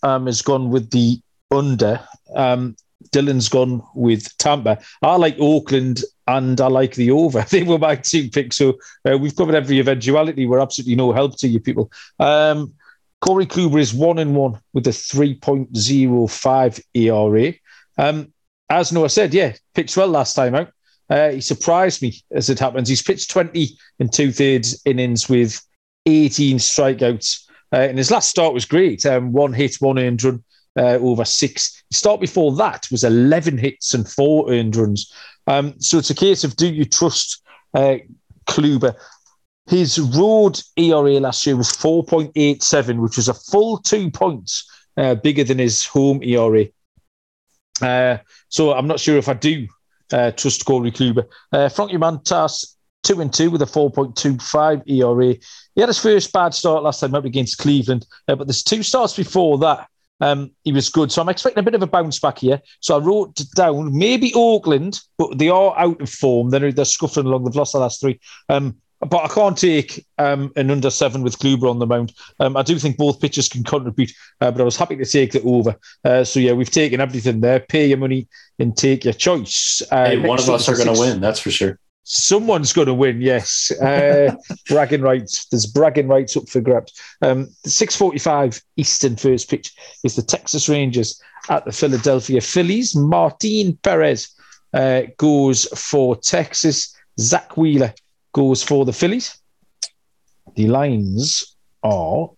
um, 0.02 0.26
has 0.26 0.42
gone 0.42 0.72
with 0.72 0.90
the 0.90 1.22
under. 1.52 2.00
Um, 2.36 2.76
Dylan's 3.12 3.50
gone 3.50 3.82
with 3.96 4.36
Tampa. 4.38 4.80
I 5.02 5.16
like 5.16 5.38
Oakland 5.40 6.04
and 6.26 6.60
I 6.60 6.68
like 6.68 6.96
the 6.96 7.12
over. 7.12 7.46
They 7.50 7.64
were 7.64 7.78
my 7.78 7.96
two 7.96 8.30
picks. 8.30 8.58
So 8.58 8.78
uh, 9.10 9.18
we've 9.18 9.36
covered 9.36 9.56
every 9.56 9.80
eventuality. 9.80 10.46
We're 10.46 10.60
absolutely 10.60 10.96
no 10.96 11.12
help 11.12 11.38
to 11.40 11.48
you 11.48 11.60
people. 11.60 11.92
Um, 12.20 12.74
Corey 13.22 13.46
Kluber 13.46 13.80
is 13.80 13.94
one 13.94 14.20
and 14.20 14.36
one 14.36 14.60
with 14.74 14.88
a 14.88 14.92
3.05 14.92 16.82
ERA. 16.94 17.54
Um, 17.98 18.34
as 18.70 18.92
Noah 18.92 19.10
said, 19.10 19.34
yeah, 19.34 19.54
pitched 19.74 19.98
well 19.98 20.08
last 20.08 20.34
time 20.34 20.56
out. 20.56 20.72
Uh, 21.10 21.30
he 21.32 21.42
surprised 21.42 22.02
me 22.02 22.22
as 22.32 22.50
it 22.50 22.60
happens. 22.60 22.90
He's 22.90 23.02
pitched 23.02 23.32
20 23.32 23.70
and 24.00 24.12
two 24.12 24.32
thirds 24.32 24.82
innings 24.86 25.30
with 25.30 25.60
18 26.06 26.58
strikeouts. 26.58 27.46
Uh, 27.72 27.78
and 27.78 27.98
his 27.98 28.12
last 28.12 28.30
start 28.30 28.54
was 28.54 28.66
great. 28.66 29.06
Um, 29.06 29.32
one 29.32 29.54
hit, 29.54 29.76
one 29.80 29.98
earned 29.98 30.24
run 30.24 30.44
uh, 30.78 30.98
over 31.02 31.26
six. 31.26 31.84
The 31.90 31.98
start 31.98 32.22
before 32.22 32.56
that 32.56 32.88
was 32.92 33.04
11 33.04 33.58
hits 33.58 33.94
and 33.94 34.08
four 34.08 34.52
earned 34.52 34.76
runs. 34.76 35.12
Um, 35.48 35.80
so 35.80 35.98
it's 35.98 36.10
a 36.10 36.16
case 36.16 36.44
of 36.44 36.56
do 36.56 36.72
you 36.72 36.86
trust 36.86 37.42
uh, 37.74 37.98
Kluber? 38.48 38.96
His 39.68 40.00
road 40.00 40.62
ERA 40.78 41.20
last 41.20 41.46
year 41.46 41.58
was 41.58 41.72
4.87, 41.72 43.00
which 43.00 43.18
was 43.18 43.28
a 43.28 43.34
full 43.34 43.80
two 43.80 44.10
points 44.10 44.70
uh, 44.96 45.16
bigger 45.16 45.44
than 45.44 45.60
his 45.60 45.86
home 45.86 46.22
ERA. 46.24 46.66
Uh, 47.82 48.18
so 48.50 48.74
I'm 48.74 48.88
not 48.88 49.00
sure 49.00 49.18
if 49.18 49.28
I 49.28 49.34
do 49.34 49.68
uh, 50.14 50.32
trust 50.32 50.66
Corey 50.66 50.92
Kluber. 50.92 51.26
Uh, 51.52 51.68
Frankie 51.70 51.98
Montas, 51.98 52.76
two 53.04 53.20
and 53.20 53.34
two 53.34 53.52
with 53.52 53.62
a 53.62 53.66
4.25 53.66 54.90
ERA. 54.90 55.36
He 55.76 55.82
had 55.82 55.90
his 55.90 56.00
first 56.00 56.32
bad 56.32 56.54
start 56.54 56.84
last 56.84 57.02
time 57.02 57.16
up 57.16 57.26
against 57.26 57.58
Cleveland, 57.58 58.06
uh, 58.28 58.36
but 58.36 58.48
there's 58.48 58.64
two 58.64 58.84
starts 58.84 59.16
before 59.16 59.58
that 59.60 59.88
um, 60.22 60.52
he 60.64 60.72
was 60.72 60.90
good. 60.90 61.12
So 61.12 61.22
I'm 61.22 61.30
expecting 61.30 61.60
a 61.60 61.64
bit 61.64 61.76
of 61.76 61.84
a 61.84 61.88
bounce 61.88 62.20
back 62.20 62.40
here. 62.40 62.62
So 62.80 62.96
I 62.96 63.00
wrote 63.00 63.42
down 63.56 63.98
maybe 63.98 64.34
Oakland, 64.36 65.00
but 65.18 65.38
they 65.38 65.50
are 65.50 65.78
out 65.78 66.02
of 66.02 66.10
form. 66.10 66.50
They're, 66.50 66.72
they're 66.72 66.86
scuffling 66.86 67.28
along. 67.28 67.44
They've 67.44 67.56
lost 67.56 67.74
the 67.74 67.80
last 67.80 68.02
three. 68.02 68.20
Um, 68.50 68.78
but 69.00 69.24
I 69.24 69.28
can't 69.28 69.58
take 69.58 70.06
um, 70.18 70.52
an 70.56 70.72
under 70.72 70.90
seven 70.90 71.22
with 71.22 71.38
Kluber 71.38 71.70
on 71.70 71.78
the 71.78 71.86
mound. 71.86 72.14
Um, 72.40 72.58
I 72.58 72.64
do 72.64 72.80
think 72.80 72.98
both 72.98 73.22
pitchers 73.22 73.48
can 73.48 73.64
contribute, 73.64 74.12
uh, 74.42 74.50
but 74.50 74.60
I 74.60 74.64
was 74.64 74.76
happy 74.76 74.96
to 74.96 75.06
take 75.06 75.34
the 75.34 75.42
over. 75.44 75.76
Uh, 76.04 76.24
so 76.24 76.40
yeah, 76.40 76.54
we've 76.54 76.72
taken 76.72 77.00
everything 77.00 77.42
there. 77.42 77.60
Pay 77.60 77.88
your 77.88 78.00
money 78.00 78.28
and 78.58 78.76
take 78.76 79.04
your 79.04 79.14
choice. 79.14 79.84
Uh, 79.92 80.06
hey, 80.06 80.18
one 80.18 80.40
of 80.40 80.50
us 80.50 80.68
are 80.68 80.76
going 80.76 80.94
to 80.94 81.00
win. 81.00 81.22
That's 81.22 81.40
for 81.40 81.52
sure. 81.52 81.80
Someone's 82.10 82.72
going 82.72 82.88
to 82.88 82.94
win, 82.94 83.20
yes. 83.20 83.70
Uh, 83.70 84.34
bragging 84.70 85.02
rights. 85.02 85.46
There's 85.48 85.66
bragging 85.66 86.08
rights 86.08 86.38
up 86.38 86.48
for 86.48 86.62
grabs. 86.62 86.94
Um, 87.22 87.48
6:45 87.66 88.62
Eastern 88.78 89.18
first 89.18 89.50
pitch 89.50 89.76
is 90.06 90.16
the 90.16 90.22
Texas 90.22 90.70
Rangers 90.70 91.22
at 91.50 91.66
the 91.66 91.74
Philadelphia 91.74 92.40
Phillies. 92.40 92.96
Martin 92.96 93.78
Perez 93.84 94.30
uh, 94.74 95.02
goes 95.18 95.66
for 95.78 96.16
Texas. 96.16 96.96
Zack 97.20 97.58
Wheeler 97.58 97.94
goes 98.32 98.64
for 98.64 98.86
the 98.86 98.94
Phillies. 98.94 99.42
The 100.56 100.68
lines 100.68 101.58
are 101.84 102.30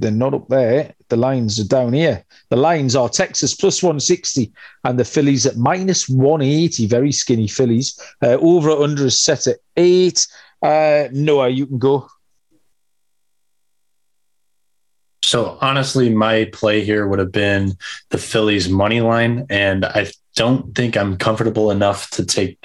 they're 0.00 0.10
not 0.10 0.34
up 0.34 0.48
there. 0.48 0.94
The 1.08 1.16
lines 1.16 1.58
are 1.60 1.66
down 1.68 1.92
here. 1.92 2.24
The 2.50 2.56
lines 2.56 2.96
are 2.96 3.08
Texas 3.08 3.54
plus 3.54 3.82
160 3.82 4.52
and 4.84 4.98
the 4.98 5.04
Phillies 5.04 5.46
at 5.46 5.56
minus 5.56 6.08
180. 6.08 6.86
Very 6.86 7.12
skinny 7.12 7.48
Phillies. 7.48 7.98
Uh, 8.22 8.38
over 8.40 8.70
under 8.70 9.06
is 9.06 9.20
set 9.20 9.46
at 9.46 9.58
eight. 9.76 10.26
Uh, 10.62 11.08
Noah, 11.12 11.48
you 11.48 11.66
can 11.66 11.78
go. 11.78 12.08
So 15.22 15.56
honestly, 15.60 16.10
my 16.10 16.46
play 16.52 16.84
here 16.84 17.06
would 17.06 17.18
have 17.18 17.32
been 17.32 17.76
the 18.10 18.18
Phillies 18.18 18.68
money 18.68 19.00
line, 19.00 19.46
and 19.48 19.84
I 19.84 20.10
don't 20.34 20.74
think 20.74 20.96
I'm 20.96 21.16
comfortable 21.16 21.70
enough 21.70 22.10
to 22.10 22.24
take 22.24 22.64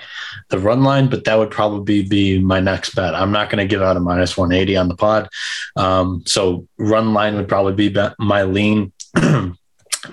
the 0.50 0.60
run 0.60 0.84
line, 0.84 1.10
but 1.10 1.26
that 1.26 1.38
would 1.38 1.52
probably 1.52 2.04
be 2.04 2.40
my 2.40 2.60
next 2.60 2.96
bet. 2.96 3.16
I'm 3.16 3.32
not 3.32 3.50
going 3.50 3.60
to 3.60 3.70
give 3.70 3.82
out 3.82 3.98
a 3.98 4.00
minus 4.00 4.38
180 4.38 4.78
on 4.78 4.88
the 4.88 4.96
pod. 4.96 5.30
Um, 5.76 6.24
so 6.26 6.68
run 6.78 7.14
line 7.14 7.36
would 7.36 7.48
probably 7.48 7.90
be 7.90 7.96
my 8.20 8.44
lean. 8.44 8.92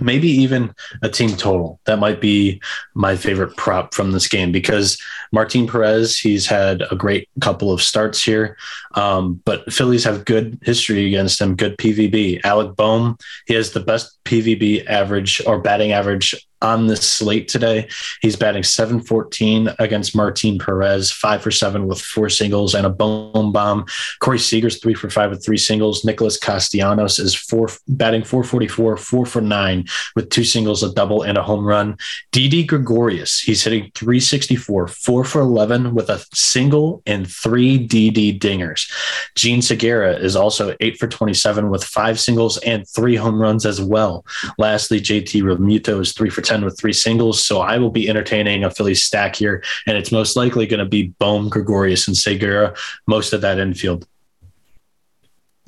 maybe 0.01 0.29
even 0.29 0.75
a 1.03 1.09
team 1.09 1.31
total. 1.37 1.81
That 1.85 1.99
might 1.99 2.21
be 2.21 2.61
my 2.95 3.17
favorite 3.17 3.57
prop 3.57 3.95
from 3.95 4.13
this 4.13 4.29
game 4.29 4.53
because 4.53 5.01
Martin 5.33 5.67
Perez, 5.67 6.19
he's 6.19 6.47
had 6.47 6.83
a 6.91 6.97
great 6.97 7.29
couple 7.41 7.73
of 7.73 7.83
starts 7.83 8.23
here, 8.23 8.57
um, 8.95 9.41
but 9.45 9.71
Phillies 9.73 10.05
have 10.05 10.25
good 10.25 10.59
history 10.63 11.07
against 11.07 11.41
him, 11.41 11.57
good 11.57 11.77
PVB. 11.79 12.41
Alec 12.45 12.77
Bohm, 12.77 13.19
he 13.47 13.55
has 13.55 13.73
the 13.73 13.81
best 13.81 14.19
PVB 14.25 14.87
average 14.87 15.43
or 15.47 15.61
batting 15.61 15.93
average 15.93 16.35
on 16.65 16.87
this 16.87 17.09
slate 17.09 17.47
today. 17.47 17.87
He's 18.23 18.37
batting 18.37 18.63
714 18.63 19.69
against 19.79 20.17
Martin 20.17 20.59
Perez, 20.59 21.13
five 21.13 21.43
for 21.43 21.51
seven 21.51 21.87
with 21.87 22.01
four 22.01 22.31
singles 22.31 22.75
and 22.75 22.87
a 22.87 22.91
Bohm 22.91 23.53
bomb. 23.53 23.85
Corey 24.21 24.39
Seager's 24.39 24.81
three 24.81 24.95
for 24.95 25.11
five 25.11 25.31
with 25.31 25.45
three 25.45 25.59
singles. 25.59 26.05
Nicholas 26.05 26.39
Castellanos 26.39 27.19
is 27.19 27.35
four 27.35 27.69
batting 27.87 28.25
444, 28.25 28.97
four 28.97 29.27
for 29.27 29.43
nine 29.43 29.85
with 30.17 30.31
two 30.31 30.43
singles, 30.45 30.83
a 30.83 30.93
double, 30.95 31.23
and 31.23 31.37
a 31.37 31.43
home 31.43 31.67
run. 31.67 31.97
Didi 32.33 32.65
Gregorius, 32.65 33.41
he's 33.41 33.63
hitting 33.63 33.91
364, 33.95 34.89
four 34.89 35.25
for 35.25 35.43
11 35.43 35.95
with 35.95 36.09
a 36.09 36.25
single 36.33 37.03
and 37.05 37.31
three 37.31 37.77
Didi 37.77 38.39
dingers. 38.39 38.91
Jean 39.35 39.61
Segura 39.61 40.15
is 40.17 40.35
also 40.35 40.75
eight 40.81 40.99
for 40.99 41.09
27 41.09 41.69
with 41.69 41.85
five 41.85 42.19
singles 42.19 42.57
and 42.59 42.89
three 42.89 43.17
home 43.17 43.41
runs 43.41 43.67
as 43.67 43.83
well. 43.83 44.25
Lastly, 44.57 45.01
JT 45.01 45.43
Realmuto 45.43 46.01
is 46.01 46.13
three 46.13 46.31
for 46.31 46.41
10 46.41 46.54
10 46.55 46.65
with 46.65 46.79
three 46.79 46.93
singles. 46.93 47.45
So 47.45 47.61
I 47.61 47.79
will 47.79 47.91
be 47.91 48.09
entertaining 48.09 48.65
a 48.65 48.71
Phillies 48.71 49.03
stack 49.03 49.35
here, 49.35 49.63
and 49.87 49.97
it's 49.97 50.13
most 50.13 50.37
likely 50.37 50.67
going 50.67 50.79
to 50.79 50.85
be 50.85 51.09
Bohm, 51.19 51.49
Gregorius, 51.49 52.07
and 52.07 52.17
Segura, 52.17 52.75
most 53.07 53.33
of 53.33 53.41
that 53.41 53.59
infield. 53.59 54.07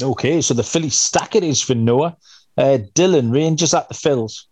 Okay, 0.01 0.41
so 0.41 0.55
the 0.55 0.62
Philly 0.62 0.91
stack 0.91 1.34
it 1.34 1.43
is 1.43 1.61
for 1.61 1.74
Noah. 1.74 2.16
Uh, 2.57 2.78
Dylan, 2.95 3.32
Rangers 3.32 3.74
at 3.74 3.89
the 3.89 3.95
Phils. 3.95 4.45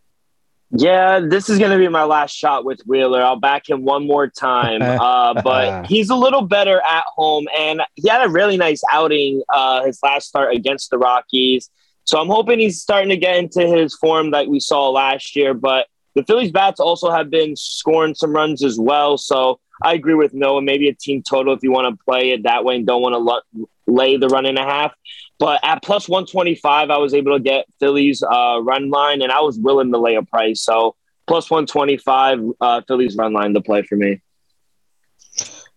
Yeah, 0.71 1.21
this 1.21 1.49
is 1.49 1.59
going 1.59 1.71
to 1.71 1.79
be 1.79 1.89
my 1.89 2.03
last 2.03 2.35
shot 2.35 2.65
with 2.65 2.81
Wheeler. 2.87 3.23
I'll 3.23 3.39
back 3.39 3.69
him 3.69 3.85
one 3.85 4.07
more 4.07 4.27
time. 4.27 4.83
Uh, 5.05 5.41
but 5.43 5.87
he's 5.87 6.09
a 6.09 6.15
little 6.15 6.43
better 6.43 6.81
at 6.81 7.05
home, 7.15 7.47
and 7.57 7.83
he 7.95 8.09
had 8.09 8.25
a 8.25 8.29
really 8.29 8.57
nice 8.57 8.83
outing 8.91 9.43
uh, 9.53 9.85
his 9.85 9.99
last 10.03 10.29
start 10.29 10.55
against 10.55 10.91
the 10.91 10.99
Rockies. 10.99 11.71
So 12.05 12.19
I'm 12.21 12.29
hoping 12.29 12.59
he's 12.59 12.81
starting 12.81 13.11
to 13.11 13.17
get 13.17 13.37
into 13.37 13.67
his 13.67 13.95
form 13.95 14.31
like 14.31 14.49
we 14.49 14.61
saw 14.61 14.91
last 14.91 15.37
year. 15.37 15.53
But 15.53 15.89
the 16.15 16.25
Phillies 16.25 16.53
bats 16.53 16.81
also 16.81 17.11
have 17.11 17.31
been 17.31 17.57
scoring 17.57 18.15
some 18.15 18.33
runs 18.33 18.65
as 18.65 18.79
well. 18.79 19.19
So 19.19 19.61
I 19.83 19.95
agree 19.95 20.15
with 20.15 20.33
Noah. 20.35 20.63
Maybe 20.63 20.89
a 20.89 20.95
team 20.95 21.23
total 21.23 21.53
if 21.55 21.63
you 21.63 21.73
want 21.73 21.97
to 21.97 22.05
play 22.05 22.31
it 22.31 22.45
that 22.45 22.65
way 22.65 22.77
and 22.77 22.87
don't 22.87 23.03
want 23.03 23.15
to 23.15 23.19
lo- 23.19 23.69
lay 23.87 24.17
the 24.17 24.29
run 24.29 24.47
and 24.47 24.59
a 24.59 24.63
half. 24.63 24.93
But 25.39 25.61
at 25.65 25.83
plus 25.83 26.09
125, 26.09 26.91
I 26.91 26.99
was 26.99 27.13
able 27.13 27.37
to 27.37 27.43
get 27.43 27.67
Phillies 27.81 28.23
uh, 28.23 28.61
run 28.63 28.91
line, 28.91 29.21
and 29.21 29.33
I 29.33 29.41
was 29.41 29.59
willing 29.59 29.91
to 29.93 29.99
lay 29.99 30.15
a 30.15 30.23
price. 30.23 30.63
So 30.63 30.95
plus 31.27 31.51
125, 31.51 32.41
uh, 32.61 32.81
Phillies 32.87 33.17
run 33.17 33.33
line 33.33 33.53
to 33.55 33.61
play 33.61 33.83
for 33.83 33.97
me. 33.97 34.21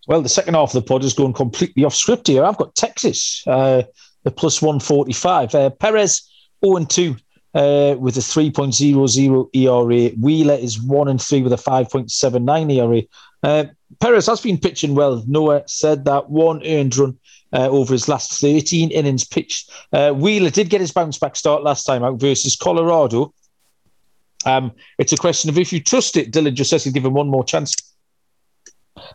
Well, 0.08 0.22
the 0.22 0.30
second 0.30 0.54
half 0.54 0.70
of 0.70 0.84
the 0.84 0.88
pod 0.88 1.04
is 1.04 1.14
going 1.14 1.34
completely 1.34 1.84
off 1.84 1.96
script 1.96 2.28
here. 2.28 2.46
I've 2.46 2.58
got 2.58 2.76
Texas, 2.76 3.44
uh, 3.48 3.84
the 4.24 4.32
plus 4.32 4.62
145. 4.62 5.56
Uh, 5.56 5.70
Perez 5.72 6.30
0 6.64 6.86
2 6.86 7.16
uh, 7.58 7.96
with 7.98 8.16
a 8.18 8.22
3.00 8.22 9.50
ERA. 9.54 10.16
Wheeler 10.22 10.54
is 10.54 10.80
1 10.80 11.08
and 11.08 11.22
3 11.22 11.42
with 11.42 11.54
a 11.54 11.56
5.79 11.56 12.72
ERA. 12.72 13.02
Uh, 13.42 13.66
Perez 14.00 14.28
has 14.28 14.42
been 14.42 14.60
pitching 14.60 14.94
well. 14.94 15.24
Noah 15.28 15.64
said 15.66 16.06
that 16.06 16.30
one 16.30 16.64
earned 16.66 16.96
run 16.96 17.18
uh, 17.54 17.68
over 17.68 17.94
his 17.94 18.08
last 18.08 18.40
13 18.40 18.92
innings 18.92 19.24
pitched. 19.24 19.72
Uh, 19.92 20.12
Wheeler 20.12 20.52
did 20.52 20.70
get 20.70 20.82
his 20.82 20.92
bounce 20.92 21.18
back 21.18 21.36
start 21.36 21.64
last 21.64 21.84
time 21.84 22.04
out 22.04 22.20
versus 22.20 22.56
Colorado. 22.56 23.34
Um, 24.46 24.72
it's 25.00 25.14
a 25.14 25.18
question 25.18 25.50
of 25.50 25.58
if 25.58 25.74
you 25.74 25.82
trust 25.82 26.16
it. 26.16 26.32
Dylan 26.32 26.54
just 26.54 26.70
says 26.70 26.84
he'll 26.84 26.94
give 26.94 27.06
him 27.06 27.14
one 27.14 27.28
more 27.28 27.44
chance. 27.44 27.76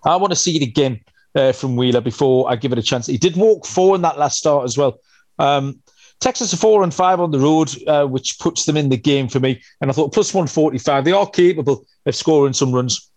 I 0.05 0.16
want 0.16 0.32
to 0.32 0.36
see 0.36 0.57
it 0.57 0.62
again 0.62 1.01
uh, 1.36 1.53
from 1.53 1.76
Wheeler 1.76 2.01
before 2.01 2.51
I 2.51 2.57
give 2.57 2.72
it 2.72 2.78
a 2.78 2.82
chance. 2.82 3.07
He 3.07 3.18
did 3.18 3.36
walk 3.36 3.66
four 3.66 3.95
in 3.95 4.03
that 4.03 4.18
last 4.18 4.38
start 4.38 4.64
as 4.64 4.76
well. 4.76 4.99
Um, 5.38 5.82
Texas 6.23 6.55
are 6.55 6.57
four 6.57 6.85
and 6.85 6.95
five 6.95 7.18
on 7.18 7.33
the 7.33 7.39
road, 7.41 7.70
uh, 7.89 8.07
which 8.07 8.39
puts 8.39 8.64
them 8.64 8.77
in 8.77 8.89
the 8.89 8.97
game 8.97 9.29
for 9.29 9.41
me. 9.41 9.61
And 9.81 9.91
I 9.91 9.93
thought 9.93 10.14
plus 10.14 10.33
145, 10.33 11.05
they 11.05 11.11
are 11.11 11.29
capable 11.29 11.85
of 12.07 12.14
scoring 12.14 12.53
some 12.53 12.73
runs. 12.73 13.11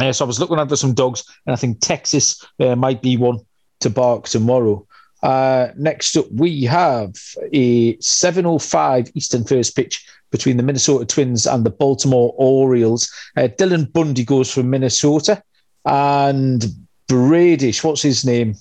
Uh, 0.00 0.12
so 0.12 0.24
I 0.24 0.26
was 0.26 0.40
looking 0.40 0.58
at 0.58 0.70
some 0.78 0.94
dogs, 0.94 1.24
and 1.44 1.52
I 1.52 1.56
think 1.56 1.80
Texas 1.80 2.42
uh, 2.58 2.74
might 2.74 3.02
be 3.02 3.18
one 3.18 3.40
to 3.80 3.90
bark 3.90 4.24
tomorrow. 4.24 4.86
Uh, 5.22 5.68
next 5.76 6.16
up, 6.16 6.24
we 6.32 6.64
have 6.64 7.10
a 7.52 7.96
7.05 7.98 9.10
Eastern 9.14 9.44
first 9.44 9.76
pitch 9.76 10.06
between 10.30 10.56
the 10.56 10.62
Minnesota 10.62 11.04
Twins 11.04 11.46
and 11.46 11.64
the 11.64 11.70
Baltimore 11.70 12.34
Orioles. 12.38 13.12
Uh, 13.36 13.48
Dylan 13.58 13.92
Bundy 13.92 14.24
goes 14.24 14.50
from 14.50 14.70
Minnesota, 14.70 15.42
and 15.84 16.64
Bradish, 17.08 17.84
what's 17.84 18.02
his 18.02 18.24
name? 18.24 18.54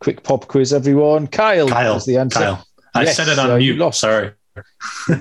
Quick 0.00 0.22
pop 0.22 0.46
quiz, 0.48 0.72
everyone. 0.72 1.26
Kyle, 1.26 1.68
Kyle 1.68 1.96
is 1.96 2.04
the 2.04 2.16
answer. 2.18 2.38
Kyle. 2.40 2.66
I 2.94 3.02
Yes, 3.04 3.16
said 3.16 3.28
it 3.28 3.38
on 3.38 3.50
uh, 3.50 3.54
you 3.56 3.72
mute. 3.74 3.80
lost. 3.80 4.00
Sorry. 4.00 4.32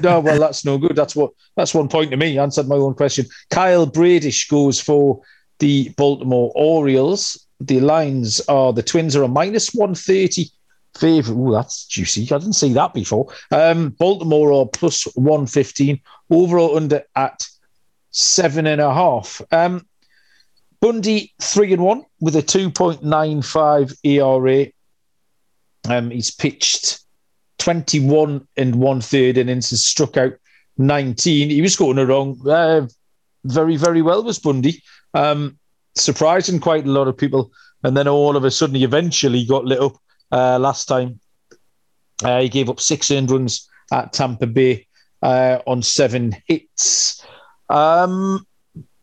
no, 0.01 0.19
well, 0.21 0.39
that's 0.39 0.63
no 0.65 0.77
good. 0.77 0.95
That's 0.95 1.15
what 1.15 1.31
that's 1.55 1.73
one 1.73 1.87
point 1.89 2.11
to 2.11 2.17
me. 2.17 2.37
Answered 2.37 2.67
my 2.67 2.75
own 2.75 2.93
question. 2.93 3.25
Kyle 3.49 3.85
Bradish 3.85 4.47
goes 4.49 4.79
for 4.79 5.21
the 5.59 5.89
Baltimore 5.97 6.51
Orioles. 6.55 7.45
The 7.59 7.79
lines 7.79 8.41
are 8.47 8.73
the 8.73 8.83
Twins 8.83 9.15
are 9.15 9.23
a 9.23 9.27
minus 9.27 9.73
one 9.73 9.95
thirty 9.95 10.49
favorite. 10.97 11.35
Oh, 11.37 11.51
that's 11.53 11.85
juicy. 11.85 12.23
I 12.23 12.37
didn't 12.37 12.53
see 12.53 12.73
that 12.73 12.93
before. 12.93 13.27
Um, 13.51 13.89
Baltimore 13.91 14.53
are 14.53 14.65
plus 14.67 15.03
one 15.15 15.47
fifteen. 15.47 15.99
Overall 16.29 16.75
under 16.77 17.03
at 17.15 17.45
seven 18.11 18.67
and 18.67 18.81
a 18.81 18.93
half. 18.93 19.41
Um, 19.51 19.85
Bundy 20.85 21.33
three 21.41 21.73
and 21.73 21.81
one 21.81 22.05
with 22.19 22.35
a 22.35 22.43
two 22.43 22.69
point 22.69 23.03
nine 23.03 23.41
five 23.41 23.91
ERA. 24.03 24.67
Um, 25.89 26.11
he's 26.11 26.29
pitched 26.29 26.99
21 27.57 28.47
and 28.55 28.75
one 28.75 29.01
third 29.01 29.39
innings 29.39 29.71
and 29.71 29.79
struck 29.79 30.15
out 30.15 30.33
19. 30.77 31.49
He 31.49 31.61
was 31.63 31.75
going 31.75 31.97
along 31.97 32.47
uh, 32.47 32.85
very, 33.45 33.77
very 33.77 34.03
well, 34.03 34.23
was 34.23 34.37
Bundy. 34.37 34.83
Um, 35.15 35.57
surprising 35.95 36.59
quite 36.59 36.85
a 36.85 36.91
lot 36.91 37.07
of 37.07 37.17
people. 37.17 37.51
And 37.81 37.97
then 37.97 38.07
all 38.07 38.37
of 38.37 38.43
a 38.43 38.51
sudden, 38.51 38.75
he 38.75 38.83
eventually 38.83 39.43
got 39.43 39.65
lit 39.65 39.81
up 39.81 39.95
uh, 40.31 40.59
last 40.59 40.85
time. 40.85 41.19
Uh, 42.23 42.41
he 42.41 42.49
gave 42.49 42.69
up 42.69 42.79
six 42.79 43.09
earned 43.09 43.31
runs 43.31 43.67
at 43.91 44.13
Tampa 44.13 44.45
Bay 44.45 44.85
uh, 45.23 45.57
on 45.65 45.81
seven 45.81 46.35
hits. 46.45 47.25
Um, 47.71 48.45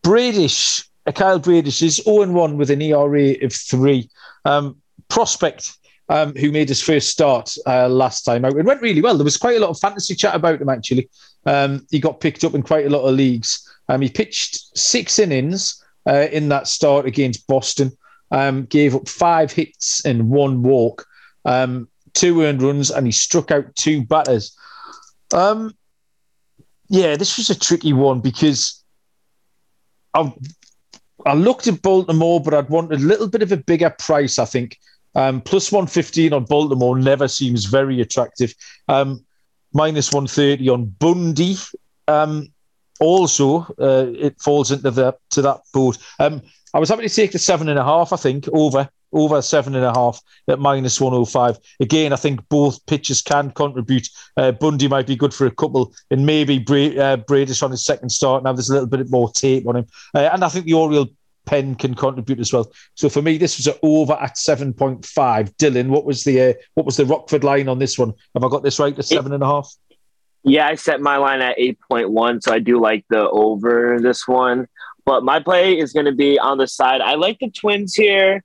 Bradish, 0.04 0.80
uh, 0.80 0.91
Kyle 1.10 1.38
Bradish 1.38 1.82
is 1.82 1.96
0 1.96 2.30
1 2.30 2.56
with 2.56 2.70
an 2.70 2.82
ERA 2.82 3.34
of 3.42 3.52
three. 3.52 4.08
Um, 4.44 4.76
prospect 5.08 5.76
um, 6.08 6.34
who 6.34 6.50
made 6.50 6.68
his 6.68 6.82
first 6.82 7.10
start 7.10 7.54
uh, 7.66 7.88
last 7.88 8.22
time 8.22 8.44
out. 8.44 8.56
It 8.56 8.64
went 8.64 8.82
really 8.82 9.02
well. 9.02 9.16
There 9.16 9.24
was 9.24 9.36
quite 9.36 9.56
a 9.56 9.60
lot 9.60 9.70
of 9.70 9.78
fantasy 9.78 10.14
chat 10.14 10.34
about 10.34 10.60
him, 10.60 10.68
actually. 10.68 11.08
Um, 11.46 11.86
he 11.90 11.98
got 11.98 12.20
picked 12.20 12.44
up 12.44 12.54
in 12.54 12.62
quite 12.62 12.86
a 12.86 12.90
lot 12.90 13.02
of 13.02 13.14
leagues. 13.14 13.68
Um, 13.88 14.00
he 14.00 14.08
pitched 14.08 14.76
six 14.76 15.18
innings 15.18 15.82
uh, 16.06 16.28
in 16.32 16.48
that 16.48 16.66
start 16.66 17.06
against 17.06 17.46
Boston, 17.46 17.92
um, 18.30 18.64
gave 18.66 18.94
up 18.94 19.08
five 19.08 19.52
hits 19.52 20.04
and 20.04 20.28
one 20.28 20.62
walk, 20.62 21.06
um, 21.44 21.88
two 22.14 22.42
earned 22.42 22.62
runs, 22.62 22.90
and 22.90 23.06
he 23.06 23.12
struck 23.12 23.50
out 23.50 23.74
two 23.74 24.04
batters. 24.04 24.56
Um, 25.32 25.74
yeah, 26.88 27.16
this 27.16 27.36
was 27.36 27.50
a 27.50 27.58
tricky 27.58 27.92
one 27.92 28.20
because 28.20 28.82
I, 30.14 30.32
I 31.26 31.34
looked 31.34 31.66
at 31.66 31.82
Baltimore, 31.82 32.40
but 32.40 32.54
I'd 32.54 32.68
want 32.68 32.92
a 32.92 32.96
little 32.96 33.28
bit 33.28 33.42
of 33.42 33.52
a 33.52 33.56
bigger 33.56 33.90
price, 33.90 34.38
I 34.38 34.44
think. 34.44 34.78
Um, 35.14 35.40
plus 35.40 35.70
115 35.70 36.32
on 36.32 36.44
Baltimore 36.44 36.98
never 36.98 37.28
seems 37.28 37.66
very 37.66 38.00
attractive. 38.00 38.54
Um, 38.88 39.24
minus 39.74 40.12
130 40.12 40.68
on 40.68 40.86
Bundy. 40.86 41.56
Um, 42.08 42.52
also, 43.00 43.62
uh, 43.80 44.06
it 44.14 44.40
falls 44.40 44.70
into 44.70 44.90
the 44.90 45.16
to 45.30 45.42
that 45.42 45.60
boat. 45.72 45.98
Um, 46.18 46.42
I 46.72 46.78
was 46.78 46.88
happy 46.88 47.02
to 47.02 47.14
take 47.14 47.32
the 47.32 47.38
seven 47.38 47.68
and 47.68 47.78
a 47.78 47.84
half. 47.84 48.12
I 48.12 48.16
think 48.16 48.48
over 48.52 48.88
over 49.12 49.42
seven 49.42 49.74
and 49.74 49.84
a 49.84 49.92
half 49.92 50.20
at 50.48 50.58
minus 50.58 51.00
105. 51.00 51.58
Again, 51.80 52.12
I 52.12 52.16
think 52.16 52.46
both 52.48 52.84
pitches 52.86 53.22
can 53.22 53.50
contribute. 53.50 54.08
Uh, 54.36 54.52
Bundy 54.52 54.88
might 54.88 55.06
be 55.06 55.16
good 55.16 55.34
for 55.34 55.46
a 55.46 55.50
couple, 55.50 55.94
and 56.10 56.26
maybe 56.26 56.58
Bra- 56.58 56.96
uh, 56.96 57.16
on 57.28 57.70
his 57.70 57.84
second 57.84 58.10
start. 58.10 58.44
Now 58.44 58.52
there's 58.52 58.70
a 58.70 58.74
little 58.74 58.88
bit 58.88 59.10
more 59.10 59.30
tape 59.32 59.66
on 59.66 59.76
him, 59.76 59.86
uh, 60.14 60.30
and 60.32 60.44
I 60.44 60.48
think 60.48 60.66
the 60.66 60.74
Oriole 60.74 61.08
pen 61.44 61.74
can 61.74 61.94
contribute 61.94 62.38
as 62.38 62.52
well. 62.52 62.70
So 62.94 63.08
for 63.08 63.22
me, 63.22 63.36
this 63.36 63.56
was 63.56 63.66
an 63.66 63.74
over 63.82 64.14
at 64.14 64.38
seven 64.38 64.72
point 64.72 65.04
five. 65.04 65.56
Dylan, 65.56 65.88
what 65.88 66.04
was 66.04 66.24
the 66.24 66.40
uh, 66.40 66.52
what 66.74 66.86
was 66.86 66.96
the 66.96 67.06
Rockford 67.06 67.44
line 67.44 67.68
on 67.68 67.78
this 67.78 67.98
one? 67.98 68.12
Have 68.34 68.44
I 68.44 68.48
got 68.48 68.62
this 68.62 68.78
right? 68.78 68.94
The 68.94 69.02
seven 69.02 69.32
and 69.32 69.42
a 69.42 69.46
half. 69.46 69.74
Yeah, 70.44 70.66
I 70.66 70.74
set 70.74 71.00
my 71.00 71.18
line 71.18 71.40
at 71.40 71.56
8.1, 71.56 72.42
so 72.42 72.52
I 72.52 72.58
do 72.58 72.80
like 72.80 73.04
the 73.08 73.30
over 73.30 74.00
this 74.00 74.26
one. 74.26 74.66
But 75.04 75.22
my 75.22 75.40
play 75.40 75.78
is 75.78 75.92
going 75.92 76.06
to 76.06 76.12
be 76.12 76.38
on 76.38 76.58
the 76.58 76.66
side. 76.66 77.00
I 77.00 77.14
like 77.14 77.38
the 77.38 77.50
Twins 77.50 77.94
here, 77.94 78.42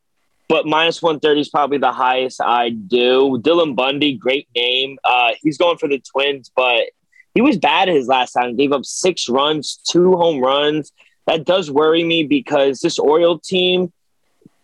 but 0.49 0.65
minus 0.65 1.01
130 1.01 1.41
is 1.41 1.49
probably 1.49 1.77
the 1.77 1.91
highest 1.91 2.41
I 2.41 2.69
do. 2.69 3.39
Dylan 3.41 3.75
Bundy, 3.75 4.13
great 4.13 4.47
name. 4.55 4.97
Uh, 5.03 5.31
he's 5.41 5.57
going 5.57 5.77
for 5.77 5.87
the 5.89 5.99
Twins, 5.99 6.51
but 6.55 6.89
he 7.33 7.41
was 7.41 7.57
bad 7.57 7.87
his 7.87 8.07
last 8.07 8.33
time. 8.33 8.55
Gave 8.55 8.71
up 8.71 8.85
six 8.85 9.27
runs, 9.27 9.79
two 9.87 10.15
home 10.15 10.39
runs. 10.39 10.91
That 11.25 11.45
does 11.45 11.69
worry 11.69 12.03
me 12.03 12.23
because 12.23 12.79
this 12.79 12.97
Oriole 12.97 13.39
team 13.39 13.91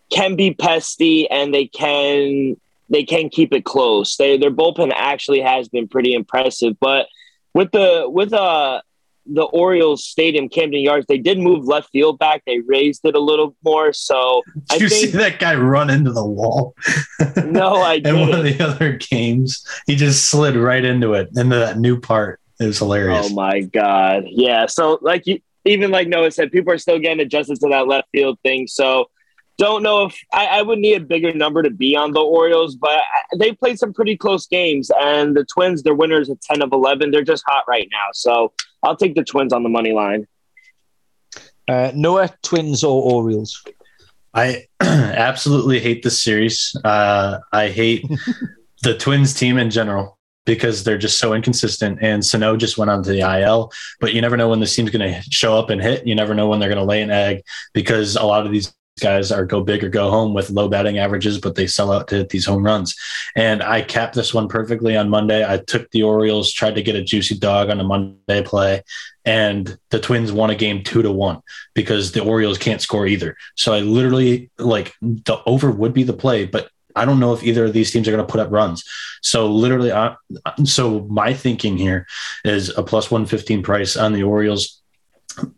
can 0.09 0.35
be 0.35 0.53
pesty 0.53 1.27
and 1.29 1.53
they 1.53 1.67
can 1.67 2.55
they 2.89 3.03
can 3.03 3.29
keep 3.29 3.53
it 3.53 3.65
close. 3.65 4.15
They, 4.17 4.37
their 4.37 4.51
bullpen 4.51 4.91
actually 4.95 5.41
has 5.41 5.67
been 5.67 5.87
pretty 5.87 6.13
impressive, 6.13 6.79
but 6.79 7.07
with 7.53 7.71
the 7.71 8.05
with 8.07 8.33
uh 8.33 8.81
the 9.25 9.43
Orioles 9.43 10.03
Stadium, 10.05 10.49
Camden 10.49 10.81
Yards, 10.81 11.05
they 11.07 11.17
did 11.17 11.39
move 11.39 11.65
left 11.65 11.89
field 11.91 12.19
back. 12.19 12.43
They 12.45 12.59
raised 12.59 13.01
it 13.05 13.15
a 13.15 13.19
little 13.19 13.55
more. 13.63 13.93
So 13.93 14.43
Did 14.69 14.81
you 14.81 14.89
see 14.89 15.05
that 15.11 15.39
guy 15.39 15.55
run 15.55 15.89
into 15.89 16.11
the 16.11 16.25
wall? 16.25 16.75
No, 17.45 17.75
I 17.75 17.99
did. 17.99 18.07
In 18.13 18.19
one 18.19 18.33
of 18.33 18.43
the 18.43 18.59
other 18.63 18.93
games, 18.93 19.65
he 19.87 19.95
just 19.95 20.25
slid 20.25 20.55
right 20.55 20.83
into 20.83 21.13
it, 21.13 21.29
into 21.35 21.55
that 21.55 21.77
new 21.79 21.99
part. 21.99 22.39
It 22.59 22.65
was 22.65 22.79
hilarious. 22.79 23.27
Oh 23.29 23.33
my 23.33 23.61
god, 23.61 24.23
yeah. 24.27 24.65
So 24.65 24.97
like 25.01 25.25
you, 25.27 25.39
even 25.65 25.91
like 25.91 26.07
Noah 26.07 26.31
said, 26.31 26.51
people 26.51 26.73
are 26.73 26.77
still 26.77 26.99
getting 26.99 27.19
adjusted 27.19 27.59
to 27.61 27.69
that 27.69 27.87
left 27.87 28.09
field 28.11 28.39
thing. 28.43 28.67
So 28.67 29.09
don't 29.57 29.83
know 29.83 30.05
if 30.05 30.19
I, 30.33 30.45
I 30.47 30.61
would 30.63 30.79
need 30.79 30.95
a 31.01 31.05
bigger 31.05 31.31
number 31.33 31.61
to 31.63 31.69
be 31.69 31.95
on 31.95 32.11
the 32.11 32.21
Orioles, 32.21 32.75
but 32.75 32.91
I- 32.91 33.37
they 33.37 33.51
played 33.53 33.77
some 33.79 33.93
pretty 33.93 34.17
close 34.17 34.47
games, 34.47 34.89
and 34.99 35.35
the 35.35 35.45
Twins, 35.45 35.83
they're 35.83 35.93
winners 35.95 36.29
at 36.29 36.41
ten 36.41 36.61
of 36.61 36.71
eleven. 36.73 37.11
They're 37.11 37.23
just 37.23 37.43
hot 37.47 37.63
right 37.67 37.87
now. 37.91 38.07
So 38.13 38.51
I'll 38.83 38.97
take 38.97 39.15
the 39.15 39.23
Twins 39.23 39.53
on 39.53 39.63
the 39.63 39.69
money 39.69 39.93
line. 39.93 40.27
Uh, 41.67 41.91
Noah, 41.95 42.29
Twins 42.43 42.83
or 42.83 43.01
Orioles? 43.01 43.63
I 44.33 44.67
absolutely 44.81 45.79
hate 45.79 46.03
this 46.03 46.21
series. 46.21 46.75
Uh, 46.83 47.39
I 47.51 47.69
hate 47.69 48.05
the 48.83 48.97
Twins 48.97 49.33
team 49.33 49.57
in 49.57 49.69
general 49.69 50.17
because 50.45 50.83
they're 50.83 50.97
just 50.97 51.19
so 51.19 51.33
inconsistent. 51.33 51.99
And 52.01 52.25
Sano 52.25 52.57
just 52.57 52.77
went 52.77 52.91
onto 52.91 53.11
the 53.11 53.21
IL, 53.21 53.71
but 54.01 54.13
you 54.13 54.21
never 54.21 54.35
know 54.35 54.49
when 54.49 54.59
this 54.59 54.75
team's 54.75 54.89
going 54.89 55.13
to 55.13 55.21
show 55.29 55.57
up 55.57 55.69
and 55.69 55.81
hit. 55.81 56.05
You 56.05 56.15
never 56.15 56.33
know 56.33 56.47
when 56.47 56.59
they're 56.59 56.69
going 56.69 56.79
to 56.79 56.83
lay 56.83 57.01
an 57.01 57.11
egg 57.11 57.43
because 57.73 58.15
a 58.17 58.23
lot 58.23 58.45
of 58.45 58.51
these 58.51 58.73
guys 58.99 59.31
are 59.31 59.45
go 59.45 59.61
big 59.61 59.83
or 59.83 59.89
go 59.89 60.09
home 60.09 60.33
with 60.33 60.49
low 60.49 60.67
batting 60.67 60.99
averages, 60.99 61.39
but 61.39 61.55
they 61.55 61.67
sell 61.67 61.91
out 61.91 62.07
to 62.07 62.17
hit 62.17 62.29
these 62.29 62.45
home 62.45 62.63
runs. 62.63 62.95
And 63.35 63.63
I 63.63 63.81
capped 63.81 64.15
this 64.15 64.33
one 64.33 64.47
perfectly 64.47 64.95
on 64.95 65.09
Monday. 65.09 65.43
I 65.43 65.57
took 65.57 65.89
the 65.91 66.03
Orioles, 66.03 66.51
tried 66.51 66.75
to 66.75 66.83
get 66.83 66.95
a 66.95 67.03
juicy 67.03 67.37
dog 67.37 67.69
on 67.69 67.79
a 67.79 67.83
Monday 67.83 68.43
play, 68.43 68.83
and 69.25 69.77
the 69.89 69.99
Twins 69.99 70.31
won 70.31 70.51
a 70.51 70.55
game 70.55 70.83
two 70.83 71.01
to 71.01 71.11
one 71.11 71.41
because 71.73 72.11
the 72.11 72.23
Orioles 72.23 72.57
can't 72.57 72.81
score 72.81 73.07
either. 73.07 73.35
So 73.55 73.73
I 73.73 73.79
literally 73.79 74.51
like 74.59 74.93
the 75.01 75.41
over 75.45 75.71
would 75.71 75.93
be 75.93 76.03
the 76.03 76.13
play, 76.13 76.45
but 76.45 76.69
I 76.95 77.05
don't 77.05 77.19
know 77.19 77.33
if 77.33 77.43
either 77.43 77.65
of 77.65 77.73
these 77.73 77.89
teams 77.89 78.07
are 78.07 78.11
going 78.11 78.23
to 78.23 78.31
put 78.31 78.39
up 78.39 78.51
runs. 78.51 78.83
So 79.23 79.47
literally, 79.51 79.91
I, 79.91 80.15
so 80.63 81.07
my 81.09 81.33
thinking 81.33 81.75
here 81.75 82.05
is 82.45 82.69
a 82.77 82.83
plus 82.83 83.09
one 83.09 83.25
fifteen 83.25 83.63
price 83.63 83.97
on 83.97 84.13
the 84.13 84.21
Orioles. 84.21 84.82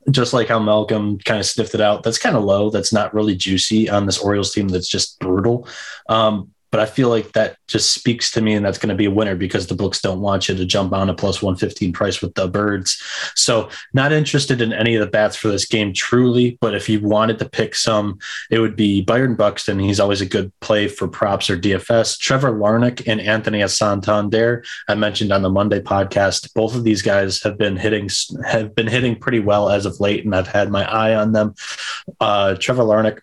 Just 0.09 0.33
like 0.33 0.47
how 0.47 0.59
Malcolm 0.59 1.19
kind 1.19 1.39
of 1.39 1.45
sniffed 1.45 1.75
it 1.75 1.81
out, 1.81 2.03
that's 2.03 2.17
kind 2.17 2.35
of 2.35 2.43
low. 2.43 2.69
That's 2.69 2.93
not 2.93 3.13
really 3.13 3.35
juicy 3.35 3.89
on 3.89 4.05
this 4.05 4.17
Orioles 4.17 4.53
team. 4.53 4.67
That's 4.67 4.87
just 4.87 5.19
brutal. 5.19 5.67
Um, 6.07 6.51
but 6.75 6.81
I 6.81 6.87
feel 6.87 7.07
like 7.07 7.31
that 7.31 7.55
just 7.69 7.93
speaks 7.93 8.31
to 8.31 8.41
me, 8.41 8.53
and 8.53 8.65
that's 8.65 8.77
going 8.77 8.89
to 8.89 8.95
be 8.95 9.05
a 9.05 9.09
winner 9.09 9.37
because 9.37 9.67
the 9.67 9.75
books 9.75 10.01
don't 10.01 10.19
want 10.19 10.49
you 10.49 10.55
to 10.55 10.65
jump 10.65 10.91
on 10.91 11.09
a 11.09 11.13
plus 11.13 11.41
115 11.41 11.93
price 11.93 12.21
with 12.21 12.33
the 12.33 12.49
birds. 12.49 13.01
So, 13.33 13.69
not 13.93 14.11
interested 14.11 14.59
in 14.59 14.73
any 14.73 14.93
of 14.95 14.99
the 14.99 15.09
bats 15.09 15.37
for 15.37 15.47
this 15.47 15.65
game, 15.65 15.93
truly. 15.93 16.57
But 16.59 16.75
if 16.75 16.89
you 16.89 16.99
wanted 16.99 17.39
to 17.39 17.47
pick 17.47 17.75
some, 17.75 18.19
it 18.51 18.59
would 18.59 18.75
be 18.75 19.01
Byron 19.01 19.35
Buxton. 19.35 19.79
He's 19.79 20.01
always 20.01 20.19
a 20.19 20.25
good 20.25 20.51
play 20.59 20.89
for 20.89 21.07
props 21.07 21.49
or 21.49 21.57
DFS. 21.57 22.19
Trevor 22.19 22.51
Larnach 22.51 23.07
and 23.07 23.21
Anthony 23.21 23.65
Santander, 23.65 24.65
I 24.89 24.95
mentioned 24.95 25.31
on 25.31 25.43
the 25.43 25.49
Monday 25.49 25.79
podcast. 25.79 26.53
Both 26.53 26.75
of 26.75 26.83
these 26.83 27.01
guys 27.01 27.41
have 27.43 27.57
been 27.57 27.77
hitting 27.77 28.09
have 28.45 28.75
been 28.75 28.87
hitting 28.87 29.15
pretty 29.15 29.39
well 29.39 29.69
as 29.69 29.85
of 29.85 30.01
late, 30.01 30.25
and 30.25 30.35
I've 30.35 30.47
had 30.47 30.69
my 30.71 30.83
eye 30.83 31.15
on 31.15 31.31
them. 31.31 31.55
Uh, 32.19 32.55
Trevor 32.55 32.83
Larnach 32.83 33.21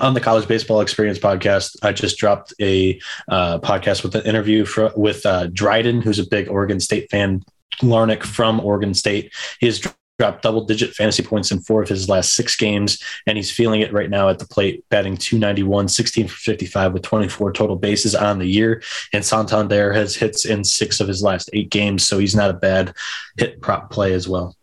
on 0.00 0.14
the 0.14 0.20
College 0.20 0.48
Baseball 0.48 0.80
Experience 0.80 1.18
podcast, 1.18 1.76
I 1.82 1.92
just 1.92 2.18
dropped 2.18 2.54
a 2.60 2.98
uh, 3.28 3.58
podcast 3.58 4.02
with 4.02 4.14
an 4.14 4.24
interview 4.24 4.64
for, 4.64 4.92
with 4.96 5.24
uh, 5.26 5.48
Dryden, 5.48 6.02
who's 6.02 6.18
a 6.18 6.26
big 6.26 6.48
Oregon 6.48 6.80
State 6.80 7.10
fan. 7.10 7.42
Larnach 7.80 8.22
from 8.22 8.60
Oregon 8.60 8.94
State. 8.94 9.32
He 9.58 9.66
has 9.66 9.82
dropped 10.18 10.42
double 10.42 10.64
digit 10.64 10.94
fantasy 10.94 11.22
points 11.22 11.50
in 11.50 11.60
four 11.60 11.82
of 11.82 11.88
his 11.88 12.08
last 12.08 12.34
six 12.34 12.54
games, 12.54 13.02
and 13.26 13.36
he's 13.36 13.50
feeling 13.50 13.80
it 13.80 13.92
right 13.92 14.10
now 14.10 14.28
at 14.28 14.38
the 14.38 14.46
plate, 14.46 14.84
batting 14.88 15.16
291, 15.16 15.88
16 15.88 16.28
for 16.28 16.36
55 16.36 16.92
with 16.92 17.02
24 17.02 17.52
total 17.52 17.76
bases 17.76 18.14
on 18.14 18.38
the 18.38 18.46
year. 18.46 18.82
And 19.12 19.24
Santander 19.24 19.92
has 19.92 20.14
hits 20.14 20.44
in 20.44 20.64
six 20.64 21.00
of 21.00 21.08
his 21.08 21.22
last 21.22 21.50
eight 21.52 21.70
games, 21.70 22.06
so 22.06 22.18
he's 22.18 22.36
not 22.36 22.50
a 22.50 22.54
bad 22.54 22.94
hit 23.36 23.60
prop 23.60 23.90
play 23.90 24.12
as 24.12 24.28
well. 24.28 24.54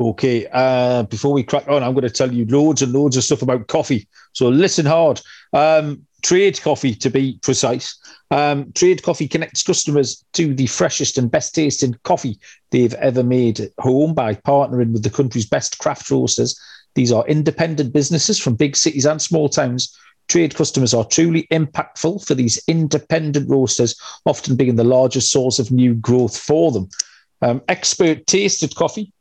Okay, 0.00 0.46
uh, 0.52 1.02
before 1.04 1.32
we 1.32 1.42
crack 1.42 1.66
on, 1.66 1.82
I'm 1.82 1.92
going 1.92 2.04
to 2.04 2.10
tell 2.10 2.32
you 2.32 2.46
loads 2.46 2.82
and 2.82 2.92
loads 2.92 3.16
of 3.16 3.24
stuff 3.24 3.42
about 3.42 3.66
coffee. 3.66 4.06
So 4.32 4.48
listen 4.48 4.86
hard. 4.86 5.20
Um, 5.52 6.06
Trade 6.22 6.60
Coffee, 6.62 6.94
to 6.94 7.10
be 7.10 7.38
precise. 7.42 7.98
Um, 8.30 8.72
Trade 8.72 9.02
Coffee 9.02 9.26
connects 9.26 9.62
customers 9.62 10.24
to 10.34 10.54
the 10.54 10.66
freshest 10.66 11.18
and 11.18 11.30
best 11.30 11.54
tasting 11.54 11.96
coffee 12.04 12.38
they've 12.70 12.94
ever 12.94 13.24
made 13.24 13.60
at 13.60 13.72
home 13.80 14.14
by 14.14 14.34
partnering 14.34 14.92
with 14.92 15.02
the 15.02 15.10
country's 15.10 15.46
best 15.46 15.78
craft 15.78 16.08
roasters. 16.10 16.58
These 16.94 17.12
are 17.12 17.26
independent 17.26 17.92
businesses 17.92 18.38
from 18.38 18.54
big 18.54 18.76
cities 18.76 19.06
and 19.06 19.20
small 19.20 19.48
towns. 19.48 19.96
Trade 20.28 20.54
customers 20.54 20.94
are 20.94 21.04
truly 21.04 21.46
impactful 21.50 22.24
for 22.26 22.34
these 22.34 22.60
independent 22.68 23.48
roasters, 23.48 23.98
often 24.26 24.56
being 24.56 24.76
the 24.76 24.84
largest 24.84 25.32
source 25.32 25.58
of 25.58 25.72
new 25.72 25.94
growth 25.94 26.36
for 26.36 26.70
them. 26.70 26.88
Um, 27.40 27.62
expert 27.68 28.26
tasted 28.26 28.74
coffee 28.74 29.12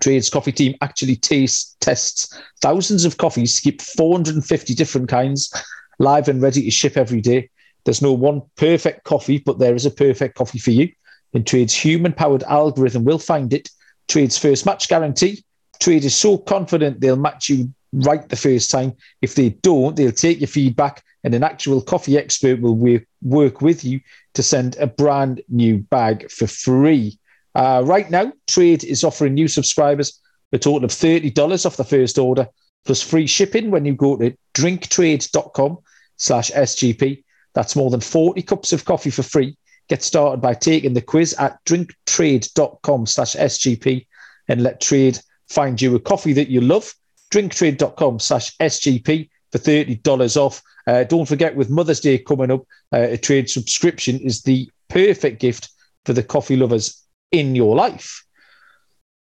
Trades 0.00 0.30
coffee 0.30 0.52
team 0.52 0.74
actually 0.80 1.16
taste, 1.16 1.76
tests 1.80 2.38
thousands 2.60 3.04
of 3.04 3.16
coffees 3.16 3.56
to 3.56 3.62
keep 3.62 3.80
450 3.80 4.74
different 4.74 5.08
kinds 5.08 5.52
live 5.98 6.28
and 6.28 6.42
ready 6.42 6.62
to 6.62 6.70
ship 6.70 6.96
every 6.96 7.20
day. 7.20 7.50
There's 7.84 8.02
no 8.02 8.12
one 8.12 8.42
perfect 8.56 9.04
coffee, 9.04 9.38
but 9.38 9.58
there 9.58 9.74
is 9.74 9.86
a 9.86 9.90
perfect 9.90 10.36
coffee 10.36 10.58
for 10.58 10.70
you. 10.70 10.90
And 11.32 11.46
Trade's 11.46 11.74
human 11.74 12.12
powered 12.12 12.42
algorithm 12.44 13.04
will 13.04 13.18
find 13.18 13.52
it. 13.52 13.68
Trade's 14.08 14.38
first 14.38 14.66
match 14.66 14.88
guarantee. 14.88 15.44
Trade 15.80 16.04
is 16.04 16.14
so 16.14 16.38
confident 16.38 17.00
they'll 17.00 17.16
match 17.16 17.48
you 17.48 17.72
right 17.92 18.28
the 18.28 18.36
first 18.36 18.70
time. 18.70 18.94
If 19.22 19.34
they 19.34 19.50
don't, 19.50 19.96
they'll 19.96 20.12
take 20.12 20.40
your 20.40 20.48
feedback 20.48 21.02
and 21.24 21.34
an 21.34 21.42
actual 21.42 21.80
coffee 21.80 22.18
expert 22.18 22.60
will 22.60 22.76
work, 22.76 23.04
work 23.22 23.60
with 23.60 23.84
you 23.84 24.00
to 24.34 24.42
send 24.42 24.76
a 24.76 24.86
brand 24.86 25.42
new 25.48 25.78
bag 25.78 26.30
for 26.30 26.46
free. 26.46 27.18
Uh, 27.54 27.82
right 27.84 28.10
now, 28.10 28.32
Trade 28.46 28.84
is 28.84 29.04
offering 29.04 29.34
new 29.34 29.48
subscribers 29.48 30.20
a 30.54 30.58
total 30.58 30.84
of 30.84 30.90
$30 30.90 31.66
off 31.66 31.76
the 31.76 31.84
first 31.84 32.16
order, 32.16 32.46
plus 32.84 33.02
free 33.02 33.26
shipping 33.26 33.70
when 33.70 33.84
you 33.84 33.94
go 33.94 34.16
to 34.16 34.36
drinktrade.com 34.54 35.78
slash 36.16 36.50
SGP. 36.52 37.24
That's 37.54 37.76
more 37.76 37.90
than 37.90 38.00
40 38.00 38.40
cups 38.42 38.72
of 38.72 38.84
coffee 38.84 39.10
for 39.10 39.24
free. 39.24 39.56
Get 39.88 40.02
started 40.02 40.40
by 40.40 40.54
taking 40.54 40.94
the 40.94 41.02
quiz 41.02 41.34
at 41.34 41.62
drinktrade.com 41.64 43.06
slash 43.06 43.34
SGP 43.34 44.06
and 44.48 44.62
let 44.62 44.80
Trade 44.80 45.18
find 45.48 45.80
you 45.80 45.94
a 45.96 46.00
coffee 46.00 46.32
that 46.34 46.48
you 46.48 46.60
love. 46.60 46.94
Drinktrade.com 47.30 48.20
slash 48.20 48.56
SGP 48.58 49.28
for 49.50 49.58
$30 49.58 50.36
off. 50.36 50.62
Uh, 50.86 51.04
don't 51.04 51.26
forget, 51.26 51.56
with 51.56 51.70
Mother's 51.70 52.00
Day 52.00 52.18
coming 52.18 52.50
up, 52.50 52.60
uh, 52.92 53.08
a 53.10 53.16
trade 53.16 53.50
subscription 53.50 54.18
is 54.20 54.42
the 54.42 54.70
perfect 54.88 55.40
gift 55.40 55.70
for 56.04 56.12
the 56.12 56.22
coffee 56.22 56.56
lovers 56.56 57.03
in 57.34 57.56
your 57.56 57.74
life. 57.74 58.24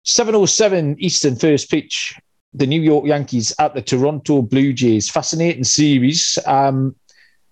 707 0.03 0.97
Eastern 0.99 1.35
first 1.35 1.69
pitch. 1.69 2.15
The 2.53 2.67
New 2.67 2.81
York 2.81 3.05
Yankees 3.07 3.53
at 3.57 3.73
the 3.73 3.81
Toronto 3.81 4.43
Blue 4.43 4.71
Jays. 4.71 5.09
Fascinating 5.09 5.63
series. 5.63 6.37
Um, 6.45 6.95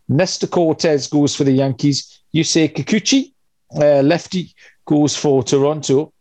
Nestor 0.07 0.45
Cortes 0.47 1.07
goes 1.07 1.35
for 1.35 1.43
the 1.43 1.51
Yankees. 1.53 2.21
Yusei 2.35 2.71
Kikuchi, 2.71 3.33
uh, 3.75 4.01
lefty, 4.03 4.53
goes 4.85 5.15
for 5.15 5.41
Toronto. 5.43 6.13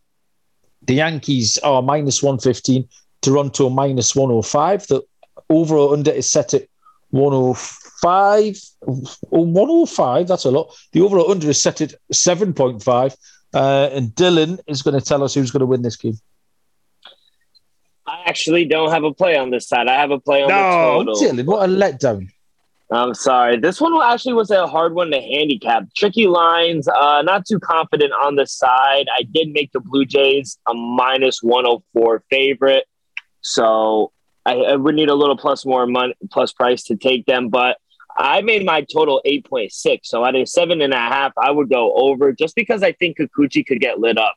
The 0.87 0.95
Yankees 0.95 1.59
are 1.59 1.83
minus 1.83 2.23
115, 2.23 2.89
Toronto 3.21 3.69
minus 3.69 4.17
105. 4.17 4.87
The 4.87 5.03
overall 5.51 5.93
under 5.93 6.13
is 6.13 6.33
set 6.33 6.55
at 6.55 6.67
105. 7.11 8.57
105, 8.81 10.29
that's 10.29 10.45
a 10.47 10.51
lot. 10.51 10.75
The 10.93 11.03
overall 11.03 11.31
under 11.31 11.51
is 11.51 11.61
set 11.61 11.83
at 11.83 11.93
7.5. 12.13 13.15
Uh, 13.53 13.89
and 13.93 14.11
Dylan 14.11 14.59
is 14.67 14.83
going 14.83 14.99
to 14.99 15.05
tell 15.05 15.23
us 15.25 15.35
who's 15.35 15.51
going 15.51 15.61
to 15.61 15.67
win 15.67 15.83
this 15.83 15.97
game. 15.97 16.19
I 18.07 18.23
actually 18.27 18.65
don't 18.65 18.91
have 18.91 19.05
a 19.05 19.13
play 19.13 19.37
on 19.37 19.51
this 19.51 19.69
side. 19.69 19.89
I 19.89 19.95
have 19.95 20.11
a 20.11 20.19
play 20.19 20.43
on 20.43 20.49
no, 20.49 21.05
the 21.05 21.13
total. 21.13 21.43
Dylan, 21.43 21.47
what 21.47 21.69
a 21.69 21.73
letdown. 21.73 22.29
I'm 22.93 23.15
sorry. 23.15 23.57
This 23.57 23.81
one 23.81 23.95
actually 24.03 24.33
was 24.33 24.51
a 24.51 24.67
hard 24.67 24.95
one 24.95 25.13
to 25.13 25.21
handicap. 25.21 25.85
Tricky 25.97 26.27
lines. 26.27 26.89
Uh, 26.89 27.23
not 27.23 27.47
too 27.47 27.61
confident 27.61 28.13
on 28.13 28.35
the 28.35 28.47
side. 28.47 29.07
I 29.17 29.23
did 29.23 29.51
make 29.51 29.71
the 29.73 29.81
Blue 29.81 30.05
Jays 30.05 30.59
a 30.69 30.75
minus 30.75 31.41
104 31.41 32.25
favorite, 32.31 32.87
so 33.43 34.11
I, 34.45 34.57
I 34.57 34.77
would 34.77 34.97
need 34.97 35.09
a 35.09 35.15
little 35.15 35.37
plus 35.37 35.65
more 35.65 35.87
money, 35.87 36.15
plus 36.33 36.53
price 36.53 36.83
to 36.85 36.97
take 36.97 37.27
them. 37.27 37.49
But 37.49 37.79
I 38.17 38.43
made 38.43 38.65
my 38.65 38.83
total 38.83 39.21
8.6. 39.27 40.01
So 40.05 40.25
at 40.25 40.35
a 40.35 40.47
seven 40.47 40.81
and 40.81 40.93
a 40.93 40.99
half, 40.99 41.33
I 41.37 41.51
would 41.51 41.71
go 41.71 41.95
over 41.95 42.33
just 42.33 42.55
because 42.55 42.83
I 42.83 42.93
think 42.93 43.19
Kikuchi 43.19 43.67
could 43.67 43.81
get 43.81 43.99
lit 43.99 44.19
up. 44.19 44.35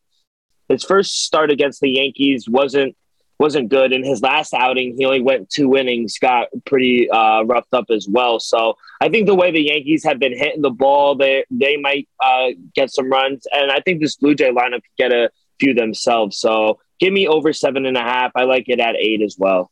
His 0.70 0.84
first 0.84 1.24
start 1.24 1.52
against 1.52 1.82
the 1.82 1.90
Yankees 1.90 2.48
wasn't 2.48 2.96
wasn't 3.40 3.68
good. 3.68 3.92
In 3.92 4.04
his 4.04 4.22
last 4.22 4.54
outing, 4.54 4.96
he 4.98 5.06
only 5.06 5.22
went 5.22 5.50
two 5.50 5.76
innings, 5.76 6.18
got 6.18 6.48
pretty 6.66 7.10
uh, 7.10 7.44
roughed 7.44 7.74
up 7.74 7.86
as 7.90 8.08
well. 8.08 8.40
So 8.40 8.78
I 9.02 9.10
think 9.10 9.28
the 9.28 9.36
way 9.36 9.52
the 9.52 9.62
Yankees 9.62 10.04
have 10.06 10.20
been 10.20 10.38
hitting 10.38 10.62
the 10.62 10.70
ball, 10.70 11.16
they 11.16 11.44
they 11.52 11.78
might 11.78 12.08
uh, 12.24 12.50
get 12.74 12.92
some 12.92 13.10
runs, 13.12 13.46
and 13.52 13.72
I 13.72 13.80
think 13.82 14.02
this 14.02 14.16
Blue 14.16 14.36
Jay 14.36 14.52
lineup 14.52 14.82
could 14.84 14.98
get 14.98 15.12
a 15.12 15.30
few 15.60 15.74
themselves. 15.74 16.38
So 16.38 16.80
give 17.00 17.12
me 17.12 17.28
over 17.28 17.54
seven 17.54 17.86
and 17.86 17.98
a 17.98 18.02
half. 18.02 18.32
I 18.36 18.44
like 18.44 18.70
it 18.70 18.80
at 18.80 18.96
eight 18.96 19.22
as 19.22 19.36
well. 19.38 19.72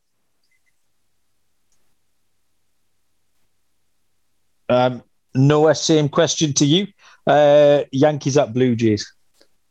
Um, 4.72 5.03
Noah, 5.36 5.76
same 5.76 6.09
question 6.09 6.53
to 6.53 6.65
you. 6.65 6.88
Uh, 7.28 7.84
Yankees 7.91 8.38
at 8.38 8.53
Blue 8.53 8.76
Jays. 8.76 9.13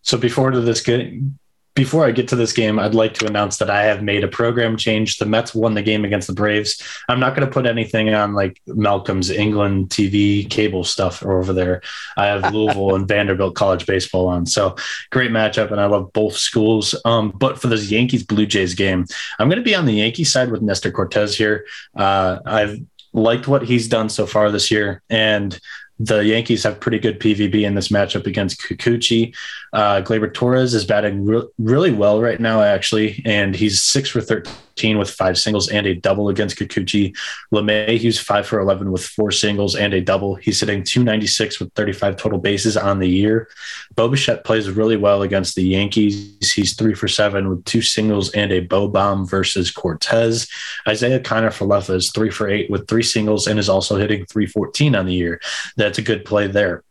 So 0.03 0.16
before 0.16 0.51
to 0.51 0.61
this 0.61 0.82
game, 0.82 1.38
before 1.74 2.05
I 2.05 2.11
get 2.11 2.28
to 2.28 2.36
this 2.36 2.53
game, 2.53 2.78
I'd 2.78 2.94
like 2.94 3.14
to 3.14 3.26
announce 3.26 3.59
that 3.59 3.70
I 3.70 3.84
have 3.84 4.03
made 4.03 4.24
a 4.24 4.28
program 4.28 4.76
change. 4.76 5.16
The 5.16 5.24
Mets 5.24 5.55
won 5.55 5.74
the 5.74 5.82
game 5.82 6.05
against 6.05 6.26
the 6.26 6.34
Braves. 6.34 6.82
I'm 7.09 7.20
not 7.20 7.34
going 7.34 7.46
to 7.46 7.53
put 7.53 7.64
anything 7.64 8.12
on 8.12 8.34
like 8.34 8.61
Malcolm's 8.66 9.30
England 9.30 9.88
TV 9.88 10.51
cable 10.51 10.84
stuff 10.84 11.24
over 11.24 11.53
there. 11.53 11.80
I 12.16 12.26
have 12.26 12.53
Louisville 12.55 12.96
and 12.96 13.09
Vanderbilt 13.09 13.55
college 13.55 13.86
baseball 13.86 14.26
on. 14.26 14.46
So 14.46 14.74
great 15.11 15.30
matchup, 15.30 15.70
and 15.70 15.80
I 15.80 15.86
love 15.86 16.12
both 16.12 16.36
schools. 16.36 16.94
Um, 17.05 17.30
but 17.30 17.59
for 17.59 17.68
this 17.68 17.90
Yankees 17.90 18.24
Blue 18.24 18.46
Jays 18.46 18.74
game, 18.74 19.07
I'm 19.38 19.48
going 19.48 19.59
to 19.59 19.64
be 19.64 19.74
on 19.74 19.86
the 19.86 19.94
Yankee 19.94 20.24
side 20.24 20.51
with 20.51 20.62
Nestor 20.62 20.90
Cortes 20.90 21.36
here. 21.36 21.66
Uh, 21.96 22.40
I've 22.44 22.78
liked 23.12 23.48
what 23.48 23.62
he's 23.62 23.88
done 23.88 24.08
so 24.08 24.26
far 24.26 24.50
this 24.50 24.70
year. 24.70 25.02
And 25.11 25.58
the 25.98 26.24
Yankees 26.24 26.62
have 26.62 26.80
pretty 26.80 26.98
good 26.98 27.20
PVB 27.20 27.62
in 27.62 27.74
this 27.74 27.88
matchup 27.88 28.26
against 28.26 28.62
Kikuchi. 28.62 29.34
Uh, 29.72 30.02
Gleyber 30.02 30.32
Torres 30.32 30.74
is 30.74 30.84
batting 30.84 31.24
re- 31.24 31.46
really 31.58 31.92
well 31.92 32.20
right 32.20 32.40
now, 32.40 32.62
actually, 32.62 33.22
and 33.24 33.54
he's 33.54 33.82
six 33.82 34.08
for 34.10 34.20
13 34.20 34.98
with 34.98 35.10
five 35.10 35.38
singles 35.38 35.68
and 35.68 35.86
a 35.86 35.94
double 35.94 36.28
against 36.28 36.58
Kikuchi. 36.58 37.16
LeMahieu's 37.52 38.18
five 38.18 38.46
for 38.46 38.58
11 38.58 38.90
with 38.90 39.04
four 39.04 39.30
singles 39.30 39.76
and 39.76 39.94
a 39.94 40.00
double. 40.00 40.34
He's 40.34 40.60
hitting 40.60 40.82
296 40.82 41.60
with 41.60 41.72
35 41.74 42.16
total 42.16 42.38
bases 42.38 42.76
on 42.76 42.98
the 42.98 43.08
year. 43.08 43.48
Bo 43.94 44.08
Bichette 44.08 44.44
plays 44.44 44.70
really 44.70 44.96
well 44.96 45.22
against 45.22 45.54
the 45.54 45.62
Yankees. 45.62 46.52
He's 46.52 46.74
three 46.74 46.94
for 46.94 47.08
seven 47.08 47.48
with 47.48 47.64
two 47.64 47.82
singles 47.82 48.30
and 48.32 48.50
a 48.50 48.60
Bo 48.60 48.88
bomb 48.88 49.26
versus 49.26 49.70
Cortes. 49.70 50.48
Isaiah 50.88 51.20
Kiner-Falefa 51.20 51.94
is 51.94 52.10
three 52.10 52.30
for 52.30 52.48
eight 52.48 52.70
with 52.70 52.88
three 52.88 53.02
singles 53.02 53.46
and 53.46 53.58
is 53.58 53.68
also 53.68 53.96
hitting 53.96 54.24
314 54.26 54.96
on 54.96 55.06
the 55.06 55.14
year. 55.14 55.40
That's 55.76 55.98
a 55.98 56.02
good 56.02 56.24
play 56.24 56.46
there. 56.46 56.82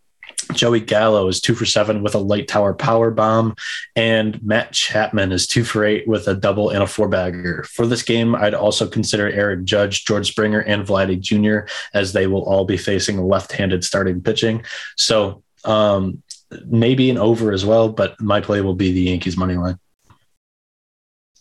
Joey 0.54 0.80
Gallo 0.80 1.28
is 1.28 1.42
two 1.42 1.56
for 1.56 1.66
seven 1.66 2.02
with 2.02 2.16
a 2.16 2.20
light 2.20 2.48
tower 2.48 2.74
power 2.74 3.12
bomb, 3.12 3.56
and 3.96 4.42
Matt 4.44 4.72
Chapman 4.72 5.32
is 5.32 5.48
two 5.48 5.64
for 5.64 5.86
eight 5.86 6.08
with 6.08 6.28
a 6.28 6.34
double 6.34 6.70
and 6.70 6.84
a 6.84 6.88
four 6.88 7.08
bagger. 7.08 7.64
For 7.64 7.86
this 7.86 8.04
game, 8.04 8.36
I'd 8.36 8.54
also 8.54 8.88
consider 8.88 9.30
Eric 9.30 9.64
Judge, 9.64 10.06
George 10.06 10.28
Springer, 10.30 10.60
and 10.62 10.86
Vladdy 10.86 11.20
Jr. 11.20 11.72
as 11.94 12.14
they 12.14 12.28
will 12.28 12.44
all 12.44 12.66
be 12.66 12.78
facing 12.78 13.22
left-handed 13.22 13.84
starting 13.84 14.22
pitching. 14.22 14.64
So 14.96 15.44
um, 15.66 16.24
maybe 16.66 17.10
an 17.10 17.18
over 17.18 17.52
as 17.52 17.66
well, 17.66 17.90
but 17.90 18.20
my 18.22 18.42
play 18.42 18.62
will 18.62 18.76
be 18.76 18.92
the 18.92 19.02
Yankees 19.02 19.38
money 19.38 19.56
line. 19.56 19.80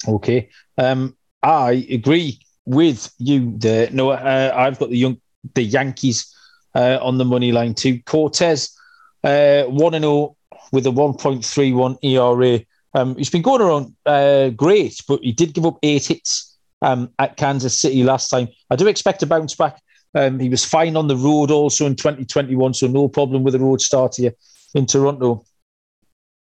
Okay, 0.06 0.48
um, 0.76 1.16
I 1.42 1.86
agree 1.90 2.40
with 2.66 3.10
you 3.18 3.54
there. 3.56 3.90
No, 3.90 4.10
uh, 4.10 4.52
I've 4.54 4.78
got 4.78 4.90
the 4.90 4.96
young 4.96 5.20
the 5.54 5.62
Yankees 5.62 6.34
uh, 6.74 6.98
on 7.00 7.18
the 7.18 7.24
money 7.24 7.52
line 7.52 7.74
too. 7.74 8.00
Cortes 8.02 8.77
uh, 9.24 9.64
1 9.64 9.92
0 9.92 10.36
with 10.72 10.86
a 10.86 10.90
1.31 10.90 11.98
ERA. 12.02 12.60
Um, 12.94 13.16
he's 13.16 13.30
been 13.30 13.42
going 13.42 13.60
around 13.60 13.94
uh, 14.06 14.50
great, 14.50 15.02
but 15.06 15.20
he 15.22 15.32
did 15.32 15.54
give 15.54 15.66
up 15.66 15.78
eight 15.82 16.06
hits 16.06 16.58
um, 16.82 17.10
at 17.18 17.36
Kansas 17.36 17.78
City 17.78 18.02
last 18.02 18.28
time. 18.28 18.48
I 18.70 18.76
do 18.76 18.86
expect 18.86 19.22
a 19.22 19.26
bounce 19.26 19.54
back. 19.54 19.80
Um, 20.14 20.38
he 20.38 20.48
was 20.48 20.64
fine 20.64 20.96
on 20.96 21.06
the 21.06 21.16
road 21.16 21.50
also 21.50 21.86
in 21.86 21.96
2021, 21.96 22.74
so 22.74 22.86
no 22.86 23.08
problem 23.08 23.44
with 23.44 23.52
the 23.52 23.60
road 23.60 23.80
start 23.80 24.16
here 24.16 24.32
in 24.74 24.86
Toronto. 24.86 25.44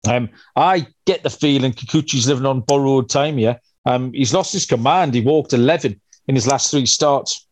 Um, 0.08 0.30
I 0.56 0.86
get 1.06 1.22
the 1.22 1.30
feeling 1.30 1.72
Kikuchi's 1.72 2.26
living 2.28 2.46
on 2.46 2.60
borrowed 2.60 3.08
time 3.08 3.38
here. 3.38 3.60
Um, 3.86 4.12
he's 4.12 4.34
lost 4.34 4.52
his 4.52 4.66
command. 4.66 5.14
He 5.14 5.20
walked 5.20 5.52
11 5.52 6.00
in 6.26 6.34
his 6.34 6.46
last 6.46 6.70
three 6.70 6.86
starts. 6.86 7.46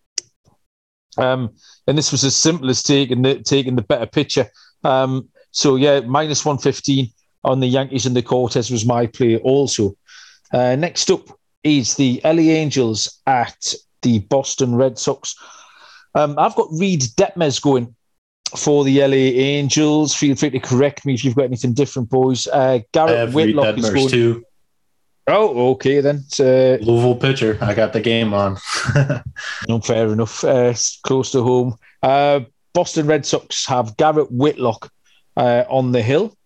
Um, 1.17 1.51
and 1.87 1.97
this 1.97 2.13
was 2.13 2.25
as 2.25 2.37
simple 2.37 2.71
as 2.71 2.83
taking 2.83 3.23
the, 3.23 3.41
taking 3.41 3.77
the 3.77 3.83
better 3.83 4.07
pitcher. 4.07 4.49
Um, 4.85 5.29
so, 5.51 5.77
yeah, 5.77 6.01
minus 6.01 6.45
115 6.45 7.11
on 7.45 7.61
the 7.61 7.67
Yankees 7.67 8.07
and 8.07 8.15
the 8.15 8.23
Cortes 8.23 8.71
was 8.71 8.87
my 8.87 9.07
play 9.07 9.39
also. 9.39 9.97
Uh, 10.53 10.77
next 10.77 11.11
up 11.11 11.29
is 11.63 11.95
the 11.97 12.21
LA 12.25 12.53
Angels 12.53 13.21
at 13.27 13.75
the 14.03 14.21
Boston 14.21 14.75
Red 14.75 14.99
Sox. 14.99 15.35
Um, 16.15 16.39
I've 16.39 16.57
got 16.57 16.69
Reid 16.73 17.03
Detmers 17.17 17.61
going 17.61 17.95
for 18.57 18.85
the 18.85 19.01
LA 19.01 19.39
Angels. 19.39 20.15
Feel 20.15 20.35
free 20.37 20.51
to 20.51 20.59
correct 20.59 21.07
me 21.07 21.15
if 21.15 21.25
you've 21.25 21.37
got 21.37 21.45
anything 21.45 21.75
different, 21.75 22.11
boys. 22.11 22.47
Uh, 22.47 22.81
Garrett 22.93 23.33
Whitlock 23.33 23.79
is 23.79 23.91
going. 23.91 24.09
Too. 24.09 24.45
Oh, 25.27 25.71
okay 25.73 26.01
then. 26.01 26.25
Uh, 26.39 26.83
Louisville 26.83 27.15
pitcher. 27.15 27.57
I 27.61 27.75
got 27.75 27.93
the 27.93 28.01
game 28.01 28.35
on. 28.35 28.57
no, 29.69 29.81
fair 29.81 30.13
enough. 30.13 30.43
Uh, 30.43 30.75
close 31.05 31.31
to 31.33 31.43
home. 31.43 31.77
Uh, 32.03 32.41
Boston 32.73 33.07
Red 33.07 33.27
Sox 33.27 33.67
have 33.67 33.97
Garrett 33.97 34.31
Whitlock 34.31 34.91
uh, 35.37 35.65
on 35.69 35.93
the 35.93 36.03
hill. 36.03 36.37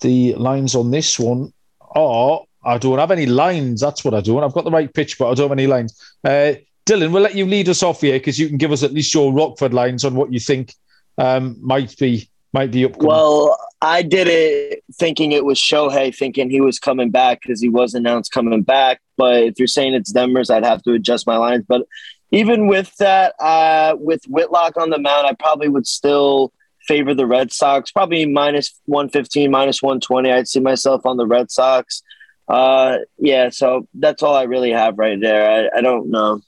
The 0.00 0.34
lines 0.34 0.74
on 0.74 0.90
this 0.90 1.18
one 1.18 1.52
are 1.80 2.42
I 2.64 2.78
don't 2.78 2.98
have 2.98 3.10
any 3.10 3.26
lines. 3.26 3.80
That's 3.80 4.04
what 4.04 4.14
I 4.14 4.20
don't. 4.20 4.42
I've 4.42 4.52
got 4.54 4.64
the 4.64 4.70
right 4.70 4.92
pitch, 4.92 5.18
but 5.18 5.30
I 5.30 5.34
don't 5.34 5.50
have 5.50 5.58
any 5.58 5.66
lines. 5.66 6.00
Uh, 6.24 6.54
Dylan, 6.86 7.12
we'll 7.12 7.22
let 7.22 7.34
you 7.34 7.46
lead 7.46 7.68
us 7.68 7.82
off 7.82 8.00
here 8.00 8.18
because 8.18 8.38
you 8.38 8.48
can 8.48 8.58
give 8.58 8.72
us 8.72 8.82
at 8.82 8.92
least 8.92 9.12
your 9.14 9.32
Rockford 9.32 9.72
lines 9.72 10.04
on 10.04 10.14
what 10.14 10.32
you 10.32 10.40
think 10.40 10.74
um, 11.18 11.56
might 11.60 11.96
be 11.98 12.28
might 12.52 12.70
be 12.70 12.84
upcoming. 12.84 13.08
Well, 13.08 13.58
I 13.82 14.02
did 14.02 14.28
it 14.28 14.84
thinking 14.94 15.32
it 15.32 15.44
was 15.44 15.58
Shohei, 15.58 16.14
thinking 16.14 16.50
he 16.50 16.60
was 16.60 16.78
coming 16.78 17.10
back 17.10 17.40
because 17.42 17.60
he 17.60 17.68
was 17.68 17.94
announced 17.94 18.32
coming 18.32 18.62
back. 18.62 19.00
But 19.16 19.42
if 19.42 19.58
you're 19.58 19.66
saying 19.66 19.94
it's 19.94 20.12
Detmers, 20.12 20.54
I'd 20.54 20.64
have 20.64 20.82
to 20.84 20.92
adjust 20.92 21.26
my 21.26 21.36
lines. 21.36 21.64
But 21.66 21.86
even 22.30 22.66
with 22.66 22.94
that, 22.96 23.34
uh, 23.40 23.96
with 23.98 24.24
Whitlock 24.26 24.76
on 24.76 24.90
the 24.90 24.98
mound, 24.98 25.26
I 25.26 25.34
probably 25.34 25.68
would 25.68 25.86
still 25.86 26.52
favor 26.86 27.14
the 27.14 27.26
Red 27.26 27.52
Sox. 27.52 27.90
Probably 27.90 28.26
minus 28.26 28.78
115, 28.86 29.50
minus 29.50 29.82
120. 29.82 30.30
I'd 30.32 30.48
see 30.48 30.60
myself 30.60 31.06
on 31.06 31.16
the 31.16 31.26
Red 31.26 31.50
Sox. 31.50 32.02
Uh, 32.46 32.98
yeah, 33.18 33.48
so 33.50 33.88
that's 33.94 34.22
all 34.22 34.34
I 34.34 34.42
really 34.42 34.70
have 34.70 34.98
right 34.98 35.18
there. 35.18 35.70
I, 35.74 35.78
I 35.78 35.80
don't 35.80 36.10
know. 36.10 36.40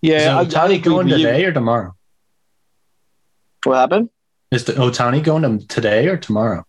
Yeah, 0.00 0.40
Is 0.40 0.54
Ohtani 0.54 0.82
going 0.82 1.08
today 1.08 1.44
or 1.44 1.52
tomorrow? 1.52 1.94
What 3.64 3.76
happened? 3.76 4.10
Is 4.50 4.64
the 4.64 4.72
Ohtani 4.74 5.22
going 5.22 5.42
to 5.42 5.66
today 5.66 6.06
or 6.08 6.16
tomorrow? 6.16 6.64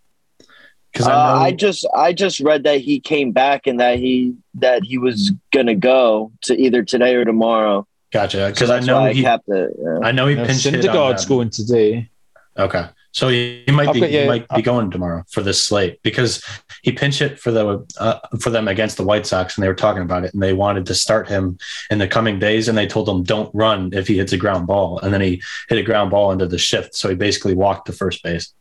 Because 0.95 1.09
I, 1.09 1.13
uh, 1.13 1.39
I, 1.39 1.51
just 1.51 1.85
I 1.93 2.13
just 2.13 2.39
read 2.39 2.63
that 2.63 2.79
he 2.79 3.01
came 3.01 3.33
back 3.33 3.67
and 3.67 3.81
that 3.81 3.99
he 3.99 4.33
that 4.53 4.85
he 4.85 4.97
was 4.97 5.33
gonna 5.51 5.75
go 5.75 6.31
to 6.43 6.57
either 6.57 6.83
today 6.83 7.15
or 7.15 7.25
tomorrow. 7.25 7.85
Gotcha. 8.13 8.49
Because 8.49 8.69
so 8.69 8.77
I 8.77 8.79
know 8.79 9.05
he 9.07 9.21
kept 9.21 9.49
it. 9.49 9.71
Yeah. 9.77 9.99
I 10.01 10.13
know 10.13 10.27
he 10.27 10.37
yeah, 10.37 10.45
pinched 10.45 10.65
Syndergaard's 10.65 11.25
going 11.25 11.49
today. 11.49 12.09
Okay. 12.57 12.85
So 13.11 13.27
he, 13.27 13.63
he 13.65 13.73
might 13.73 13.91
be 13.91 13.99
got, 13.99 14.11
yeah, 14.11 14.21
he 14.21 14.27
might 14.27 14.47
be 14.47 14.61
going 14.61 14.89
tomorrow 14.89 15.25
for 15.29 15.41
this 15.41 15.65
slate 15.65 16.01
because 16.01 16.41
he 16.81 16.93
pinch 16.93 17.19
hit 17.19 17.41
for 17.41 17.51
the 17.51 17.85
uh, 17.99 18.19
for 18.39 18.49
them 18.49 18.69
against 18.69 18.95
the 18.95 19.03
White 19.03 19.25
Sox 19.25 19.57
and 19.57 19.63
they 19.63 19.67
were 19.67 19.75
talking 19.75 20.01
about 20.01 20.23
it 20.23 20.33
and 20.33 20.41
they 20.41 20.53
wanted 20.53 20.85
to 20.85 20.95
start 20.95 21.27
him 21.27 21.57
in 21.89 21.97
the 21.97 22.07
coming 22.07 22.39
days 22.39 22.69
and 22.69 22.77
they 22.77 22.87
told 22.87 23.09
him 23.09 23.23
don't 23.23 23.53
run 23.53 23.91
if 23.91 24.07
he 24.07 24.17
hits 24.17 24.31
a 24.31 24.37
ground 24.37 24.67
ball 24.67 24.99
and 24.99 25.13
then 25.13 25.19
he 25.19 25.41
hit 25.67 25.77
a 25.77 25.83
ground 25.83 26.11
ball 26.11 26.31
into 26.31 26.47
the 26.47 26.57
shift 26.57 26.95
so 26.95 27.09
he 27.09 27.15
basically 27.15 27.53
walked 27.53 27.87
to 27.87 27.91
first 27.91 28.23
base. 28.23 28.53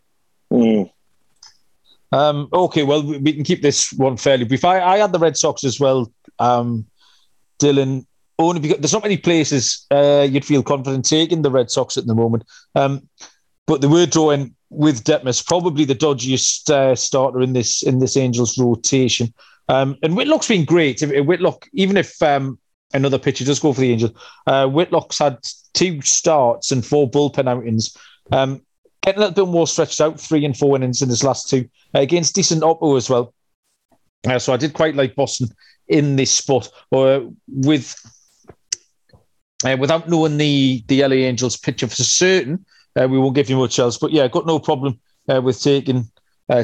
Mm. 0.53 0.91
Um, 2.13 2.49
okay, 2.53 2.83
well 2.83 3.03
we 3.03 3.33
can 3.33 3.45
keep 3.45 3.63
this 3.63 3.93
one 3.93 4.17
fairly 4.17 4.45
brief. 4.45 4.65
I, 4.65 4.81
I 4.81 4.99
had 4.99 5.13
the 5.13 5.19
Red 5.19 5.37
Sox 5.37 5.65
as 5.65 5.81
well, 5.81 6.13
um, 6.39 6.87
Dylan. 7.59 8.07
Only 8.37 8.61
because 8.61 8.79
there's 8.79 8.93
not 8.93 9.05
many 9.05 9.17
places 9.17 9.87
uh, 9.93 10.27
you'd 10.29 10.45
feel 10.45 10.65
confident 10.65 11.05
taking 11.05 11.43
the 11.43 11.53
Red 11.53 11.71
Sox 11.71 11.97
at 11.97 12.07
the 12.07 12.17
moment. 12.17 12.43
Um, 12.75 13.09
but 13.67 13.81
they 13.81 13.87
were 13.87 14.07
drawing 14.07 14.55
with 14.71 15.05
Detmers, 15.05 15.47
probably 15.47 15.85
the 15.85 15.95
dodgiest 15.95 16.69
uh, 16.69 16.97
starter 16.97 17.41
in 17.41 17.53
this 17.53 17.83
in 17.83 18.01
this 18.01 18.17
Angels 18.17 18.59
rotation. 18.59 19.33
Um, 19.69 19.97
and 20.03 20.17
Whitlock's 20.17 20.49
been 20.49 20.65
great. 20.65 21.03
If, 21.03 21.27
Whitlock, 21.27 21.69
even 21.73 21.97
if 21.97 22.21
um, 22.23 22.59
another 22.93 23.19
pitcher 23.19 23.45
does 23.45 23.61
go 23.61 23.73
for 23.73 23.81
the 23.81 23.93
Angels, 23.93 24.13
uh, 24.47 24.67
Whitlock's 24.67 25.19
had 25.19 25.39
two 25.73 26.01
starts 26.03 26.71
and 26.71 26.85
four 26.85 27.11
bullpen 27.11 27.49
outings. 27.49 27.97
Um, 28.33 28.63
getting 29.05 29.23
a 29.23 29.27
little 29.27 29.47
bit 29.47 29.53
more 29.53 29.67
stretched 29.67 30.01
out, 30.01 30.19
three 30.19 30.45
and 30.45 30.57
four 30.57 30.77
innings 30.77 31.03
in 31.03 31.09
his 31.09 31.23
last 31.23 31.49
two 31.49 31.69
uh, 31.95 32.01
against 32.01 32.35
decent 32.35 32.63
oppo 32.63 32.97
as 32.97 33.11
well. 33.11 33.35
Uh, 34.27 34.39
so 34.39 34.53
I 34.53 34.57
did 34.57 34.73
quite 34.73 34.97
like 34.97 35.15
Boston 35.15 35.49
in 35.89 36.17
this 36.17 36.31
spot, 36.31 36.71
or 36.91 37.09
uh, 37.09 37.21
with 37.49 37.95
uh, 39.65 39.77
without 39.79 40.09
knowing 40.09 40.39
the 40.39 40.83
the 40.89 41.03
LA 41.03 41.17
Angels 41.17 41.57
pitcher 41.57 41.87
for 41.87 42.03
certain 42.03 42.65
uh, 42.99 43.07
we 43.09 43.19
won't 43.19 43.35
give 43.35 43.51
you 43.51 43.57
much 43.57 43.79
else. 43.79 43.99
But 43.99 44.13
yeah, 44.13 44.27
got 44.29 44.47
no 44.47 44.59
problem 44.59 44.99
with 45.27 45.61
taking 45.61 46.09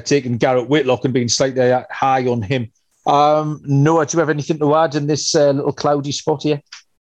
taking 0.04 0.38
Garrett 0.38 0.68
Whitlock 0.68 1.04
and 1.04 1.14
being 1.14 1.28
slightly 1.28 1.70
high 1.90 2.26
on 2.26 2.42
him. 2.42 2.70
Um, 3.06 3.60
Noah, 3.64 4.06
do 4.06 4.16
you 4.16 4.20
have 4.20 4.30
anything 4.30 4.58
to 4.58 4.74
add 4.76 4.94
in 4.94 5.06
this 5.06 5.34
little 5.34 5.72
cloudy 5.72 6.12
spot 6.12 6.42
here? 6.42 6.62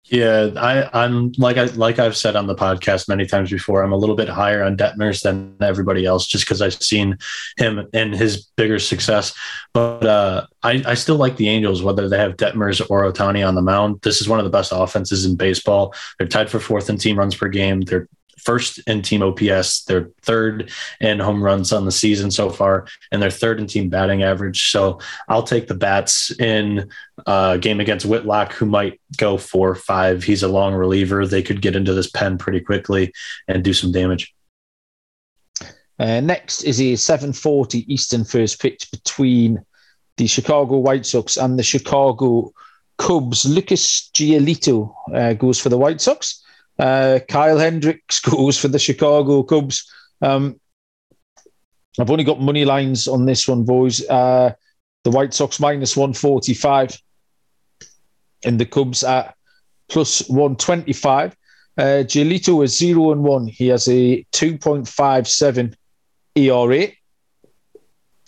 Yeah, 0.07 0.51
I, 0.55 1.03
I'm 1.03 1.31
like 1.39 1.57
I 1.57 1.65
like 1.65 1.97
I've 1.97 2.15
said 2.15 2.35
on 2.35 2.45
the 2.45 2.53
podcast 2.53 3.07
many 3.09 3.25
times 3.25 3.49
before. 3.49 3.81
I'm 3.81 3.91
a 3.91 3.97
little 3.97 4.15
bit 4.15 4.29
higher 4.29 4.63
on 4.63 4.77
Detmers 4.77 5.23
than 5.23 5.55
everybody 5.61 6.05
else, 6.05 6.27
just 6.27 6.45
because 6.45 6.61
I've 6.61 6.75
seen 6.75 7.17
him 7.57 7.87
and 7.91 8.13
his 8.13 8.45
bigger 8.55 8.77
success. 8.77 9.33
But 9.73 10.05
uh, 10.05 10.45
I, 10.61 10.83
I 10.85 10.93
still 10.93 11.15
like 11.15 11.37
the 11.37 11.49
Angels, 11.49 11.81
whether 11.81 12.07
they 12.07 12.19
have 12.19 12.37
Detmers 12.37 12.85
or 12.87 13.11
Ohtani 13.11 13.47
on 13.47 13.55
the 13.55 13.63
mound. 13.63 14.01
This 14.03 14.21
is 14.21 14.29
one 14.29 14.37
of 14.37 14.45
the 14.45 14.51
best 14.51 14.71
offenses 14.75 15.25
in 15.25 15.37
baseball. 15.37 15.95
They're 16.19 16.27
tied 16.27 16.51
for 16.51 16.59
fourth 16.59 16.87
in 16.87 16.97
team 16.97 17.17
runs 17.17 17.33
per 17.33 17.47
game. 17.47 17.81
They're 17.81 18.07
first 18.45 18.79
in 18.87 19.01
team 19.01 19.23
OPS. 19.23 19.83
They're 19.83 20.09
third 20.21 20.71
in 21.01 21.19
home 21.19 21.43
runs 21.43 21.73
on 21.73 21.85
the 21.85 21.91
season 21.91 22.31
so 22.31 22.49
far, 22.49 22.87
and 23.11 23.21
they're 23.21 23.31
third 23.31 23.59
in 23.59 23.67
team 23.67 23.89
batting 23.89 24.23
average. 24.23 24.69
So 24.71 24.99
I'll 25.27 25.43
take 25.43 25.67
the 25.67 25.75
bats 25.75 26.31
in 26.39 26.89
a 27.25 27.29
uh, 27.29 27.57
game 27.57 27.79
against 27.79 28.05
Whitlock, 28.05 28.53
who 28.53 28.65
might 28.65 29.01
go 29.17 29.37
four 29.37 29.69
or 29.69 29.75
five. 29.75 30.23
He's 30.23 30.43
a 30.43 30.47
long 30.47 30.73
reliever. 30.73 31.25
They 31.25 31.41
could 31.41 31.61
get 31.61 31.75
into 31.75 31.93
this 31.93 32.09
pen 32.09 32.37
pretty 32.37 32.59
quickly 32.59 33.11
and 33.47 33.63
do 33.63 33.73
some 33.73 33.91
damage. 33.91 34.33
Uh, 35.97 36.19
next 36.19 36.63
is 36.63 36.79
a 36.79 36.93
7:40 36.93 37.85
Eastern 37.87 38.25
first 38.25 38.61
pitch 38.61 38.91
between 38.91 39.63
the 40.17 40.27
Chicago 40.27 40.77
White 40.77 41.05
Sox 41.05 41.37
and 41.37 41.57
the 41.57 41.63
Chicago 41.63 42.53
Cubs. 42.97 43.45
Lucas 43.45 44.09
Giolito 44.13 44.93
uh, 45.13 45.33
goes 45.33 45.59
for 45.59 45.69
the 45.69 45.77
White 45.77 46.01
Sox. 46.01 46.43
Uh, 46.77 47.19
Kyle 47.29 47.57
Hendricks 47.57 48.19
goes 48.29 48.57
for 48.57 48.67
the 48.67 48.79
Chicago 48.79 49.43
Cubs. 49.43 49.89
Um, 50.21 50.59
I've 51.99 52.11
only 52.11 52.23
got 52.23 52.41
money 52.41 52.65
lines 52.65 53.07
on 53.07 53.25
this 53.25 53.47
one, 53.47 53.63
boys. 53.63 54.05
Uh, 54.07 54.53
the 55.03 55.11
White 55.11 55.33
Sox 55.33 55.59
minus 55.59 55.95
145 55.95 56.99
and 58.43 58.59
the 58.59 58.65
Cubs 58.65 59.03
at 59.03 59.35
plus 59.87 60.27
125. 60.27 61.35
Uh, 61.77 61.83
Giolito 62.05 62.63
is 62.63 62.77
0 62.77 63.11
and 63.11 63.23
1. 63.23 63.47
He 63.47 63.67
has 63.67 63.87
a 63.87 64.25
2.57 64.31 65.75
ERA. 66.35 66.87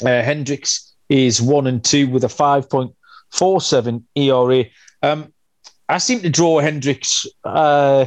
Uh, 0.04 0.24
Hendricks 0.24 0.94
is 1.10 1.42
1 1.42 1.68
and 1.68 1.84
2 1.84 2.10
with 2.10 2.24
a 2.24 2.28
5.47 2.28 4.04
ERA. 4.16 4.66
Um, 5.02 5.34
I 5.90 5.98
seem 5.98 6.20
to 6.22 6.30
draw 6.30 6.60
Hendricks 6.60 7.26
uh, 7.46 8.06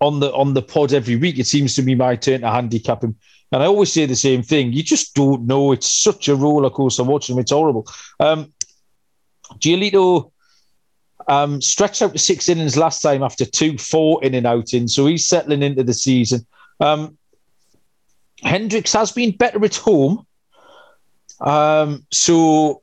on 0.00 0.20
the 0.20 0.32
on 0.32 0.54
the 0.54 0.62
pod 0.62 0.92
every 0.92 1.16
week. 1.16 1.38
It 1.38 1.46
seems 1.46 1.74
to 1.76 1.82
be 1.82 1.94
my 1.94 2.16
turn 2.16 2.42
to 2.42 2.50
handicap 2.50 3.02
him. 3.02 3.16
And 3.50 3.62
I 3.62 3.66
always 3.66 3.92
say 3.92 4.06
the 4.06 4.16
same 4.16 4.42
thing. 4.42 4.72
You 4.72 4.82
just 4.82 5.14
don't 5.14 5.46
know. 5.46 5.72
It's 5.72 5.90
such 5.90 6.28
a 6.28 6.36
roller 6.36 6.70
coaster 6.70 7.02
watching 7.02 7.36
him. 7.36 7.40
It's 7.40 7.52
horrible. 7.52 7.86
Um, 8.20 8.52
Giolito 9.58 10.30
um, 11.28 11.60
stretched 11.60 12.02
out 12.02 12.12
to 12.12 12.18
six 12.18 12.48
innings 12.48 12.76
last 12.76 13.00
time 13.00 13.22
after 13.22 13.44
two 13.44 13.78
four 13.78 14.22
in 14.22 14.34
and 14.34 14.46
out 14.46 14.74
in, 14.74 14.88
so 14.88 15.06
he's 15.06 15.26
settling 15.26 15.62
into 15.62 15.82
the 15.82 15.94
season. 15.94 16.46
Um, 16.80 17.16
Hendricks 18.42 18.92
has 18.92 19.10
been 19.10 19.36
better 19.36 19.64
at 19.64 19.76
home, 19.76 20.26
um, 21.40 22.06
so 22.12 22.82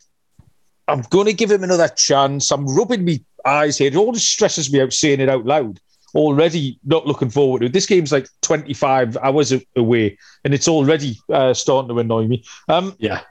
I'm 0.87 1.01
going 1.09 1.27
to 1.27 1.33
give 1.33 1.51
him 1.51 1.63
another 1.63 1.87
chance. 1.87 2.51
I'm 2.51 2.67
rubbing 2.67 3.05
my 3.05 3.19
eyes 3.45 3.77
here. 3.77 3.87
It 3.87 4.13
just 4.13 4.29
stresses 4.29 4.71
me 4.71 4.81
out 4.81 4.93
saying 4.93 5.21
it 5.21 5.29
out 5.29 5.45
loud 5.45 5.79
already 6.15 6.79
not 6.85 7.05
looking 7.05 7.29
forward 7.29 7.59
to 7.59 7.65
it. 7.65 7.73
This 7.73 7.85
game's 7.85 8.11
like 8.11 8.27
25 8.41 9.17
hours 9.17 9.53
away, 9.75 10.17
and 10.43 10.53
it's 10.53 10.67
already 10.67 11.19
uh, 11.31 11.53
starting 11.53 11.89
to 11.89 11.99
annoy 11.99 12.27
me. 12.27 12.43
Um, 12.69 12.95
yeah. 12.97 13.21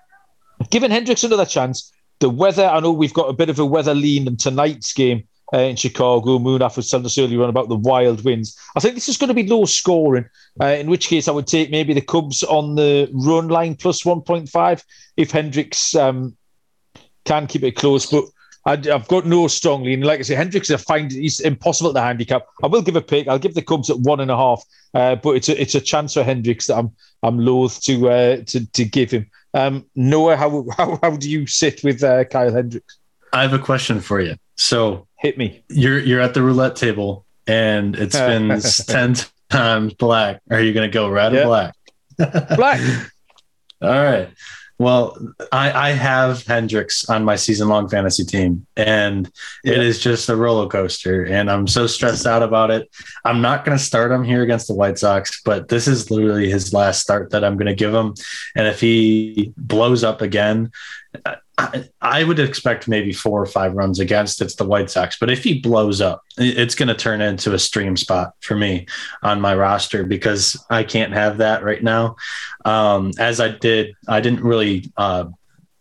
Giving 0.71 0.91
Hendricks 0.91 1.25
another 1.25 1.47
chance. 1.47 1.91
The 2.21 2.31
weather, 2.31 2.67
I 2.67 2.81
know 2.81 2.93
we've 2.93 3.13
got 3.13 3.29
a 3.29 3.33
bit 3.33 3.51
of 3.51 3.59
a 3.59 3.67
weather 3.67 3.95
lean 3.95 4.29
in 4.29 4.37
tonight's 4.37 4.93
game 4.93 5.25
uh, 5.53 5.59
in 5.59 5.77
Chicago. 5.77 6.39
Munaf 6.39 6.77
was 6.77 6.89
telling 6.89 7.07
us 7.07 7.19
earlier 7.19 7.43
on 7.43 7.49
about 7.49 7.69
the 7.69 7.77
wild 7.77 8.25
winds. 8.25 8.57
I 8.77 8.81
think 8.81 8.95
this 8.95 9.09
is 9.09 9.17
going 9.17 9.29
to 9.29 9.35
be 9.35 9.47
low 9.47 9.65
scoring, 9.65 10.27
uh, 10.61 10.67
in 10.67 10.89
which 10.89 11.09
case 11.09 11.27
I 11.27 11.33
would 11.33 11.47
take 11.47 11.71
maybe 11.71 11.93
the 11.93 12.01
Cubs 12.01 12.43
on 12.45 12.77
the 12.77 13.11
run 13.13 13.49
line 13.49 13.75
plus 13.75 14.05
1.5 14.05 14.83
if 15.17 15.31
Hendricks 15.31 15.95
um, 15.95 16.37
can 17.25 17.47
keep 17.47 17.65
it 17.65 17.77
close. 17.77 18.07
But 18.07 18.25
I, 18.67 18.77
have 18.87 19.09
got 19.09 19.27
no 19.27 19.47
strong 19.47 19.85
lean. 19.85 20.01
Like 20.01 20.21
I 20.21 20.23
say, 20.23 20.35
Hendricks, 20.35 20.71
I 20.71 20.79
find 20.79 21.11
he's 21.11 21.41
impossible 21.41 21.93
to 21.93 22.01
handicap. 22.01 22.47
I 22.63 22.67
will 22.67 22.83
give 22.83 22.97
a 22.97 23.03
pick. 23.03 23.29
I'll 23.29 23.39
give 23.39 23.55
the 23.55 23.63
Cubs 23.63 23.91
at 23.91 23.99
one 23.99 24.21
and 24.21 24.31
a 24.31 24.37
half, 24.37 24.65
uh, 24.95 25.17
but 25.17 25.37
it's 25.37 25.49
a 25.49 25.61
it's 25.61 25.75
a 25.75 25.81
chance 25.81 26.15
for 26.15 26.23
Hendricks 26.23 26.69
that 26.69 26.79
I'm 26.79 26.91
I'm 27.23 27.39
loath 27.39 27.83
to 27.83 28.09
uh, 28.09 28.37
to 28.47 28.67
to 28.73 28.85
give 28.85 29.11
him. 29.11 29.31
Um, 29.53 29.85
Noah, 29.95 30.37
how, 30.37 30.67
how 30.77 30.99
how 31.03 31.17
do 31.17 31.31
you 31.31 31.47
sit 31.47 31.85
with 31.85 32.03
uh, 32.03 32.25
Kyle 32.25 32.53
Hendricks? 32.53 32.99
I 33.33 33.43
have 33.43 33.53
a 33.53 33.59
question 33.59 34.01
for 34.01 34.21
you. 34.21 34.37
So 34.57 35.07
hit 35.19 35.37
me. 35.37 35.63
You're 35.69 35.99
you're 35.99 36.21
at 36.21 36.35
the 36.35 36.43
roulette 36.43 36.77
table 36.77 37.27
and 37.47 37.97
it's 37.97 38.19
been 38.19 38.61
ten 38.87 39.17
times 39.51 39.95
black. 39.95 40.41
Are 40.51 40.61
you 40.61 40.73
going 40.73 40.91
to 40.91 40.93
go 40.93 41.09
red 41.09 41.33
yep. 41.33 41.45
or 41.45 41.47
black? 41.47 41.75
black. 42.57 42.81
All 43.83 43.91
right. 43.91 44.31
Well, 44.79 45.17
I, 45.53 45.91
I 45.91 45.91
have 45.91 46.45
Hendricks 46.47 47.09
on 47.09 47.25
my 47.25 47.37
season 47.37 47.69
long 47.69 47.89
fantasy 47.89 48.25
team, 48.25 48.67
and 48.77 49.31
yeah. 49.63 49.75
it 49.75 49.79
is 49.79 50.01
just 50.01 50.29
a 50.29 50.37
roller 50.37 50.69
coaster. 50.69 51.25
And 51.25 51.51
I'm 51.51 51.69
so 51.69 51.87
stressed 51.87 52.27
out 52.27 52.43
about 52.43 52.71
it. 52.71 52.91
I'm 53.25 53.41
not 53.41 53.65
going 53.65 53.79
to 53.79 53.83
start 53.83 54.11
him 54.11 54.25
here 54.25 54.43
against 54.43 54.67
the 54.67 54.75
White 54.75 54.99
Sox, 54.99 55.41
but 55.43 55.69
this 55.69 55.87
is 55.87 56.11
literally 56.11 56.51
his 56.51 56.73
last 56.73 57.01
start 57.01 57.31
that 57.31 57.45
I'm 57.45 57.57
going 57.57 57.67
to 57.67 57.75
give 57.75 57.95
him. 57.95 58.15
And 58.57 58.67
if 58.67 58.81
he 58.81 59.53
blows 59.57 60.03
up 60.03 60.23
again, 60.23 60.73
I, 61.57 62.25
would 62.25 62.39
expect 62.39 62.89
maybe 62.89 63.13
four 63.13 63.41
or 63.41 63.47
five 63.47 63.75
runs 63.75 64.01
against 64.01 64.43
it's 64.43 64.57
the 64.57 64.65
White 64.65 64.91
Sox, 64.91 65.17
but 65.19 65.31
if 65.31 65.45
he 65.45 65.61
blows 65.61 66.01
up, 66.01 66.23
it's 66.37 66.75
going 66.75 66.89
to 66.89 66.95
turn 66.95 67.21
into 67.21 67.55
a 67.55 67.59
stream 67.59 67.97
spot 67.97 68.35
for 68.41 68.57
me 68.57 68.87
on 69.23 69.41
my 69.41 69.55
roster 69.55 70.05
because 70.05 70.63
I 70.69 70.83
can't 70.83 71.13
have 71.13 71.39
that 71.39 71.63
right 71.63 71.83
now. 71.83 72.17
Um, 72.65 73.13
as 73.19 73.41
I 73.41 73.49
did, 73.49 73.95
I 74.09 74.21
didn't 74.21 74.43
really 74.43 74.93
uh, 74.97 75.27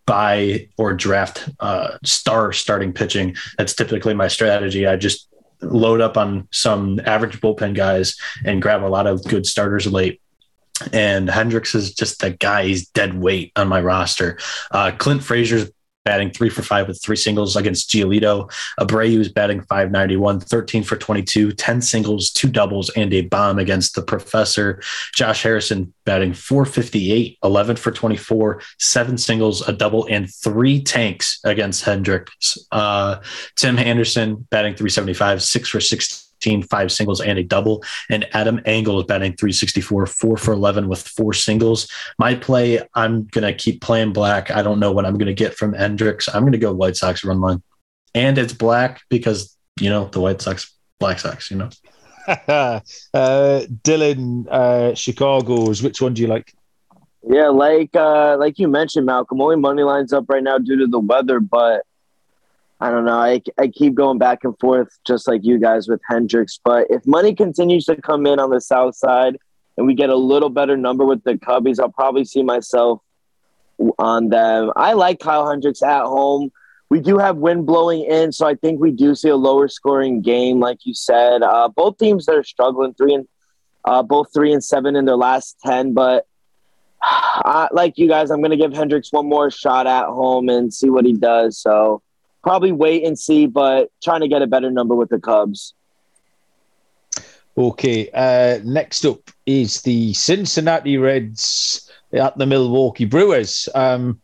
buy 0.05 0.69
or 0.77 0.93
draft 0.93 1.49
uh, 1.59 1.97
star 2.03 2.53
starting 2.53 2.93
pitching. 2.93 3.35
That's 3.57 3.73
typically 3.73 4.13
my 4.13 4.27
strategy. 4.27 4.85
I 4.85 4.95
just 4.95 5.27
load 5.61 6.01
up 6.01 6.17
on 6.17 6.47
some 6.51 6.99
average 7.05 7.39
bullpen 7.39 7.73
guys 7.73 8.15
and 8.45 8.61
grab 8.61 8.83
a 8.83 8.87
lot 8.87 9.07
of 9.07 9.23
good 9.23 9.45
starters 9.45 9.87
late 9.87 10.21
and 10.91 11.29
Hendricks 11.29 11.75
is 11.75 11.93
just 11.93 12.19
the 12.19 12.31
guy. 12.31 12.65
He's 12.65 12.87
dead 12.89 13.19
weight 13.19 13.51
on 13.55 13.67
my 13.67 13.81
roster. 13.81 14.37
Uh, 14.71 14.91
Clint 14.97 15.23
Frazier's 15.23 15.71
batting 16.03 16.31
three 16.31 16.49
for 16.49 16.61
five 16.61 16.87
with 16.87 17.01
three 17.01 17.15
singles 17.15 17.55
against 17.55 17.89
Giolito. 17.89 18.51
Abreu 18.79 19.19
is 19.19 19.29
batting 19.29 19.61
591, 19.61 20.41
13 20.41 20.83
for 20.83 20.95
22, 20.97 21.53
10 21.53 21.81
singles, 21.81 22.31
two 22.31 22.49
doubles, 22.49 22.89
and 22.91 23.13
a 23.13 23.21
bomb 23.21 23.59
against 23.59 23.95
the 23.95 24.01
professor. 24.01 24.81
Josh 25.15 25.43
Harrison 25.43 25.93
batting 26.05 26.33
458, 26.33 27.37
11 27.43 27.75
for 27.77 27.91
24, 27.91 28.61
seven 28.79 29.17
singles, 29.17 29.67
a 29.67 29.73
double, 29.73 30.05
and 30.09 30.29
three 30.33 30.81
tanks 30.81 31.39
against 31.43 31.83
Hendricks. 31.83 32.57
Uh, 32.71 33.17
Tim 33.55 33.79
Anderson 33.79 34.47
batting 34.49 34.73
375, 34.73 35.41
six 35.41 35.69
for 35.69 35.79
16 35.79 36.32
five 36.61 36.91
singles 36.91 37.21
and 37.21 37.39
a 37.39 37.43
double. 37.43 37.83
And 38.09 38.27
Adam 38.33 38.61
Engel 38.65 38.99
is 38.99 39.05
batting 39.05 39.33
364, 39.33 40.05
four 40.07 40.37
for 40.37 40.53
11 40.53 40.87
with 40.87 41.07
four 41.07 41.33
singles. 41.33 41.89
My 42.19 42.35
play, 42.35 42.81
I'm 42.93 43.25
going 43.25 43.45
to 43.45 43.53
keep 43.53 43.81
playing 43.81 44.13
black. 44.13 44.51
I 44.51 44.61
don't 44.61 44.79
know 44.79 44.91
what 44.91 45.05
I'm 45.05 45.17
going 45.17 45.27
to 45.27 45.33
get 45.33 45.55
from 45.55 45.73
Hendricks. 45.73 46.27
I'm 46.27 46.43
going 46.43 46.51
to 46.53 46.57
go 46.57 46.73
White 46.73 46.95
Sox 46.95 47.23
run 47.23 47.41
line. 47.41 47.61
And 48.15 48.37
it's 48.37 48.53
black 48.53 49.01
because, 49.09 49.57
you 49.79 49.89
know, 49.89 50.07
the 50.07 50.19
White 50.19 50.41
Sox, 50.41 50.71
Black 50.99 51.19
Sox, 51.19 51.49
you 51.49 51.57
know. 51.57 51.69
uh, 52.27 52.79
Dylan, 53.13 54.47
uh, 54.49 54.93
Chicago's, 54.93 55.81
which 55.81 56.01
one 56.01 56.13
do 56.13 56.21
you 56.21 56.27
like? 56.27 56.53
Yeah, 57.25 57.47
like 57.49 57.95
uh, 57.95 58.35
like 58.37 58.59
you 58.59 58.67
mentioned, 58.67 59.05
Malcolm. 59.05 59.41
Only 59.41 59.55
money 59.55 59.83
lines 59.83 60.11
up 60.11 60.25
right 60.27 60.43
now 60.43 60.57
due 60.57 60.75
to 60.77 60.87
the 60.87 60.99
weather, 60.99 61.39
but 61.39 61.85
I 62.83 62.91
don't 62.91 63.05
know. 63.05 63.17
I, 63.17 63.41
I 63.57 63.69
keep 63.69 63.95
going 63.95 64.17
back 64.17 64.43
and 64.43 64.59
forth 64.59 64.89
just 65.07 65.25
like 65.25 65.45
you 65.45 65.57
guys 65.57 65.87
with 65.87 66.01
Hendricks. 66.05 66.59
But 66.61 66.87
if 66.89 67.07
money 67.07 67.33
continues 67.33 67.85
to 67.85 67.95
come 67.95 68.25
in 68.27 68.39
on 68.39 68.49
the 68.49 68.59
south 68.59 68.97
side 68.97 69.37
and 69.77 69.87
we 69.87 69.93
get 69.93 70.09
a 70.09 70.17
little 70.17 70.49
better 70.49 70.75
number 70.75 71.05
with 71.05 71.23
the 71.23 71.35
Cubbies, 71.35 71.79
I'll 71.79 71.87
probably 71.87 72.25
see 72.25 72.43
myself 72.43 72.99
on 73.97 74.27
them. 74.27 74.73
I 74.75 74.93
like 74.93 75.21
Kyle 75.21 75.49
Hendricks 75.49 75.81
at 75.81 76.03
home. 76.03 76.51
We 76.89 76.99
do 76.99 77.17
have 77.19 77.37
wind 77.37 77.65
blowing 77.65 78.03
in, 78.03 78.33
so 78.33 78.45
I 78.45 78.55
think 78.55 78.81
we 78.81 78.91
do 78.91 79.15
see 79.15 79.29
a 79.29 79.37
lower 79.37 79.69
scoring 79.69 80.21
game, 80.21 80.59
like 80.59 80.79
you 80.85 80.93
said. 80.93 81.41
Uh, 81.41 81.69
both 81.69 81.97
teams 81.97 82.25
that 82.25 82.35
are 82.35 82.43
struggling, 82.43 82.95
three 82.95 83.13
and 83.13 83.29
uh, 83.85 84.03
both 84.03 84.33
three 84.33 84.51
and 84.51 84.61
seven 84.61 84.97
in 84.97 85.05
their 85.05 85.15
last 85.15 85.55
ten. 85.63 85.93
But 85.93 86.27
like 87.71 87.97
you 87.97 88.09
guys, 88.09 88.29
I'm 88.29 88.41
going 88.41 88.51
to 88.51 88.57
give 88.57 88.73
Hendricks 88.73 89.13
one 89.13 89.29
more 89.29 89.49
shot 89.49 89.87
at 89.87 90.07
home 90.07 90.49
and 90.49 90.73
see 90.73 90.89
what 90.89 91.05
he 91.05 91.13
does. 91.13 91.57
So 91.57 92.01
probably 92.43 92.71
wait 92.71 93.05
and 93.05 93.17
see, 93.17 93.47
but 93.47 93.89
trying 94.03 94.21
to 94.21 94.27
get 94.27 94.41
a 94.41 94.47
better 94.47 94.69
number 94.69 94.95
with 94.95 95.09
the 95.09 95.19
Cubs. 95.19 95.73
Okay. 97.57 98.09
Uh, 98.13 98.59
next 98.63 99.05
up 99.05 99.31
is 99.45 99.81
the 99.81 100.13
Cincinnati 100.13 100.97
Reds 100.97 101.89
at 102.11 102.37
the 102.37 102.45
Milwaukee 102.45 103.05
Brewers. 103.05 103.69
Um, 103.73 104.19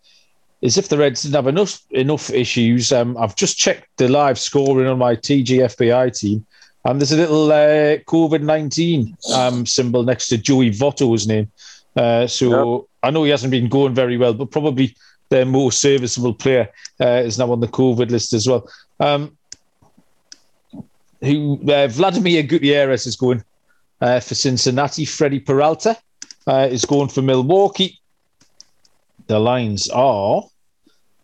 as 0.61 0.77
if 0.77 0.89
the 0.89 0.97
Reds 0.97 1.23
didn't 1.23 1.35
have 1.35 1.47
enough 1.47 1.81
enough 1.91 2.29
issues. 2.29 2.91
Um, 2.91 3.17
I've 3.17 3.35
just 3.35 3.57
checked 3.57 3.87
the 3.97 4.09
live 4.09 4.37
scoring 4.37 4.87
on 4.87 4.97
my 4.97 5.15
TGFBI 5.15 6.19
team, 6.19 6.45
and 6.85 6.99
there's 6.99 7.11
a 7.11 7.17
little 7.17 7.51
uh, 7.51 7.97
COVID 7.99 8.41
nineteen 8.41 9.15
um, 9.33 9.65
symbol 9.65 10.03
next 10.03 10.27
to 10.29 10.37
Joey 10.37 10.71
Votto's 10.71 11.27
name. 11.27 11.49
Uh, 11.95 12.27
so 12.27 12.79
yep. 12.79 12.85
I 13.03 13.11
know 13.11 13.23
he 13.23 13.31
hasn't 13.31 13.51
been 13.51 13.69
going 13.69 13.93
very 13.93 14.17
well, 14.17 14.33
but 14.33 14.51
probably 14.51 14.95
their 15.29 15.45
most 15.45 15.79
serviceable 15.79 16.33
player 16.33 16.69
uh, 16.99 17.21
is 17.23 17.37
now 17.37 17.51
on 17.51 17.59
the 17.59 17.67
COVID 17.67 18.09
list 18.09 18.33
as 18.33 18.47
well. 18.47 18.69
Um, 18.99 19.37
who 21.21 21.59
uh, 21.69 21.87
Vladimir 21.87 22.43
Gutierrez 22.43 23.05
is 23.05 23.15
going 23.15 23.43
uh, 24.01 24.19
for 24.19 24.35
Cincinnati. 24.35 25.05
Freddie 25.05 25.39
Peralta 25.39 25.97
uh, 26.47 26.67
is 26.71 26.85
going 26.85 27.09
for 27.09 27.21
Milwaukee. 27.21 27.99
The 29.27 29.39
lines 29.39 29.89
are. 29.89 30.43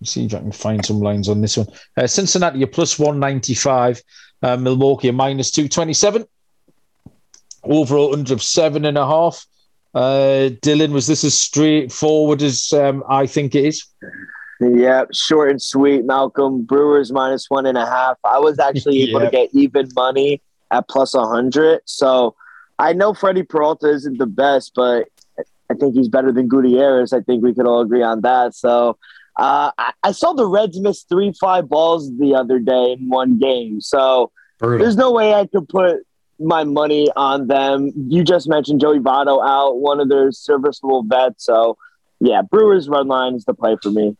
Let's 0.01 0.12
see 0.12 0.26
if 0.26 0.34
I 0.34 0.39
can 0.39 0.51
find 0.51 0.86
some 0.86 0.99
lines 0.99 1.30
on 1.30 1.41
this 1.41 1.58
one. 1.58 1.68
Uh, 1.97 2.08
Cincinnati 2.08 2.62
a 2.62 2.68
plus 2.68 2.99
one 2.99 3.20
ninety 3.20 3.53
five. 3.53 4.01
Milwaukee 4.41 5.08
a 5.08 5.14
minus 5.14 5.49
two 5.49 5.68
twenty 5.68 5.93
seven. 5.93 6.26
Overall 7.64 8.14
under 8.14 8.34
of 8.34 8.43
seven 8.43 8.86
and 8.86 8.97
a 8.97 9.08
half. 9.08 9.43
Uh, 9.96 10.50
Dylan, 10.62 10.91
was 10.91 11.08
this 11.08 11.24
as 11.24 11.38
straightforward 11.38 12.41
as 12.41 12.74
um, 12.74 13.02
I 13.08 13.26
think 13.26 13.56
it 13.56 13.64
is? 13.64 13.86
Yeah, 14.60 15.06
short 15.14 15.52
and 15.52 15.62
sweet. 15.62 16.04
Malcolm 16.04 16.64
Brewers 16.64 17.14
minus 17.14 17.50
one 17.50 17.66
and 17.66 17.78
a 17.78 17.86
half. 17.86 18.18
I 18.26 18.39
was 18.39 18.60
actually 18.60 19.04
able 19.10 19.22
to 19.22 19.30
get 19.30 19.50
even 19.54 19.88
money 19.96 20.41
at 20.72 20.86
hundred. 20.89 21.82
So 21.86 22.36
I 22.78 22.91
know 22.91 23.14
Freddie 23.14 23.43
Peralta 23.43 23.88
isn't 23.88 24.18
the 24.18 24.26
best, 24.26 24.74
but 24.76 25.08
I 25.70 25.74
think 25.74 25.96
he's 25.96 26.10
better 26.10 26.32
than 26.32 26.50
Gutierrez. 26.50 27.14
I 27.14 27.22
think 27.22 27.41
we 27.41 27.54
could 27.54 27.66
all 27.66 27.80
agree 27.80 28.04
on 28.04 28.22
that. 28.22 28.54
So 28.54 28.98
uh, 29.38 29.72
I, 29.78 29.93
I, 30.04 30.12
saw 30.12 30.34
the 30.34 30.46
Reds 30.46 30.80
miss 30.80 31.04
three 31.04 31.34
five 31.39 31.68
balls 31.68 32.10
the 32.18 32.36
other 32.36 32.60
day 32.60 32.93
in 32.93 33.10
one 33.10 33.38
game. 33.38 33.82
So 33.82 34.32
Brutal. 34.60 34.80
there's 34.80 34.96
no 34.96 35.12
way 35.12 35.34
I 35.34 35.46
could 35.48 35.68
put 35.68 36.05
my 36.39 36.63
money 36.63 37.09
on 37.15 37.47
them. 37.47 37.91
You 37.95 38.23
just 38.23 38.47
mentioned 38.47 38.81
Joey 38.81 38.99
Votto 38.99 39.45
out, 39.45 39.77
one 39.77 39.99
of 39.99 40.09
their 40.09 40.31
serviceable 40.31 41.03
vets. 41.03 41.45
So, 41.45 41.77
yeah, 42.19 42.41
Brewers 42.41 42.89
run 42.89 43.07
line 43.07 43.36
is 43.36 43.45
the 43.45 43.53
play 43.53 43.77
for 43.81 43.91
me. 43.91 44.15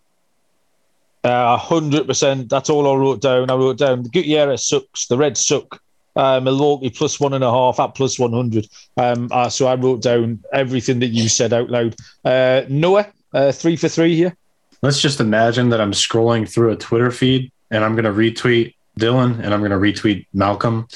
Uh, 1.24 1.58
hundred 1.58 2.08
percent. 2.08 2.50
That's 2.50 2.70
all 2.70 2.88
I 2.88 2.96
wrote 2.96 3.22
down. 3.22 3.50
I 3.50 3.56
wrote 3.56 3.80
down 3.80 4.04
the 4.04 4.10
Gutierrez 4.10 4.66
sucks. 4.66 5.08
The 5.08 5.18
Reds 5.18 5.46
suck. 5.46 5.82
Uh, 6.16 6.40
Milwaukee 6.40 6.90
plus 6.90 7.20
one 7.20 7.34
and 7.34 7.44
a 7.44 7.50
half 7.50 7.80
at 7.80 7.96
plus 7.96 8.20
one 8.20 8.32
hundred. 8.32 8.68
Um, 8.96 9.28
uh, 9.32 9.50
so 9.50 9.68
I 9.68 9.76
wrote 9.76 10.02
down 10.02 10.44
everything 10.54 11.00
that 11.00 11.08
you 11.08 11.28
said 11.28 11.52
out 11.52 11.70
loud. 11.70 11.96
Uh, 12.24 12.62
Noah, 12.70 13.08
uh, 13.34 13.52
three 13.52 13.76
for 13.76 13.90
three 13.90 14.16
here. 14.16 14.36
Let's 14.82 15.02
just 15.02 15.20
imagine 15.20 15.70
that 15.70 15.82
I'm 15.82 15.94
scrolling 15.94 16.48
through 16.48 16.72
a 16.72 16.76
Twitter 16.76 17.10
feed 17.10 17.52
and 17.72 17.84
I'm 17.84 17.96
going 17.96 18.06
to 18.06 18.12
retweet 18.12 18.76
Dylan 19.00 19.40
and 19.44 19.54
I'm 19.54 19.62
going 19.62 19.72
to 19.72 19.78
retweet 19.78 20.28
Malcolm 20.32 20.88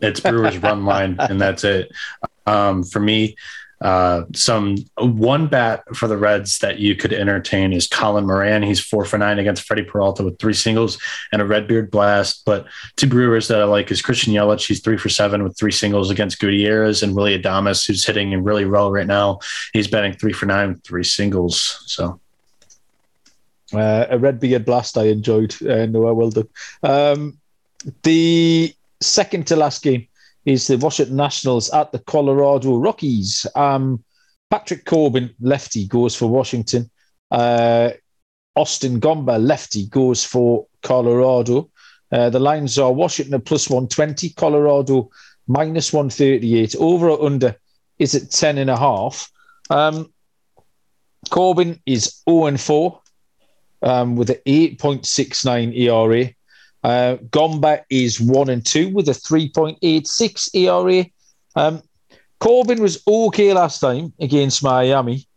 it's 0.00 0.20
Brewers 0.20 0.58
run 0.58 0.84
line, 0.84 1.16
and 1.18 1.40
that's 1.40 1.64
it. 1.64 1.92
Um, 2.46 2.82
for 2.82 3.00
me, 3.00 3.36
uh, 3.82 4.24
some 4.32 4.76
one 4.96 5.48
bat 5.48 5.82
for 5.94 6.06
the 6.06 6.16
Reds 6.16 6.58
that 6.58 6.78
you 6.78 6.94
could 6.94 7.12
entertain 7.12 7.72
is 7.72 7.88
Colin 7.88 8.26
Moran. 8.26 8.62
He's 8.62 8.80
four 8.80 9.04
for 9.04 9.18
nine 9.18 9.40
against 9.40 9.64
Freddie 9.64 9.82
Peralta 9.82 10.22
with 10.22 10.38
three 10.38 10.54
singles 10.54 10.98
and 11.32 11.42
a 11.42 11.44
Redbeard 11.44 11.90
blast. 11.90 12.44
But 12.46 12.66
two 12.96 13.08
Brewers 13.08 13.48
that 13.48 13.60
I 13.60 13.64
like 13.64 13.90
is 13.90 14.00
Christian 14.00 14.32
Yelich. 14.32 14.68
He's 14.68 14.80
three 14.80 14.96
for 14.96 15.08
seven 15.08 15.42
with 15.42 15.58
three 15.58 15.72
singles 15.72 16.10
against 16.10 16.38
Gutierrez 16.38 17.02
and 17.02 17.16
Willy 17.16 17.36
Adames, 17.36 17.84
who's 17.84 18.06
hitting 18.06 18.40
really 18.44 18.64
well 18.64 18.92
right 18.92 19.06
now. 19.06 19.40
He's 19.72 19.88
batting 19.88 20.12
three 20.12 20.32
for 20.32 20.46
nine 20.46 20.74
with 20.74 20.84
three 20.84 21.04
singles. 21.04 21.82
So. 21.86 22.20
Uh, 23.74 24.06
a 24.10 24.18
Redbeard 24.18 24.64
blast 24.64 24.96
I 24.96 25.06
enjoyed. 25.06 25.54
Uh, 25.60 25.86
well 25.90 26.30
done. 26.30 26.48
Um, 26.84 27.38
the 28.02 28.74
second 29.02 29.46
to 29.48 29.56
last 29.56 29.82
game 29.82 30.06
is 30.44 30.66
the 30.66 30.78
Washington 30.78 31.16
Nationals 31.16 31.70
at 31.70 31.92
the 31.92 31.98
Colorado 32.00 32.76
Rockies. 32.76 33.46
Um, 33.54 34.02
Patrick 34.50 34.84
Corbin, 34.84 35.34
lefty, 35.40 35.86
goes 35.86 36.14
for 36.14 36.26
Washington. 36.26 36.90
Uh, 37.30 37.90
Austin 38.54 39.00
Gomber, 39.00 39.42
lefty, 39.42 39.86
goes 39.86 40.24
for 40.24 40.66
Colorado. 40.82 41.70
Uh, 42.10 42.28
the 42.28 42.40
lines 42.40 42.78
are 42.78 42.92
Washington 42.92 43.40
plus 43.40 43.70
120, 43.70 44.30
Colorado 44.30 45.10
minus 45.46 45.92
138. 45.92 46.76
Over 46.76 47.10
or 47.10 47.24
under 47.24 47.56
is 47.98 48.14
at 48.14 48.30
10 48.30 48.58
and 48.58 48.68
a 48.68 48.76
half. 48.76 49.30
Um, 49.70 50.12
Corbin 51.30 51.80
is 51.86 52.22
0 52.28 52.46
and 52.46 52.60
4 52.60 53.00
um, 53.82 54.16
with 54.16 54.30
an 54.30 54.40
8.69 54.46 55.76
ERA. 55.76 56.30
Uh, 56.82 57.16
Gomber 57.30 57.82
is 57.90 58.20
1 58.20 58.48
and 58.48 58.64
2 58.64 58.90
with 58.90 59.08
a 59.08 59.12
3.86 59.12 60.54
ERA. 60.54 61.06
Um, 61.54 61.82
Corbin 62.40 62.82
was 62.82 63.02
okay 63.06 63.52
last 63.52 63.78
time 63.78 64.12
against 64.18 64.64
Miami, 64.64 65.28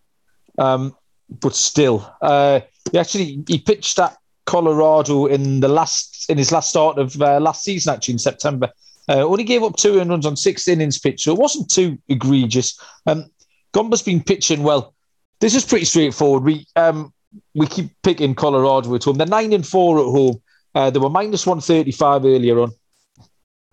um, 0.57 0.95
but 1.29 1.53
still, 1.55 2.11
uh, 2.21 2.61
he 2.91 2.97
actually 2.97 3.43
he 3.47 3.59
pitched 3.59 3.99
at 3.99 4.17
Colorado 4.45 5.27
in 5.27 5.59
the 5.59 5.67
last 5.67 6.27
in 6.29 6.37
his 6.37 6.51
last 6.51 6.69
start 6.69 6.97
of 6.97 7.21
uh, 7.21 7.39
last 7.39 7.63
season, 7.63 7.93
actually 7.93 8.13
in 8.13 8.19
September. 8.19 8.71
Uh, 9.07 9.21
only 9.21 9.43
gave 9.43 9.61
up 9.61 9.75
two 9.75 9.99
and 9.99 10.09
runs 10.09 10.25
on 10.25 10.35
six 10.35 10.67
innings 10.67 10.97
pitched, 10.97 11.21
so 11.21 11.31
it 11.31 11.39
wasn't 11.39 11.69
too 11.69 11.95
egregious. 12.07 12.79
Um, 13.05 13.25
Gomber's 13.71 14.01
been 14.01 14.23
pitching 14.23 14.63
well. 14.63 14.95
This 15.41 15.53
is 15.53 15.63
pretty 15.63 15.85
straightforward. 15.85 16.43
We 16.43 16.65
um, 16.75 17.13
we 17.53 17.67
keep 17.67 17.91
picking 18.01 18.33
Colorado 18.33 18.95
at 18.95 19.03
home. 19.03 19.17
They're 19.17 19.27
nine 19.27 19.53
and 19.53 19.67
four 19.67 19.99
at 19.99 20.05
home. 20.05 20.41
Uh, 20.75 20.89
they 20.89 20.99
were 20.99 21.09
minus 21.09 21.47
one 21.47 21.61
thirty 21.61 21.91
five 21.91 22.25
earlier 22.25 22.59
on. 22.59 22.71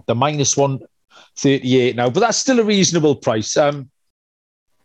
They're 0.07 0.17
minus 0.17 0.57
one 0.57 0.81
38 1.37 1.97
now, 1.97 2.11
but 2.11 2.21
that's 2.21 2.39
still 2.39 2.61
a 2.61 2.65
reasonable 2.65 3.17
price. 3.17 3.57
Um, 3.57 3.91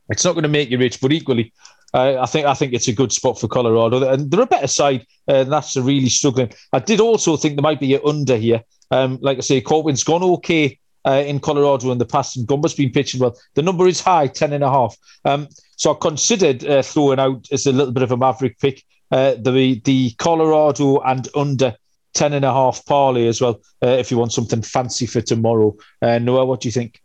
it's 0.09 0.24
not 0.24 0.34
going 0.34 0.43
to 0.43 0.49
make 0.49 0.70
you 0.70 0.78
rich, 0.78 1.01
but 1.01 1.11
equally, 1.11 1.53
uh, 1.93 2.20
I 2.20 2.26
think 2.26 2.45
I 2.45 2.53
think 2.53 2.74
it's 2.74 2.88
a 2.88 2.93
good 2.93 3.11
spot 3.11 3.39
for 3.39 3.47
Colorado, 3.47 4.09
and 4.09 4.30
they're 4.32 4.41
a 4.41 4.47
better 4.47 4.68
side. 4.68 5.05
Uh, 5.28 5.36
and 5.36 5.51
that's 5.51 5.76
a 5.76 5.82
really 5.82 6.09
struggling. 6.09 6.51
I 6.74 6.80
did 6.80 6.99
also 6.99 7.38
think 7.38 7.55
there 7.55 7.63
might 7.63 7.80
be 7.80 7.95
an 7.95 8.01
under 8.05 8.38
here. 8.38 8.63
Um, 8.91 9.20
like 9.22 9.38
I 9.38 9.41
say, 9.41 9.61
Corbin's 9.61 10.03
gone 10.03 10.24
okay 10.24 10.80
uh, 11.05 11.24
in 11.26 11.39
Colorado 11.39 11.91
in 11.91 11.97
the 11.97 12.05
past, 12.05 12.38
and 12.38 12.47
Gomber's 12.47 12.76
been 12.76 12.91
pitching 12.91 13.20
well. 13.20 13.38
The 13.55 13.61
number 13.61 13.88
is 13.88 14.01
high, 14.01 14.28
ten 14.28 14.53
and 14.53 14.63
a 14.63 14.70
half. 14.70 14.95
Um, 15.26 15.47
so 15.76 15.93
I 15.93 15.97
considered 15.99 16.65
uh, 16.65 16.82
throwing 16.82 17.20
out 17.20 17.47
as 17.51 17.65
a 17.65 17.72
little 17.72 17.93
bit 17.93 18.03
of 18.03 18.11
a 18.11 18.18
maverick 18.18 18.59
pick 18.59 18.84
uh, 19.11 19.36
the 19.38 19.82
the 19.84 20.11
Colorado 20.18 20.99
and 20.99 21.28
under 21.36 21.76
10 22.18 22.34
and 22.34 22.43
a 22.43 22.51
half 22.51 22.84
parlay 22.86 23.28
as 23.28 23.39
well, 23.39 23.61
uh, 23.84 23.89
if 23.89 24.09
you 24.09 24.18
want 24.18 24.34
something 24.34 24.63
fancy 24.63 25.05
for 25.05 25.22
tomorrow. 25.22 25.76
Uh, 26.01 26.18
Noah, 26.18 26.45
what 26.45 26.61
do 26.61 26.68
you 26.68 26.72
think? 26.72 26.99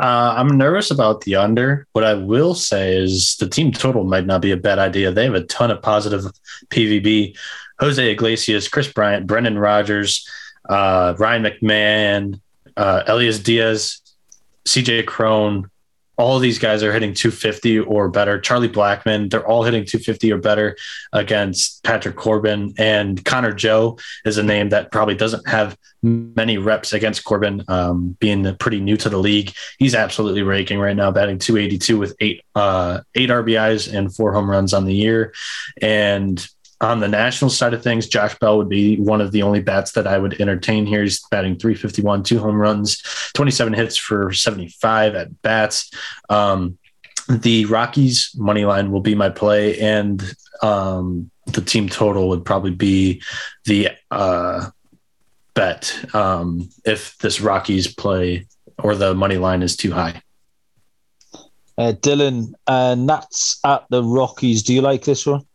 Uh, 0.00 0.34
I'm 0.36 0.58
nervous 0.58 0.90
about 0.90 1.20
the 1.20 1.36
under. 1.36 1.86
What 1.92 2.04
I 2.04 2.14
will 2.14 2.54
say 2.54 2.96
is 2.96 3.36
the 3.36 3.48
team 3.48 3.70
total 3.70 4.02
might 4.02 4.26
not 4.26 4.42
be 4.42 4.50
a 4.50 4.56
bad 4.56 4.78
idea. 4.78 5.12
They 5.12 5.24
have 5.24 5.34
a 5.34 5.44
ton 5.44 5.70
of 5.70 5.80
positive 5.80 6.24
PVB. 6.70 7.36
Jose 7.78 8.10
Iglesias, 8.10 8.68
Kris 8.68 8.92
Bryant, 8.92 9.26
Brendan 9.26 9.58
Rodgers, 9.58 10.28
uh, 10.68 11.14
Ryan 11.16 11.44
McMahon, 11.44 12.40
uh, 12.76 13.04
Elias 13.06 13.38
Diaz, 13.38 14.00
CJ 14.66 15.06
Cron, 15.06 15.70
all 16.20 16.38
these 16.38 16.58
guys 16.58 16.82
are 16.82 16.92
hitting 16.92 17.14
250 17.14 17.80
or 17.80 18.08
better. 18.10 18.38
Charlie 18.38 18.68
Blackmon, 18.68 19.30
they're 19.30 19.46
all 19.46 19.62
hitting 19.62 19.84
250 19.84 20.32
or 20.32 20.38
better 20.38 20.76
against 21.12 21.82
Patrick 21.82 22.16
Corbin. 22.16 22.74
And 22.76 23.24
Connor 23.24 23.52
Joe 23.52 23.98
is 24.24 24.36
a 24.36 24.42
name 24.42 24.68
that 24.68 24.92
probably 24.92 25.14
doesn't 25.14 25.48
have 25.48 25.78
many 26.02 26.58
reps 26.58 26.92
against 26.92 27.24
Corbin, 27.24 27.64
um, 27.68 28.16
being 28.20 28.54
pretty 28.56 28.80
new 28.80 28.96
to 28.98 29.08
the 29.08 29.18
league. 29.18 29.52
He's 29.78 29.94
absolutely 29.94 30.42
raking 30.42 30.78
right 30.78 30.96
now, 30.96 31.10
batting 31.10 31.38
282 31.38 31.98
with 31.98 32.14
eight 32.20 32.42
uh, 32.54 33.00
eight 33.14 33.30
RBIs 33.30 33.92
and 33.92 34.14
four 34.14 34.32
home 34.32 34.50
runs 34.50 34.74
on 34.74 34.84
the 34.84 34.94
year. 34.94 35.32
And 35.80 36.46
on 36.80 37.00
the 37.00 37.08
national 37.08 37.50
side 37.50 37.74
of 37.74 37.82
things, 37.82 38.08
Josh 38.08 38.38
Bell 38.38 38.56
would 38.56 38.68
be 38.68 38.96
one 38.96 39.20
of 39.20 39.32
the 39.32 39.42
only 39.42 39.60
bats 39.60 39.92
that 39.92 40.06
I 40.06 40.16
would 40.16 40.40
entertain 40.40 40.86
here. 40.86 41.02
He's 41.02 41.20
batting 41.30 41.58
351, 41.58 42.22
two 42.22 42.38
home 42.38 42.56
runs, 42.56 43.02
27 43.34 43.74
hits 43.74 43.96
for 43.96 44.32
75 44.32 45.14
at 45.14 45.42
bats. 45.42 45.90
Um, 46.28 46.78
the 47.28 47.66
Rockies 47.66 48.30
money 48.34 48.64
line 48.64 48.90
will 48.90 49.00
be 49.00 49.14
my 49.14 49.28
play, 49.28 49.78
and 49.78 50.22
um, 50.62 51.30
the 51.46 51.60
team 51.60 51.88
total 51.88 52.30
would 52.30 52.44
probably 52.44 52.72
be 52.72 53.22
the 53.66 53.90
uh, 54.10 54.70
bet 55.54 56.14
um, 56.14 56.70
if 56.84 57.18
this 57.18 57.40
Rockies 57.40 57.94
play 57.94 58.46
or 58.78 58.94
the 58.94 59.14
money 59.14 59.36
line 59.36 59.62
is 59.62 59.76
too 59.76 59.92
high. 59.92 60.22
Uh, 61.76 61.92
Dylan, 61.92 62.52
uh, 62.66 62.94
Nats 62.94 63.60
at 63.64 63.86
the 63.90 64.02
Rockies. 64.02 64.62
Do 64.62 64.74
you 64.74 64.82
like 64.82 65.04
this 65.04 65.26
one? 65.26 65.46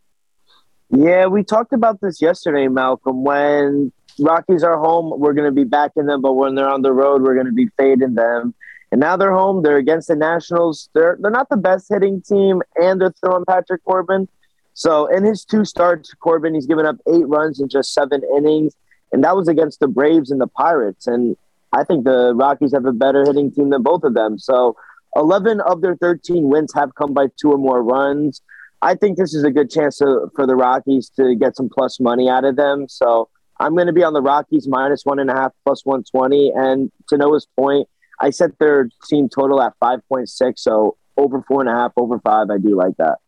Yeah, 0.90 1.26
we 1.26 1.42
talked 1.42 1.72
about 1.72 2.00
this 2.00 2.22
yesterday, 2.22 2.68
Malcolm. 2.68 3.24
When 3.24 3.92
Rockies 4.20 4.62
are 4.62 4.78
home, 4.78 5.18
we're 5.18 5.32
going 5.32 5.48
to 5.48 5.54
be 5.54 5.64
backing 5.64 6.06
them, 6.06 6.22
but 6.22 6.34
when 6.34 6.54
they're 6.54 6.68
on 6.68 6.82
the 6.82 6.92
road, 6.92 7.22
we're 7.22 7.34
going 7.34 7.46
to 7.46 7.52
be 7.52 7.68
fading 7.76 8.14
them. 8.14 8.54
And 8.92 9.00
now 9.00 9.16
they're 9.16 9.34
home. 9.34 9.62
They're 9.62 9.78
against 9.78 10.08
the 10.08 10.14
Nationals. 10.14 10.88
They're 10.94 11.18
they're 11.20 11.30
not 11.30 11.48
the 11.48 11.56
best 11.56 11.88
hitting 11.88 12.22
team, 12.22 12.62
and 12.76 13.00
they're 13.00 13.14
throwing 13.20 13.44
Patrick 13.44 13.84
Corbin. 13.84 14.28
So 14.74 15.06
in 15.06 15.24
his 15.24 15.44
two 15.44 15.64
starts, 15.64 16.14
Corbin 16.14 16.54
he's 16.54 16.66
given 16.66 16.86
up 16.86 16.96
eight 17.12 17.26
runs 17.26 17.60
in 17.60 17.68
just 17.68 17.92
seven 17.92 18.22
innings, 18.36 18.76
and 19.12 19.24
that 19.24 19.34
was 19.34 19.48
against 19.48 19.80
the 19.80 19.88
Braves 19.88 20.30
and 20.30 20.40
the 20.40 20.46
Pirates. 20.46 21.08
And 21.08 21.36
I 21.72 21.82
think 21.82 22.04
the 22.04 22.32
Rockies 22.34 22.72
have 22.72 22.86
a 22.86 22.92
better 22.92 23.24
hitting 23.24 23.50
team 23.50 23.70
than 23.70 23.82
both 23.82 24.04
of 24.04 24.14
them. 24.14 24.38
So 24.38 24.76
11 25.16 25.60
of 25.62 25.80
their 25.80 25.96
13 25.96 26.48
wins 26.48 26.72
have 26.74 26.94
come 26.94 27.12
by 27.12 27.26
two 27.40 27.50
or 27.50 27.58
more 27.58 27.82
runs. 27.82 28.40
I 28.82 28.94
think 28.94 29.16
this 29.16 29.34
is 29.34 29.44
a 29.44 29.50
good 29.50 29.70
chance 29.70 29.98
to, 29.98 30.30
for 30.34 30.46
the 30.46 30.54
Rockies 30.54 31.10
to 31.16 31.34
get 31.34 31.56
some 31.56 31.68
plus 31.68 31.98
money 31.98 32.28
out 32.28 32.44
of 32.44 32.56
them. 32.56 32.88
So 32.88 33.28
I'm 33.58 33.74
going 33.74 33.86
to 33.86 33.92
be 33.92 34.04
on 34.04 34.12
the 34.12 34.22
Rockies 34.22 34.68
minus 34.68 35.04
one 35.04 35.18
and 35.18 35.30
a 35.30 35.34
half 35.34 35.52
plus 35.64 35.84
120. 35.84 36.52
And 36.54 36.92
to 37.08 37.16
Noah's 37.16 37.46
point, 37.56 37.88
I 38.20 38.30
set 38.30 38.58
their 38.58 38.90
team 39.08 39.28
total 39.28 39.62
at 39.62 39.74
5.6. 39.82 40.58
So 40.58 40.96
over 41.16 41.42
four 41.42 41.60
and 41.60 41.70
a 41.70 41.74
half, 41.74 41.92
over 41.96 42.18
five. 42.20 42.50
I 42.50 42.58
do 42.58 42.74
like 42.76 42.96
that. 42.98 43.18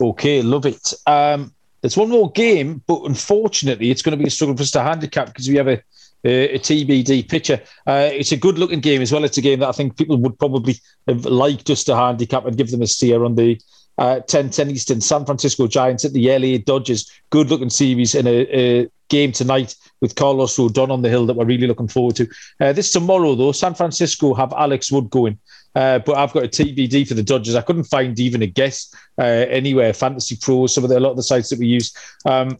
Okay, 0.00 0.42
love 0.42 0.66
it. 0.66 0.94
Um, 1.06 1.52
there's 1.80 1.96
one 1.96 2.10
more 2.10 2.30
game, 2.32 2.82
but 2.86 3.02
unfortunately, 3.04 3.90
it's 3.90 4.02
going 4.02 4.16
to 4.16 4.22
be 4.22 4.28
a 4.28 4.30
struggle 4.30 4.56
for 4.56 4.62
us 4.62 4.70
to 4.72 4.82
handicap 4.82 5.26
because 5.26 5.48
we 5.48 5.56
have 5.56 5.68
a, 5.68 5.82
a, 6.24 6.54
a 6.54 6.58
TBD 6.58 7.28
pitcher. 7.28 7.60
Uh, 7.86 8.10
it's 8.12 8.32
a 8.32 8.36
good 8.36 8.58
looking 8.58 8.80
game 8.80 9.02
as 9.02 9.12
well. 9.12 9.24
It's 9.24 9.38
a 9.38 9.42
game 9.42 9.60
that 9.60 9.68
I 9.68 9.72
think 9.72 9.96
people 9.96 10.16
would 10.18 10.38
probably 10.38 10.76
have 11.06 11.24
liked 11.24 11.70
us 11.70 11.84
to 11.84 11.96
handicap 11.96 12.44
and 12.44 12.56
give 12.56 12.70
them 12.70 12.82
a 12.82 12.86
steer 12.86 13.24
on 13.24 13.34
the 13.34 13.60
uh, 14.00 14.20
10 14.20 14.50
10 14.50 14.70
Eastern, 14.70 15.00
San 15.00 15.24
Francisco 15.26 15.68
Giants 15.68 16.04
at 16.04 16.12
the 16.12 16.30
LA 16.30 16.58
Dodgers. 16.58 17.08
Good 17.28 17.50
looking 17.50 17.70
series 17.70 18.14
in 18.14 18.26
a, 18.26 18.46
a, 18.80 18.88
game 19.08 19.32
tonight 19.32 19.74
with 20.00 20.14
Carlos 20.14 20.56
Rodon 20.56 20.90
on 20.90 21.02
the 21.02 21.08
hill 21.08 21.26
that 21.26 21.34
we're 21.34 21.44
really 21.44 21.66
looking 21.66 21.88
forward 21.88 22.14
to. 22.14 22.28
Uh, 22.60 22.72
this 22.72 22.92
tomorrow, 22.92 23.34
though, 23.34 23.50
San 23.50 23.74
Francisco 23.74 24.34
have 24.34 24.52
Alex 24.52 24.90
Wood 24.90 25.10
going. 25.10 25.36
Uh, 25.74 25.98
but 25.98 26.16
I've 26.16 26.32
got 26.32 26.44
a 26.44 26.48
TBD 26.48 27.08
for 27.08 27.14
the 27.14 27.22
Dodgers. 27.22 27.56
I 27.56 27.62
couldn't 27.62 27.84
find 27.84 28.18
even 28.20 28.40
a 28.42 28.46
guess 28.46 28.94
uh, 29.18 29.22
anywhere. 29.22 29.92
Fantasy 29.92 30.36
Pros, 30.36 30.74
some 30.74 30.84
of 30.84 30.90
the, 30.90 30.98
a 30.98 31.00
lot 31.00 31.10
of 31.10 31.16
the 31.16 31.24
sites 31.24 31.50
that 31.50 31.58
we 31.58 31.66
use. 31.66 31.92
Um, 32.24 32.56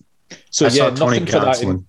so 0.51 0.66
I 0.66 0.70
yeah, 0.70 0.91
nothing 0.91 1.24
for 1.26 1.38
that. 1.38 1.62
In, 1.62 1.86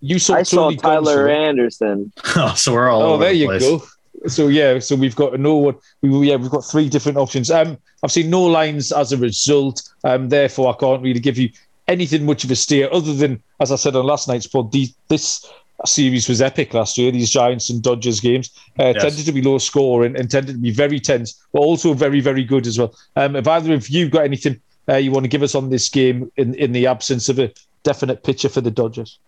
you 0.00 0.18
saw 0.18 0.34
I 0.34 0.42
saw 0.42 0.70
Tyler 0.72 1.28
Anderson. 1.28 2.12
oh, 2.36 2.54
so 2.56 2.72
we're 2.72 2.88
all. 2.88 3.02
Oh, 3.02 3.16
there 3.16 3.30
the 3.30 3.36
you 3.36 3.46
place. 3.46 3.62
go 3.62 3.82
so 4.26 4.48
yeah, 4.48 4.78
so 4.78 4.96
we've 4.96 5.16
got 5.16 5.38
no 5.38 5.56
one. 5.56 5.76
We 6.02 6.28
yeah, 6.28 6.36
we've 6.36 6.50
got 6.50 6.64
three 6.64 6.88
different 6.88 7.18
options. 7.18 7.50
Um, 7.50 7.78
I've 8.02 8.12
seen 8.12 8.30
no 8.30 8.42
lines 8.42 8.92
as 8.92 9.12
a 9.12 9.16
result. 9.16 9.82
Um, 10.04 10.28
therefore 10.28 10.74
I 10.74 10.78
can't 10.78 11.02
really 11.02 11.20
give 11.20 11.38
you 11.38 11.50
anything 11.88 12.24
much 12.24 12.44
of 12.44 12.50
a 12.50 12.56
steer 12.56 12.88
other 12.92 13.12
than, 13.12 13.42
as 13.60 13.70
I 13.70 13.76
said 13.76 13.96
on 13.96 14.06
last 14.06 14.28
night's 14.28 14.46
pod, 14.46 14.72
the, 14.72 14.88
this 15.08 15.50
series 15.84 16.28
was 16.28 16.40
epic 16.40 16.72
last 16.72 16.96
year. 16.96 17.10
These 17.10 17.30
Giants 17.30 17.68
and 17.70 17.82
Dodgers 17.82 18.20
games 18.20 18.50
uh, 18.78 18.92
yes. 18.94 19.02
tended 19.02 19.26
to 19.26 19.32
be 19.32 19.42
low 19.42 19.58
scoring 19.58 20.16
and 20.16 20.30
tended 20.30 20.54
to 20.54 20.60
be 20.60 20.70
very 20.70 21.00
tense, 21.00 21.40
but 21.52 21.60
also 21.60 21.94
very 21.94 22.20
very 22.20 22.44
good 22.44 22.66
as 22.66 22.78
well. 22.78 22.94
Um, 23.16 23.36
if 23.36 23.46
either 23.46 23.74
of 23.74 23.88
you 23.88 24.08
got 24.08 24.24
anything 24.24 24.60
uh, 24.88 24.96
you 24.96 25.10
want 25.10 25.24
to 25.24 25.28
give 25.28 25.42
us 25.42 25.54
on 25.54 25.70
this 25.70 25.88
game 25.88 26.30
in 26.36 26.54
in 26.54 26.72
the 26.72 26.86
absence 26.86 27.28
of 27.28 27.38
a 27.38 27.52
definite 27.82 28.22
picture 28.22 28.48
for 28.48 28.60
the 28.60 28.70
Dodgers. 28.70 29.18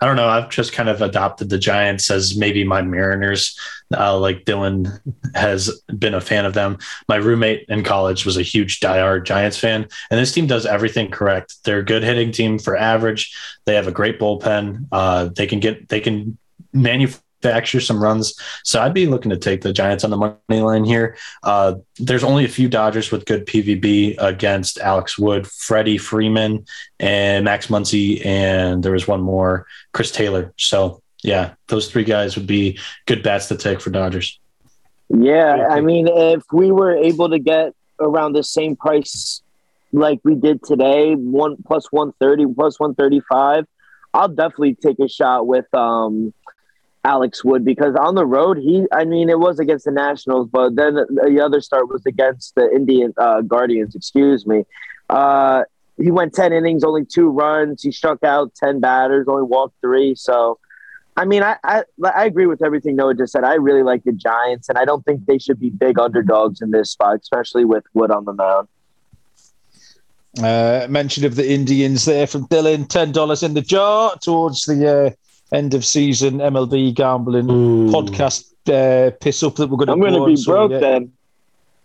I 0.00 0.06
don't 0.06 0.16
know. 0.16 0.28
I've 0.28 0.50
just 0.50 0.72
kind 0.72 0.88
of 0.88 1.00
adopted 1.00 1.48
the 1.48 1.58
Giants 1.58 2.10
as 2.10 2.36
maybe 2.36 2.64
my 2.64 2.82
Mariners. 2.82 3.58
Uh, 3.96 4.18
like 4.18 4.44
Dylan 4.44 5.00
has 5.34 5.80
been 5.98 6.14
a 6.14 6.20
fan 6.20 6.44
of 6.44 6.54
them. 6.54 6.78
My 7.08 7.16
roommate 7.16 7.66
in 7.68 7.84
college 7.84 8.26
was 8.26 8.36
a 8.36 8.42
huge 8.42 8.80
diehard 8.80 9.24
Giants 9.24 9.58
fan, 9.58 9.86
and 10.10 10.20
this 10.20 10.32
team 10.32 10.46
does 10.46 10.66
everything 10.66 11.10
correct. 11.10 11.56
They're 11.64 11.78
a 11.78 11.84
good 11.84 12.02
hitting 12.02 12.32
team 12.32 12.58
for 12.58 12.76
average. 12.76 13.34
They 13.64 13.74
have 13.74 13.86
a 13.86 13.92
great 13.92 14.18
bullpen. 14.18 14.88
Uh, 14.92 15.30
they 15.34 15.46
can 15.46 15.60
get 15.60 15.88
they 15.88 16.00
can 16.00 16.36
manufacture 16.72 17.22
extra 17.44 17.80
some 17.80 18.02
runs. 18.02 18.38
So 18.64 18.80
I'd 18.80 18.94
be 18.94 19.06
looking 19.06 19.30
to 19.30 19.36
take 19.36 19.60
the 19.60 19.72
Giants 19.72 20.04
on 20.04 20.10
the 20.10 20.16
money 20.16 20.62
line 20.62 20.84
here. 20.84 21.16
Uh, 21.42 21.74
there's 21.98 22.24
only 22.24 22.44
a 22.44 22.48
few 22.48 22.68
Dodgers 22.68 23.10
with 23.10 23.26
good 23.26 23.46
PVB 23.46 24.16
against 24.18 24.78
Alex 24.78 25.18
Wood, 25.18 25.46
Freddie 25.46 25.98
Freeman, 25.98 26.66
and 26.98 27.44
Max 27.44 27.66
Muncy, 27.68 28.24
and 28.24 28.82
there 28.82 28.92
was 28.92 29.06
one 29.06 29.20
more, 29.20 29.66
Chris 29.92 30.10
Taylor. 30.10 30.52
So 30.56 31.02
yeah, 31.22 31.54
those 31.68 31.90
three 31.90 32.04
guys 32.04 32.36
would 32.36 32.46
be 32.46 32.78
good 33.06 33.22
bats 33.22 33.48
to 33.48 33.56
take 33.56 33.80
for 33.80 33.90
Dodgers. 33.90 34.38
Yeah, 35.08 35.68
I 35.70 35.80
mean, 35.80 36.08
if 36.08 36.42
we 36.52 36.72
were 36.72 36.96
able 36.96 37.30
to 37.30 37.38
get 37.38 37.74
around 38.00 38.32
the 38.32 38.42
same 38.42 38.76
price 38.76 39.42
like 39.92 40.20
we 40.24 40.34
did 40.34 40.62
today, 40.62 41.14
one 41.14 41.56
plus 41.66 41.86
one 41.90 42.12
thirty, 42.20 42.44
plus 42.46 42.78
one 42.80 42.94
thirty 42.94 43.20
five, 43.30 43.66
I'll 44.12 44.28
definitely 44.28 44.74
take 44.74 44.98
a 44.98 45.08
shot 45.08 45.46
with 45.46 45.72
um 45.74 46.32
Alex 47.06 47.44
Wood 47.44 47.64
because 47.64 47.94
on 47.94 48.16
the 48.16 48.26
road 48.26 48.58
he 48.58 48.84
I 48.92 49.04
mean 49.04 49.30
it 49.30 49.38
was 49.38 49.60
against 49.60 49.84
the 49.84 49.92
Nationals, 49.92 50.48
but 50.50 50.74
then 50.74 50.94
the 50.94 51.40
other 51.40 51.60
start 51.60 51.88
was 51.88 52.04
against 52.04 52.56
the 52.56 52.68
Indian 52.74 53.14
uh, 53.16 53.42
Guardians. 53.42 53.94
Excuse 53.94 54.44
me. 54.44 54.66
Uh, 55.08 55.62
he 55.98 56.10
went 56.10 56.34
ten 56.34 56.52
innings, 56.52 56.82
only 56.82 57.04
two 57.04 57.28
runs. 57.30 57.82
He 57.82 57.92
struck 57.92 58.24
out 58.24 58.54
ten 58.56 58.80
batters, 58.80 59.28
only 59.28 59.44
walked 59.44 59.80
three. 59.80 60.16
So, 60.16 60.58
I 61.16 61.24
mean, 61.24 61.44
I, 61.44 61.56
I 61.62 61.84
I 62.04 62.24
agree 62.24 62.46
with 62.46 62.62
everything 62.62 62.96
Noah 62.96 63.14
just 63.14 63.32
said. 63.32 63.44
I 63.44 63.54
really 63.54 63.84
like 63.84 64.02
the 64.02 64.12
Giants, 64.12 64.68
and 64.68 64.76
I 64.76 64.84
don't 64.84 65.04
think 65.04 65.26
they 65.26 65.38
should 65.38 65.60
be 65.60 65.70
big 65.70 66.00
underdogs 66.00 66.60
in 66.60 66.72
this 66.72 66.90
spot, 66.90 67.20
especially 67.22 67.64
with 67.64 67.84
Wood 67.94 68.10
on 68.10 68.24
the 68.24 68.32
mound. 68.32 68.68
Uh, 70.42 70.86
mention 70.90 71.24
of 71.24 71.36
the 71.36 71.48
Indians 71.48 72.04
there 72.04 72.26
from 72.26 72.46
Dylan, 72.48 72.88
ten 72.88 73.12
dollars 73.12 73.44
in 73.44 73.54
the 73.54 73.62
jar 73.62 74.16
towards 74.20 74.64
the 74.64 74.78
uh, 74.94 75.10
end 75.52 75.74
of 75.74 75.84
season 75.84 76.38
MLB 76.38 76.94
gambling 76.94 77.50
Ooh. 77.50 77.90
podcast 77.90 78.52
uh, 78.68 79.10
piss 79.20 79.42
up 79.42 79.56
that 79.56 79.68
we're 79.68 79.76
going 79.76 79.86
to. 79.86 79.92
I'm 79.92 80.00
going 80.00 80.14
to 80.14 80.26
be 80.26 80.36
so, 80.36 80.52
broke 80.52 80.72
yeah. 80.72 80.78
then. 80.78 81.12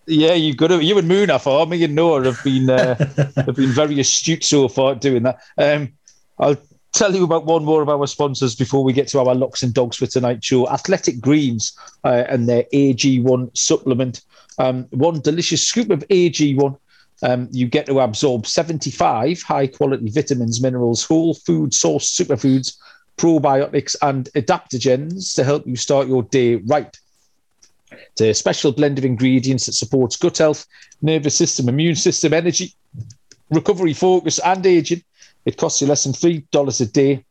Yeah, 0.08 0.34
you 0.34 0.56
got 0.56 0.68
to. 0.68 0.84
You 0.84 0.98
and 0.98 1.08
Moon 1.08 1.30
for 1.40 1.66
me 1.68 1.84
and 1.84 1.96
Noah 1.96 2.24
have 2.26 2.44
been 2.44 2.70
uh, 2.70 2.96
have 3.46 3.56
been 3.56 3.72
very 3.72 4.00
astute 4.00 4.44
so 4.44 4.68
far 4.68 4.96
doing 4.96 5.24
that. 5.24 5.40
Um, 5.58 5.94
I'll 6.40 6.58
tell 6.92 7.16
you 7.16 7.24
about 7.24 7.46
one 7.46 7.64
more 7.64 7.82
of 7.82 7.90
our 7.90 8.08
sponsors 8.08 8.56
before 8.56 8.84
we 8.84 8.94
get 8.94 9.08
to 9.10 9.20
our 9.20 9.36
locks 9.36 9.64
and 9.64 9.74
dogs 9.74 9.98
for 9.98 10.08
tonight's 10.08 10.46
show. 10.48 10.68
Athletic 10.70 11.22
Greens 11.22 11.78
uh, 12.04 12.24
and 12.28 12.50
their 12.50 12.64
AG1 12.74 13.56
supplement. 13.58 14.22
Um, 14.58 14.86
one 14.90 15.22
delicious 15.22 15.66
scoop 15.66 15.92
of 15.92 16.06
AG1 16.10 16.78
um, 17.24 17.48
you 17.52 17.68
get 17.68 17.86
to 17.86 18.00
absorb 18.00 18.48
75 18.48 19.42
high 19.44 19.68
quality 19.68 20.10
vitamins, 20.10 20.62
minerals, 20.62 21.04
whole 21.04 21.34
food 21.34 21.74
source 21.74 22.16
superfoods, 22.16 22.78
probiotics, 23.22 23.96
and 24.02 24.30
adaptogens 24.36 25.36
to 25.36 25.44
help 25.44 25.68
you 25.68 25.76
start 25.76 26.08
your 26.08 26.24
day 26.24 26.56
right. 26.56 26.98
It's 27.92 28.22
a 28.22 28.34
special 28.34 28.72
blend 28.72 28.98
of 28.98 29.06
ingredients 29.06 29.68
that 29.68 29.74
supports 29.74 30.16
gut 30.16 30.40
health, 30.40 30.66
nervous 31.04 31.38
system, 31.38 31.70
immune 31.70 31.96
system, 31.96 32.34
energy, 32.34 32.74
recovery, 33.52 33.94
focus, 33.94 34.40
and 34.40 34.66
aging. 34.66 35.04
It 35.46 35.58
costs 35.58 35.82
you 35.82 35.88
less 35.88 36.04
than 36.04 36.14
$3 36.14 36.82
a 36.82 36.86
day. 36.86 37.24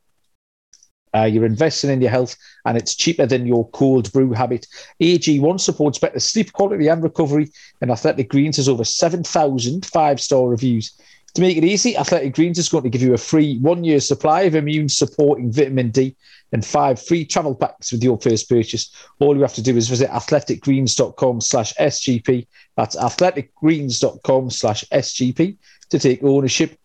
Uh, 1.12 1.24
you're 1.24 1.44
investing 1.44 1.90
in 1.90 2.00
your 2.00 2.10
health, 2.10 2.36
and 2.64 2.78
it's 2.78 2.94
cheaper 2.94 3.26
than 3.26 3.44
your 3.44 3.68
cold 3.70 4.12
brew 4.12 4.32
habit. 4.32 4.68
AG1 5.02 5.58
supports 5.58 5.98
better 5.98 6.20
sleep 6.20 6.52
quality 6.52 6.86
and 6.86 7.02
recovery, 7.02 7.50
and 7.80 7.90
Athletic 7.90 8.28
Greens 8.28 8.58
has 8.58 8.68
over 8.68 8.84
7,000 8.84 9.84
five 9.86 10.20
star 10.20 10.46
reviews. 10.46 10.92
To 11.34 11.40
make 11.42 11.56
it 11.56 11.64
easy, 11.64 11.96
Athletic 11.96 12.34
Greens 12.34 12.58
is 12.58 12.68
going 12.68 12.84
to 12.84 12.90
give 12.90 13.02
you 13.02 13.14
a 13.14 13.18
free 13.18 13.58
one 13.58 13.84
year 13.84 14.00
supply 14.00 14.42
of 14.42 14.54
immune 14.54 14.88
supporting 14.88 15.52
vitamin 15.52 15.90
D 15.90 16.16
and 16.52 16.66
five 16.66 17.00
free 17.00 17.24
travel 17.24 17.54
packs 17.54 17.92
with 17.92 18.02
your 18.02 18.18
first 18.18 18.48
purchase. 18.48 18.90
All 19.20 19.36
you 19.36 19.42
have 19.42 19.54
to 19.54 19.62
do 19.62 19.76
is 19.76 19.88
visit 19.88 20.10
athleticgreens.com 20.10 21.40
slash 21.40 21.72
SGP. 21.74 22.46
That's 22.76 22.96
athleticgreens.com 22.96 24.50
slash 24.50 24.84
SGP 24.92 25.56
to 25.90 25.98
take 25.98 26.22
ownership 26.24 26.76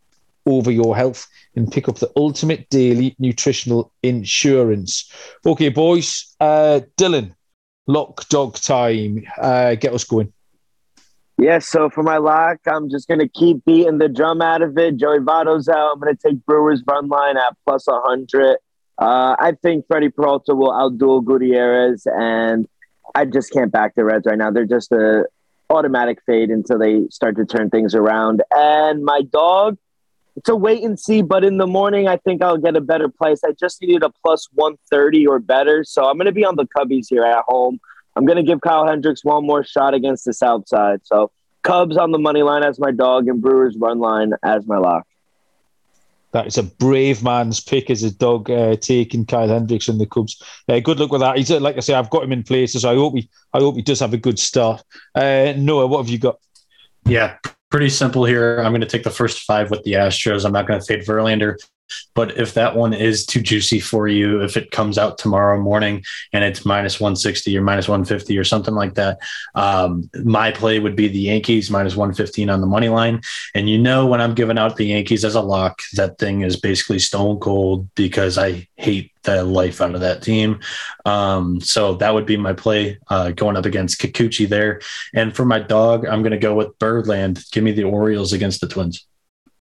over 0.46 0.70
your 0.70 0.96
health 0.96 1.28
and 1.56 1.72
pick 1.72 1.90
up 1.90 1.98
the 1.98 2.12
ultimate 2.16 2.70
daily 2.70 3.16
nutritional 3.18 3.92
insurance. 4.04 5.12
Okay, 5.44 5.70
boys, 5.70 6.36
uh, 6.40 6.82
Dylan, 6.98 7.34
lock 7.88 8.28
dog 8.30 8.56
time. 8.56 9.24
Uh, 9.42 9.74
get 9.74 9.94
us 9.94 10.04
going. 10.04 10.32
Yeah, 11.38 11.60
so 11.60 11.90
for 11.90 12.02
my 12.02 12.18
lock, 12.18 12.60
I'm 12.66 12.90
just 12.90 13.10
going 13.10 13.20
to 13.20 13.28
keep 13.28 13.66
beating 13.66 13.98
the 13.98 14.08
drum 14.08 14.42
out 14.42 14.62
of 14.62 14.78
it. 14.78 14.96
Joey 14.96 15.20
Votto's 15.20 15.68
out. 15.68 15.94
I'm 15.94 16.00
going 16.00 16.16
to 16.16 16.30
take 16.30 16.46
Brewers 16.46 16.82
run 16.88 17.10
line 17.10 17.36
at 17.36 17.58
plus 17.66 17.88
100. 17.88 18.58
Uh, 18.98 19.36
I 19.38 19.52
think 19.62 19.86
Freddie 19.88 20.10
Peralta 20.10 20.56
will 20.56 20.72
outduel 20.72 21.26
Gutierrez, 21.26 22.04
and 22.06 22.68
I 23.14 23.26
just 23.26 23.52
can't 23.52 23.72
back 23.72 23.96
the 23.96 24.06
Reds 24.06 24.26
right 24.26 24.38
now. 24.38 24.52
They're 24.52 24.66
just 24.66 24.94
a 24.94 25.26
automatic 25.70 26.20
fade 26.26 26.50
until 26.50 26.80
they 26.80 27.08
start 27.10 27.36
to 27.36 27.46
turn 27.46 27.70
things 27.70 27.96
around. 27.96 28.42
And 28.56 29.04
my 29.04 29.22
dog, 29.22 29.78
it's 30.38 30.48
a 30.48 30.56
wait 30.56 30.84
and 30.84 30.98
see, 30.98 31.22
but 31.22 31.44
in 31.44 31.58
the 31.58 31.68
morning, 31.68 32.08
I 32.08 32.18
think 32.18 32.42
I'll 32.42 32.58
get 32.58 32.76
a 32.76 32.82
better 32.82 33.10
place. 33.10 33.42
I 33.44 33.52
just 33.52 33.82
needed 33.82 34.04
a 34.04 34.12
plus 34.24 34.48
130 34.54 35.28
or 35.28 35.40
better. 35.40 35.84
So 35.84 36.06
I'm 36.06 36.18
going 36.18 36.26
to 36.26 36.32
be 36.32 36.46
on 36.46 36.56
the 36.56 36.68
Cubbies 36.78 37.08
here 37.10 37.24
at 37.24 37.44
home. 37.48 37.80
I'm 38.16 38.26
going 38.26 38.38
to 38.38 38.44
give 38.44 38.62
Kyle 38.62 38.88
Hendricks 38.88 39.24
one 39.24 39.46
more 39.46 39.64
shot 39.64 39.94
against 39.94 40.26
the 40.26 40.34
South 40.34 40.68
Side. 40.68 41.02
So 41.04 41.32
Cubs 41.64 41.98
on 41.98 42.12
the 42.12 42.20
money 42.20 42.44
line 42.44 42.64
as 42.64 42.80
my 42.80 42.92
dog 42.92 43.28
and 43.28 43.42
Brewers 43.42 43.76
run 43.78 44.00
line 44.00 44.34
as 44.44 44.66
my 44.68 44.78
lock. 44.78 45.06
That 46.32 46.48
is 46.48 46.58
a 46.58 46.64
brave 46.64 47.24
man's 47.24 47.62
pick 47.62 47.90
as 47.90 48.04
a 48.04 48.12
dog, 48.12 48.50
uh, 48.50 48.76
taking 48.76 49.26
Kyle 49.26 49.48
Hendricks 49.48 49.88
and 49.88 50.00
the 50.00 50.06
Cubs. 50.06 50.42
Uh, 50.68 50.80
good 50.80 51.00
luck 51.00 51.12
with 51.12 51.22
that. 51.22 51.38
He's 51.38 51.50
like 51.50 51.78
I 51.78 51.80
say, 51.80 51.94
I've 51.94 52.10
got 52.10 52.24
him 52.24 52.34
in 52.34 52.44
places. 52.44 52.82
So 52.82 52.92
I 52.92 52.96
hope 52.96 53.16
he, 53.16 53.30
I 53.54 53.60
hope 53.60 53.76
he 53.76 53.82
does 53.82 54.02
have 54.02 54.14
a 54.14 54.18
good 54.18 54.38
start. 54.38 54.84
Uh, 55.14 55.54
Noah, 55.56 55.88
what 55.88 56.00
have 56.00 56.10
you 56.10 56.18
got? 56.18 56.38
Yeah, 57.06 57.38
pretty 57.72 57.90
simple 57.90 58.26
here. 58.26 58.58
I'm 58.60 58.72
going 58.72 58.82
to 58.82 58.88
take 58.88 59.04
the 59.04 59.12
first 59.12 59.44
five 59.44 59.72
with 59.72 59.84
the 59.84 59.94
Astros. 59.94 60.46
I'm 60.46 60.52
not 60.52 60.68
going 60.68 60.80
to 60.80 60.86
fade 60.86 61.06
Verlander. 61.06 61.56
But 62.14 62.38
if 62.38 62.54
that 62.54 62.76
one 62.76 62.94
is 62.94 63.26
too 63.26 63.42
juicy 63.42 63.80
for 63.80 64.08
you, 64.08 64.42
if 64.42 64.58
it 64.58 64.72
comes 64.72 64.98
out 64.98 65.18
tomorrow 65.18 65.60
morning 65.60 66.04
and 66.34 66.44
it's 66.44 66.66
minus 66.66 67.00
160 67.00 67.58
or 67.58 67.62
minus 67.62 67.88
150 67.88 68.38
or 68.38 68.44
something 68.44 68.74
like 68.74 68.96
that, 68.96 69.20
um, 69.54 70.10
my 70.24 70.52
play 70.52 70.80
would 70.80 70.96
be 70.96 71.08
the 71.08 71.20
Yankees 71.20 71.70
minus 71.70 71.96
115 71.96 72.50
on 72.50 72.62
the 72.62 72.68
money 72.68 72.90
line. 72.90 73.22
And 73.54 73.70
you 73.70 73.78
know, 73.78 74.06
when 74.06 74.22
I'm 74.22 74.34
giving 74.34 74.58
out 74.58 74.78
the 74.78 74.86
Yankees 74.86 75.26
as 75.26 75.36
a 75.36 75.42
lock, 75.42 75.82
that 75.94 76.18
thing 76.18 76.42
is 76.42 76.58
basically 76.58 77.00
stone 77.00 77.40
cold 77.40 77.94
because 77.96 78.38
I 78.38 78.68
hate 78.78 79.12
the 79.24 79.44
life 79.44 79.82
out 79.82 79.96
of 79.96 80.02
that 80.02 80.22
team. 80.22 80.60
Um, 81.06 81.60
so 81.60 81.96
that 81.96 82.14
would 82.14 82.26
be 82.26 82.38
my 82.38 82.54
play 82.54 83.00
uh, 83.10 83.32
going 83.32 83.58
up 83.58 83.66
against 83.66 84.00
Kikuchi 84.00 84.48
there. 84.48 84.82
And 85.14 85.36
for 85.36 85.46
my 85.46 85.60
dog, 85.60 86.06
I'm 86.06 86.22
going 86.22 86.32
to 86.32 86.38
go 86.38 86.56
with 86.56 86.78
Birdland. 86.80 87.44
Give 87.52 87.64
me 87.64 87.72
the 87.72 87.84
Orioles 87.84 88.34
against 88.34 88.62
the 88.62 88.68
Twins 88.68 89.06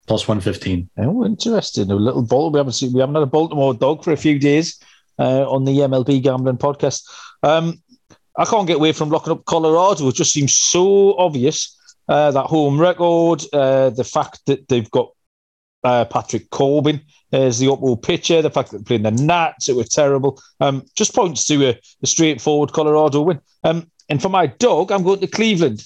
plus 0.07 0.27
115. 0.27 0.91
Oh, 0.99 1.25
interesting. 1.25 1.91
A 1.91 1.95
little 1.95 2.23
Baltimore. 2.23 2.51
We 2.53 2.59
haven't 2.59 2.73
seen, 2.73 2.93
we 2.93 3.01
haven't 3.01 3.15
had 3.15 3.25
a 3.25 3.27
Baltimore 3.27 3.75
dog 3.75 4.05
for 4.05 4.13
a 4.13 4.17
few 4.17 4.39
days 4.39 4.83
uh, 5.19 5.49
on 5.49 5.65
the 5.65 5.79
MLB 5.79 6.23
gambling 6.23 6.59
podcast. 6.59 7.09
Um, 7.43 7.83
I 8.37 8.45
can't 8.45 8.67
get 8.67 8.77
away 8.77 8.93
from 8.93 9.11
locking 9.11 9.33
up 9.33 9.45
Colorado. 9.45 10.09
It 10.09 10.15
just 10.15 10.33
seems 10.33 10.55
so 10.55 11.17
obvious. 11.19 11.77
Uh, 12.09 12.31
that 12.33 12.47
home 12.47 12.81
record, 12.81 13.43
uh, 13.53 13.91
the 13.91 14.03
fact 14.05 14.41
that 14.47 14.67
they've 14.69 14.91
got 14.91 15.13
uh, 15.85 16.05
Patrick 16.07 16.51
Corbin 16.51 17.03
as 17.33 17.59
the 17.59 17.71
upward 17.71 18.03
pitcher, 18.03 18.43
the 18.43 18.51
fact 18.51 18.71
that 18.71 18.79
they're 18.79 18.99
playing 18.99 19.03
the 19.03 19.23
Nats, 19.23 19.69
it 19.69 19.77
was 19.77 19.89
terrible. 19.89 20.43
Um, 20.59 20.85
just 20.97 21.15
points 21.15 21.47
to 21.47 21.69
a, 21.69 21.81
a 22.03 22.07
straightforward 22.07 22.73
Colorado 22.73 23.23
win. 23.23 23.41
Um, 23.63 23.91
and 24.09 24.21
for 24.21 24.29
my 24.29 24.47
dog, 24.47 24.91
I'm 24.91 25.05
going 25.05 25.21
to 25.21 25.27
Cleveland. 25.27 25.85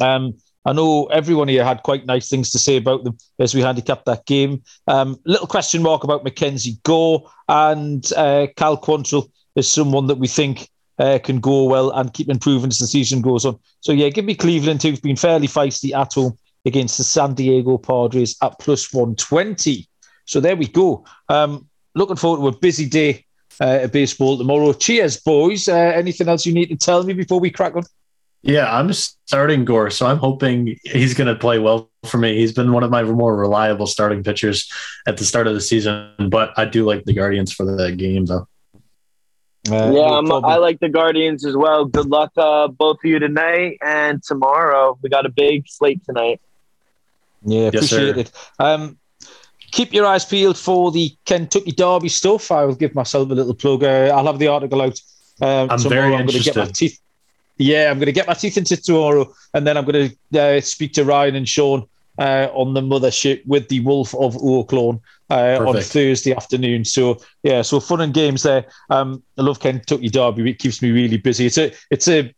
Um, 0.00 0.38
I 0.68 0.72
know 0.74 1.06
everyone 1.06 1.48
here 1.48 1.64
had 1.64 1.82
quite 1.82 2.04
nice 2.04 2.28
things 2.28 2.50
to 2.50 2.58
say 2.58 2.76
about 2.76 3.02
them 3.02 3.16
as 3.38 3.54
we 3.54 3.62
handicapped 3.62 4.04
that 4.04 4.26
game. 4.26 4.62
Um, 4.86 5.18
little 5.24 5.46
question 5.46 5.80
mark 5.82 6.04
about 6.04 6.24
Mackenzie 6.24 6.76
Gore 6.82 7.26
and 7.48 8.06
uh, 8.12 8.48
Cal 8.54 8.76
Quantrill 8.76 9.30
is 9.56 9.66
someone 9.66 10.08
that 10.08 10.18
we 10.18 10.28
think 10.28 10.68
uh, 10.98 11.20
can 11.24 11.40
go 11.40 11.64
well 11.64 11.90
and 11.92 12.12
keep 12.12 12.28
improving 12.28 12.68
as 12.68 12.80
the 12.80 12.86
season 12.86 13.22
goes 13.22 13.46
on. 13.46 13.58
So 13.80 13.92
yeah, 13.92 14.10
give 14.10 14.26
me 14.26 14.34
Cleveland 14.34 14.82
who've 14.82 15.00
been 15.00 15.16
fairly 15.16 15.46
feisty 15.46 15.94
at 15.94 16.12
home 16.12 16.36
against 16.66 16.98
the 16.98 17.04
San 17.04 17.32
Diego 17.32 17.78
Padres 17.78 18.36
at 18.42 18.58
plus 18.58 18.92
120. 18.92 19.88
So 20.26 20.38
there 20.38 20.56
we 20.56 20.66
go. 20.66 21.02
Um, 21.30 21.66
looking 21.94 22.16
forward 22.16 22.42
to 22.42 22.54
a 22.54 22.60
busy 22.60 22.86
day 22.86 23.24
uh, 23.58 23.80
of 23.84 23.92
baseball 23.92 24.36
tomorrow. 24.36 24.74
Cheers, 24.74 25.16
boys. 25.16 25.66
Uh, 25.66 25.76
anything 25.76 26.28
else 26.28 26.44
you 26.44 26.52
need 26.52 26.68
to 26.68 26.76
tell 26.76 27.04
me 27.04 27.14
before 27.14 27.40
we 27.40 27.50
crack 27.50 27.74
on? 27.74 27.84
Yeah, 28.42 28.72
I'm 28.72 28.92
starting 28.92 29.64
Gore, 29.64 29.90
so 29.90 30.06
I'm 30.06 30.18
hoping 30.18 30.78
he's 30.84 31.12
going 31.12 31.26
to 31.26 31.34
play 31.34 31.58
well 31.58 31.90
for 32.04 32.18
me. 32.18 32.36
He's 32.36 32.52
been 32.52 32.72
one 32.72 32.84
of 32.84 32.90
my 32.90 33.02
more 33.02 33.36
reliable 33.36 33.86
starting 33.86 34.22
pitchers 34.22 34.70
at 35.06 35.16
the 35.16 35.24
start 35.24 35.46
of 35.48 35.54
the 35.54 35.60
season, 35.60 36.12
but 36.30 36.56
I 36.56 36.64
do 36.64 36.84
like 36.84 37.04
the 37.04 37.12
Guardians 37.12 37.52
for 37.52 37.64
that 37.64 37.96
game, 37.96 38.26
though. 38.26 38.46
Uh, 39.70 39.92
yeah, 39.92 40.20
no 40.20 40.40
i 40.44 40.56
like 40.56 40.78
the 40.80 40.88
Guardians 40.88 41.44
as 41.44 41.56
well. 41.56 41.84
Good 41.84 42.06
luck, 42.06 42.32
uh, 42.36 42.68
both 42.68 42.98
of 42.98 43.04
you 43.04 43.18
tonight 43.18 43.78
and 43.82 44.22
tomorrow. 44.22 44.98
We 45.02 45.10
got 45.10 45.26
a 45.26 45.30
big 45.30 45.68
slate 45.68 46.02
tonight. 46.04 46.40
Yeah, 47.44 47.66
appreciate 47.66 48.16
yes, 48.16 48.28
it. 48.28 48.32
Um, 48.58 48.98
keep 49.70 49.92
your 49.92 50.06
eyes 50.06 50.24
peeled 50.24 50.56
for 50.56 50.90
the 50.90 51.14
Kentucky 51.26 51.72
Derby 51.72 52.08
stuff. 52.08 52.50
I 52.50 52.64
will 52.64 52.74
give 52.74 52.94
myself 52.94 53.30
a 53.30 53.34
little 53.34 53.54
plug. 53.54 53.84
Uh, 53.84 54.12
I'll 54.14 54.26
have 54.26 54.38
the 54.38 54.48
article 54.48 54.80
out. 54.80 55.00
Um, 55.40 55.70
I'm 55.70 55.80
very 55.80 56.14
I'm 56.14 56.20
interested. 56.20 56.54
Get 56.54 56.66
my 56.66 56.70
teeth, 56.70 57.00
yeah, 57.58 57.90
I'm 57.90 57.98
going 57.98 58.06
to 58.06 58.12
get 58.12 58.26
my 58.26 58.34
teeth 58.34 58.56
into 58.56 58.76
tomorrow, 58.76 59.32
and 59.54 59.66
then 59.66 59.76
I'm 59.76 59.84
going 59.84 60.16
to 60.32 60.40
uh, 60.40 60.60
speak 60.60 60.92
to 60.94 61.04
Ryan 61.04 61.36
and 61.36 61.48
Sean 61.48 61.86
uh, 62.18 62.48
on 62.52 62.74
the 62.74 62.80
mothership 62.80 63.46
with 63.46 63.68
the 63.68 63.80
Wolf 63.80 64.14
of 64.14 64.34
Oaklawn 64.36 65.00
uh, 65.30 65.64
on 65.66 65.80
Thursday 65.80 66.34
afternoon. 66.34 66.84
So 66.84 67.18
yeah, 67.42 67.62
so 67.62 67.80
fun 67.80 68.00
and 68.00 68.14
games 68.14 68.42
there. 68.42 68.66
Um, 68.90 69.22
I 69.36 69.42
love 69.42 69.60
Kentucky 69.60 70.08
Derby. 70.08 70.50
It 70.50 70.58
keeps 70.58 70.82
me 70.82 70.90
really 70.90 71.16
busy. 71.16 71.46
It's 71.46 71.58
a 71.58 71.72
it's 71.90 72.08
a 72.08 72.32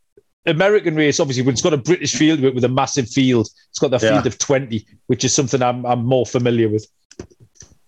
American 0.47 0.97
race, 0.97 1.21
obviously, 1.21 1.45
but 1.45 1.53
it's 1.53 1.63
got 1.63 1.75
a 1.75 1.79
British 1.79 2.17
field 2.17 2.41
with, 2.41 2.55
with 2.55 2.65
a 2.65 2.69
massive 2.69 3.09
field. 3.09 3.49
It's 3.69 3.79
got 3.79 3.91
the 3.91 3.99
yeah. 3.99 4.13
field 4.13 4.27
of 4.27 4.39
20, 4.39 4.87
which 5.07 5.25
is 5.25 5.35
something 5.35 5.63
I'm, 5.63 5.85
I'm 5.85 6.05
more 6.05 6.25
familiar 6.25 6.69
with. 6.69 6.87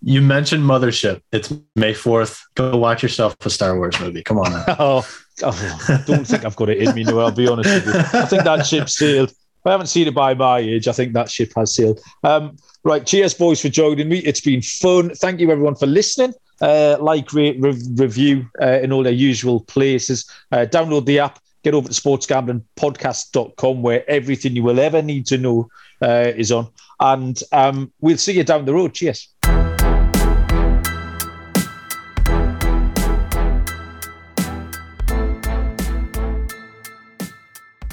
You 0.02 0.20
mentioned 0.20 0.64
Mothership. 0.64 1.22
It's 1.32 1.52
May 1.76 1.94
4th. 1.94 2.40
Go 2.54 2.76
watch 2.76 3.02
yourself 3.02 3.36
a 3.40 3.50
Star 3.50 3.76
Wars 3.76 3.98
movie. 4.00 4.22
Come 4.22 4.38
on 4.38 4.52
oh, 4.68 4.76
oh, 4.78 5.08
I 5.42 6.02
don't 6.06 6.26
think 6.26 6.44
I've 6.44 6.56
got 6.56 6.68
it 6.70 6.78
in 6.78 6.94
me, 6.94 7.04
no, 7.04 7.20
I'll 7.20 7.30
be 7.30 7.48
honest 7.48 7.86
with 7.86 7.94
you. 7.94 8.20
I 8.20 8.26
think 8.26 8.44
that 8.44 8.66
ship 8.66 8.88
sailed. 8.88 9.32
I 9.64 9.70
haven't 9.70 9.86
seen 9.86 10.08
it 10.08 10.14
by 10.14 10.34
my 10.34 10.58
age. 10.58 10.88
I 10.88 10.92
think 10.92 11.12
that 11.12 11.30
ship 11.30 11.52
has 11.56 11.74
sailed. 11.74 12.00
Um, 12.24 12.56
right. 12.82 13.06
Cheers, 13.06 13.34
boys, 13.34 13.60
for 13.60 13.68
joining 13.68 14.08
me. 14.08 14.18
It's 14.18 14.40
been 14.40 14.60
fun. 14.60 15.10
Thank 15.10 15.40
you, 15.40 15.50
everyone, 15.50 15.76
for 15.76 15.86
listening. 15.86 16.34
Uh, 16.60 16.96
like, 17.00 17.32
rate, 17.32 17.56
re- 17.60 17.80
review 17.94 18.46
uh, 18.60 18.80
in 18.80 18.92
all 18.92 19.02
their 19.02 19.12
usual 19.12 19.60
places. 19.60 20.28
Uh, 20.50 20.66
download 20.68 21.06
the 21.06 21.20
app 21.20 21.38
get 21.62 21.74
over 21.74 21.88
to 21.88 21.94
sportsgamblingpodcast.com 21.94 23.82
where 23.82 24.08
everything 24.10 24.56
you 24.56 24.62
will 24.62 24.80
ever 24.80 25.00
need 25.02 25.26
to 25.26 25.38
know 25.38 25.68
uh, 26.02 26.32
is 26.34 26.52
on. 26.52 26.68
And 27.00 27.40
um, 27.52 27.92
we'll 28.00 28.18
see 28.18 28.32
you 28.32 28.44
down 28.44 28.64
the 28.64 28.74
road. 28.74 28.94
Cheers. 28.94 29.31